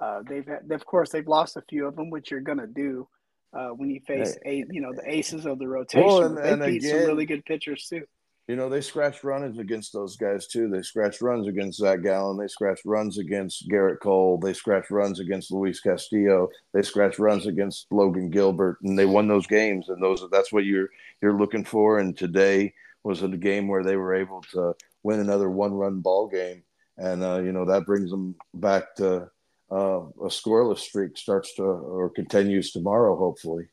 Uh, 0.00 0.22
they've 0.28 0.46
had, 0.46 0.70
of 0.70 0.84
course, 0.86 1.10
they've 1.10 1.26
lost 1.26 1.56
a 1.56 1.62
few 1.62 1.86
of 1.86 1.96
them, 1.96 2.10
which 2.10 2.30
you're 2.30 2.40
going 2.40 2.58
to 2.58 2.66
do 2.66 3.08
uh, 3.52 3.68
when 3.68 3.90
you 3.90 4.00
face, 4.06 4.36
a, 4.44 4.64
you 4.70 4.80
know, 4.80 4.92
the 4.92 5.10
aces 5.10 5.46
of 5.46 5.58
the 5.58 5.66
rotation. 5.66 6.06
Well, 6.06 6.24
and, 6.24 6.36
they 6.36 6.52
and 6.52 6.62
beat 6.62 6.84
again, 6.84 7.00
some 7.00 7.06
really 7.08 7.26
good 7.26 7.44
pitchers 7.44 7.86
too. 7.88 8.04
You 8.48 8.56
know, 8.56 8.70
they 8.70 8.80
scratched 8.80 9.24
runs 9.24 9.58
against 9.58 9.92
those 9.92 10.16
guys 10.16 10.46
too. 10.46 10.70
They 10.70 10.80
scratched 10.80 11.20
runs 11.20 11.46
against 11.46 11.78
Zach 11.78 12.02
Gallen. 12.02 12.38
They 12.38 12.48
scratched 12.48 12.86
runs 12.86 13.18
against 13.18 13.68
Gerrit 13.68 14.00
Cole. 14.00 14.38
They 14.38 14.54
scratched 14.54 14.90
runs 14.90 15.20
against 15.20 15.52
Luis 15.52 15.80
Castillo. 15.80 16.48
They 16.72 16.80
scratched 16.80 17.18
runs 17.18 17.46
against 17.46 17.86
Logan 17.90 18.30
Gilbert, 18.30 18.78
and 18.82 18.98
they 18.98 19.04
won 19.04 19.28
those 19.28 19.46
games. 19.46 19.90
And 19.90 20.02
those 20.02 20.24
that's 20.32 20.50
what 20.50 20.64
you're 20.64 20.88
you're 21.20 21.38
looking 21.38 21.64
for. 21.64 21.98
And 21.98 22.16
today 22.16 22.72
was 23.04 23.22
a 23.22 23.28
game 23.28 23.68
where 23.68 23.84
they 23.84 23.96
were 23.96 24.14
able 24.14 24.40
to 24.52 24.74
win 25.02 25.20
another 25.20 25.50
one-run 25.50 26.00
ball 26.00 26.26
game, 26.26 26.62
and 26.96 27.22
uh, 27.22 27.40
you 27.40 27.52
know 27.52 27.66
that 27.66 27.84
brings 27.84 28.10
them 28.10 28.34
back 28.54 28.96
to 28.96 29.30
uh, 29.70 30.00
a 30.00 30.28
scoreless 30.28 30.78
streak 30.78 31.18
starts 31.18 31.54
to 31.56 31.62
or 31.64 32.08
continues 32.08 32.72
tomorrow, 32.72 33.14
hopefully. 33.14 33.66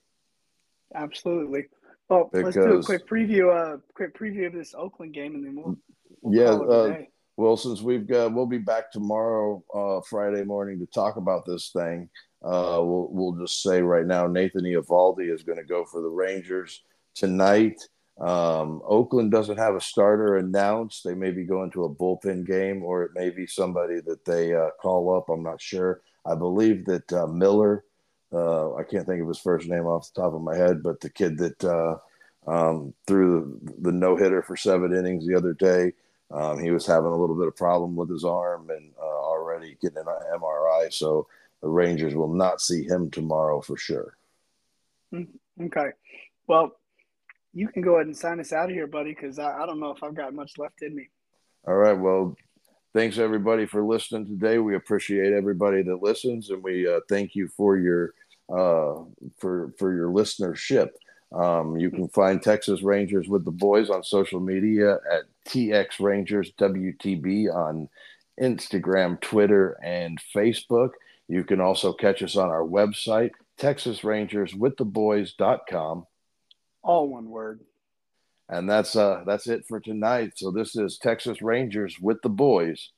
Absolutely. 0.93 1.63
Well, 2.09 2.29
because, 2.31 2.55
let's 2.55 2.67
do 2.67 2.79
a 2.79 2.83
quick 2.83 3.07
preview. 3.07 3.53
Uh, 3.53 3.77
quick 3.93 4.17
preview 4.17 4.47
of 4.47 4.53
this 4.53 4.75
Oakland 4.75 5.13
game, 5.13 5.35
and 5.35 5.45
then 5.45 5.55
we'll. 5.55 5.77
we'll 6.21 6.35
yeah. 6.35 6.51
Uh, 6.51 6.97
well, 7.37 7.57
since 7.57 7.81
we've 7.81 8.07
got, 8.07 8.33
we'll 8.33 8.45
be 8.45 8.59
back 8.59 8.91
tomorrow, 8.91 9.61
uh, 9.73 10.01
Friday 10.01 10.43
morning, 10.43 10.79
to 10.79 10.85
talk 10.85 11.17
about 11.17 11.45
this 11.45 11.71
thing. 11.71 12.09
Uh, 12.43 12.79
we'll 12.81 13.09
we'll 13.11 13.31
just 13.33 13.61
say 13.61 13.81
right 13.81 14.05
now, 14.05 14.27
Nathan 14.27 14.63
Eovaldi 14.63 15.33
is 15.33 15.43
going 15.43 15.57
to 15.57 15.63
go 15.63 15.83
for 15.83 16.01
the 16.01 16.09
Rangers 16.09 16.83
tonight. 17.15 17.81
Um, 18.19 18.81
Oakland 18.85 19.31
doesn't 19.31 19.57
have 19.57 19.75
a 19.75 19.81
starter 19.81 20.37
announced. 20.37 21.03
They 21.03 21.15
may 21.15 21.31
be 21.31 21.43
going 21.43 21.71
to 21.71 21.83
a 21.83 21.93
bullpen 21.93 22.45
game, 22.45 22.83
or 22.83 23.03
it 23.03 23.11
may 23.15 23.29
be 23.29 23.47
somebody 23.47 23.99
that 24.01 24.23
they 24.23 24.53
uh, 24.53 24.69
call 24.81 25.13
up. 25.15 25.27
I'm 25.27 25.43
not 25.43 25.61
sure. 25.61 26.01
I 26.25 26.35
believe 26.35 26.85
that 26.85 27.11
uh, 27.11 27.27
Miller 27.27 27.83
uh, 28.35 28.75
I 28.75 28.83
can't 28.83 29.05
think 29.05 29.21
of 29.21 29.27
his 29.27 29.39
first 29.39 29.67
name 29.67 29.85
off 29.85 30.11
the 30.13 30.21
top 30.21 30.33
of 30.33 30.41
my 30.41 30.55
head, 30.55 30.83
but 30.83 30.99
the 30.99 31.09
kid 31.09 31.37
that 31.37 31.63
uh, 31.63 31.97
um, 32.47 32.93
threw 33.07 33.59
the, 33.63 33.89
the 33.89 33.91
no 33.91 34.15
hitter 34.15 34.41
for 34.41 34.57
seven 34.57 34.93
innings 34.93 35.25
the 35.25 35.35
other 35.35 35.53
day, 35.53 35.93
um, 36.31 36.59
he 36.59 36.71
was 36.71 36.85
having 36.85 37.11
a 37.11 37.15
little 37.15 37.35
bit 37.35 37.47
of 37.47 37.55
problem 37.55 37.95
with 37.95 38.09
his 38.09 38.25
arm 38.25 38.69
and 38.69 38.91
uh, 39.01 39.05
already 39.05 39.77
getting 39.81 39.99
an 39.99 40.05
MRI. 40.39 40.91
So 40.91 41.27
the 41.61 41.69
Rangers 41.69 42.15
will 42.15 42.33
not 42.33 42.61
see 42.61 42.83
him 42.83 43.09
tomorrow 43.09 43.61
for 43.61 43.77
sure. 43.77 44.17
Mm, 45.13 45.27
okay. 45.63 45.91
Well, 46.47 46.75
you 47.53 47.69
can 47.69 47.81
go 47.81 47.95
ahead 47.95 48.07
and 48.07 48.17
sign 48.17 48.39
us 48.39 48.51
out 48.51 48.69
of 48.69 48.75
here, 48.75 48.87
buddy, 48.87 49.13
because 49.13 49.39
I, 49.39 49.63
I 49.63 49.65
don't 49.65 49.79
know 49.79 49.91
if 49.91 50.03
I've 50.03 50.15
got 50.15 50.33
much 50.33 50.57
left 50.57 50.81
in 50.81 50.95
me. 50.95 51.07
All 51.65 51.75
right. 51.75 51.97
Well, 51.97 52.35
thanks 52.93 53.17
everybody 53.17 53.65
for 53.65 53.83
listening 53.83 54.25
today. 54.25 54.59
We 54.59 54.75
appreciate 54.75 55.33
everybody 55.33 55.81
that 55.83 56.03
listens, 56.03 56.49
and 56.49 56.61
we 56.61 56.87
uh, 56.87 56.99
thank 57.09 57.33
you 57.33 57.47
for 57.47 57.77
your 57.77 58.13
uh, 58.49 58.95
for 59.37 59.73
for 59.77 59.93
your 59.93 60.09
listenership. 60.09 60.89
Um, 61.31 61.77
you 61.77 61.89
can 61.89 62.07
find 62.09 62.41
Texas 62.41 62.81
Rangers 62.81 63.27
with 63.27 63.45
the 63.45 63.51
boys 63.51 63.89
on 63.89 64.03
social 64.03 64.39
media 64.39 64.99
at 65.11 65.23
TX 65.47 65.99
Rangers 65.99 66.51
WTB 66.57 67.53
on 67.53 67.89
Instagram, 68.39 69.19
Twitter, 69.19 69.77
and 69.83 70.19
Facebook. 70.33 70.91
You 71.27 71.43
can 71.43 71.59
also 71.59 71.91
catch 71.93 72.21
us 72.21 72.35
on 72.35 72.49
our 72.49 72.61
website, 72.61 73.31
TexasRangersWithTheBoys.com. 73.59 76.05
All 76.83 77.09
one 77.09 77.29
word. 77.29 77.61
And 78.47 78.69
that's 78.69 78.95
uh 78.95 79.23
that's 79.25 79.47
it 79.47 79.65
for 79.67 79.79
tonight. 79.79 80.33
So 80.35 80.51
this 80.51 80.75
is 80.75 80.99
Texas 80.99 81.41
Rangers 81.41 81.99
with 81.99 82.21
the 82.21 82.29
boys 82.29 82.91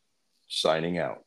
signing 0.49 0.97
out. 0.97 1.23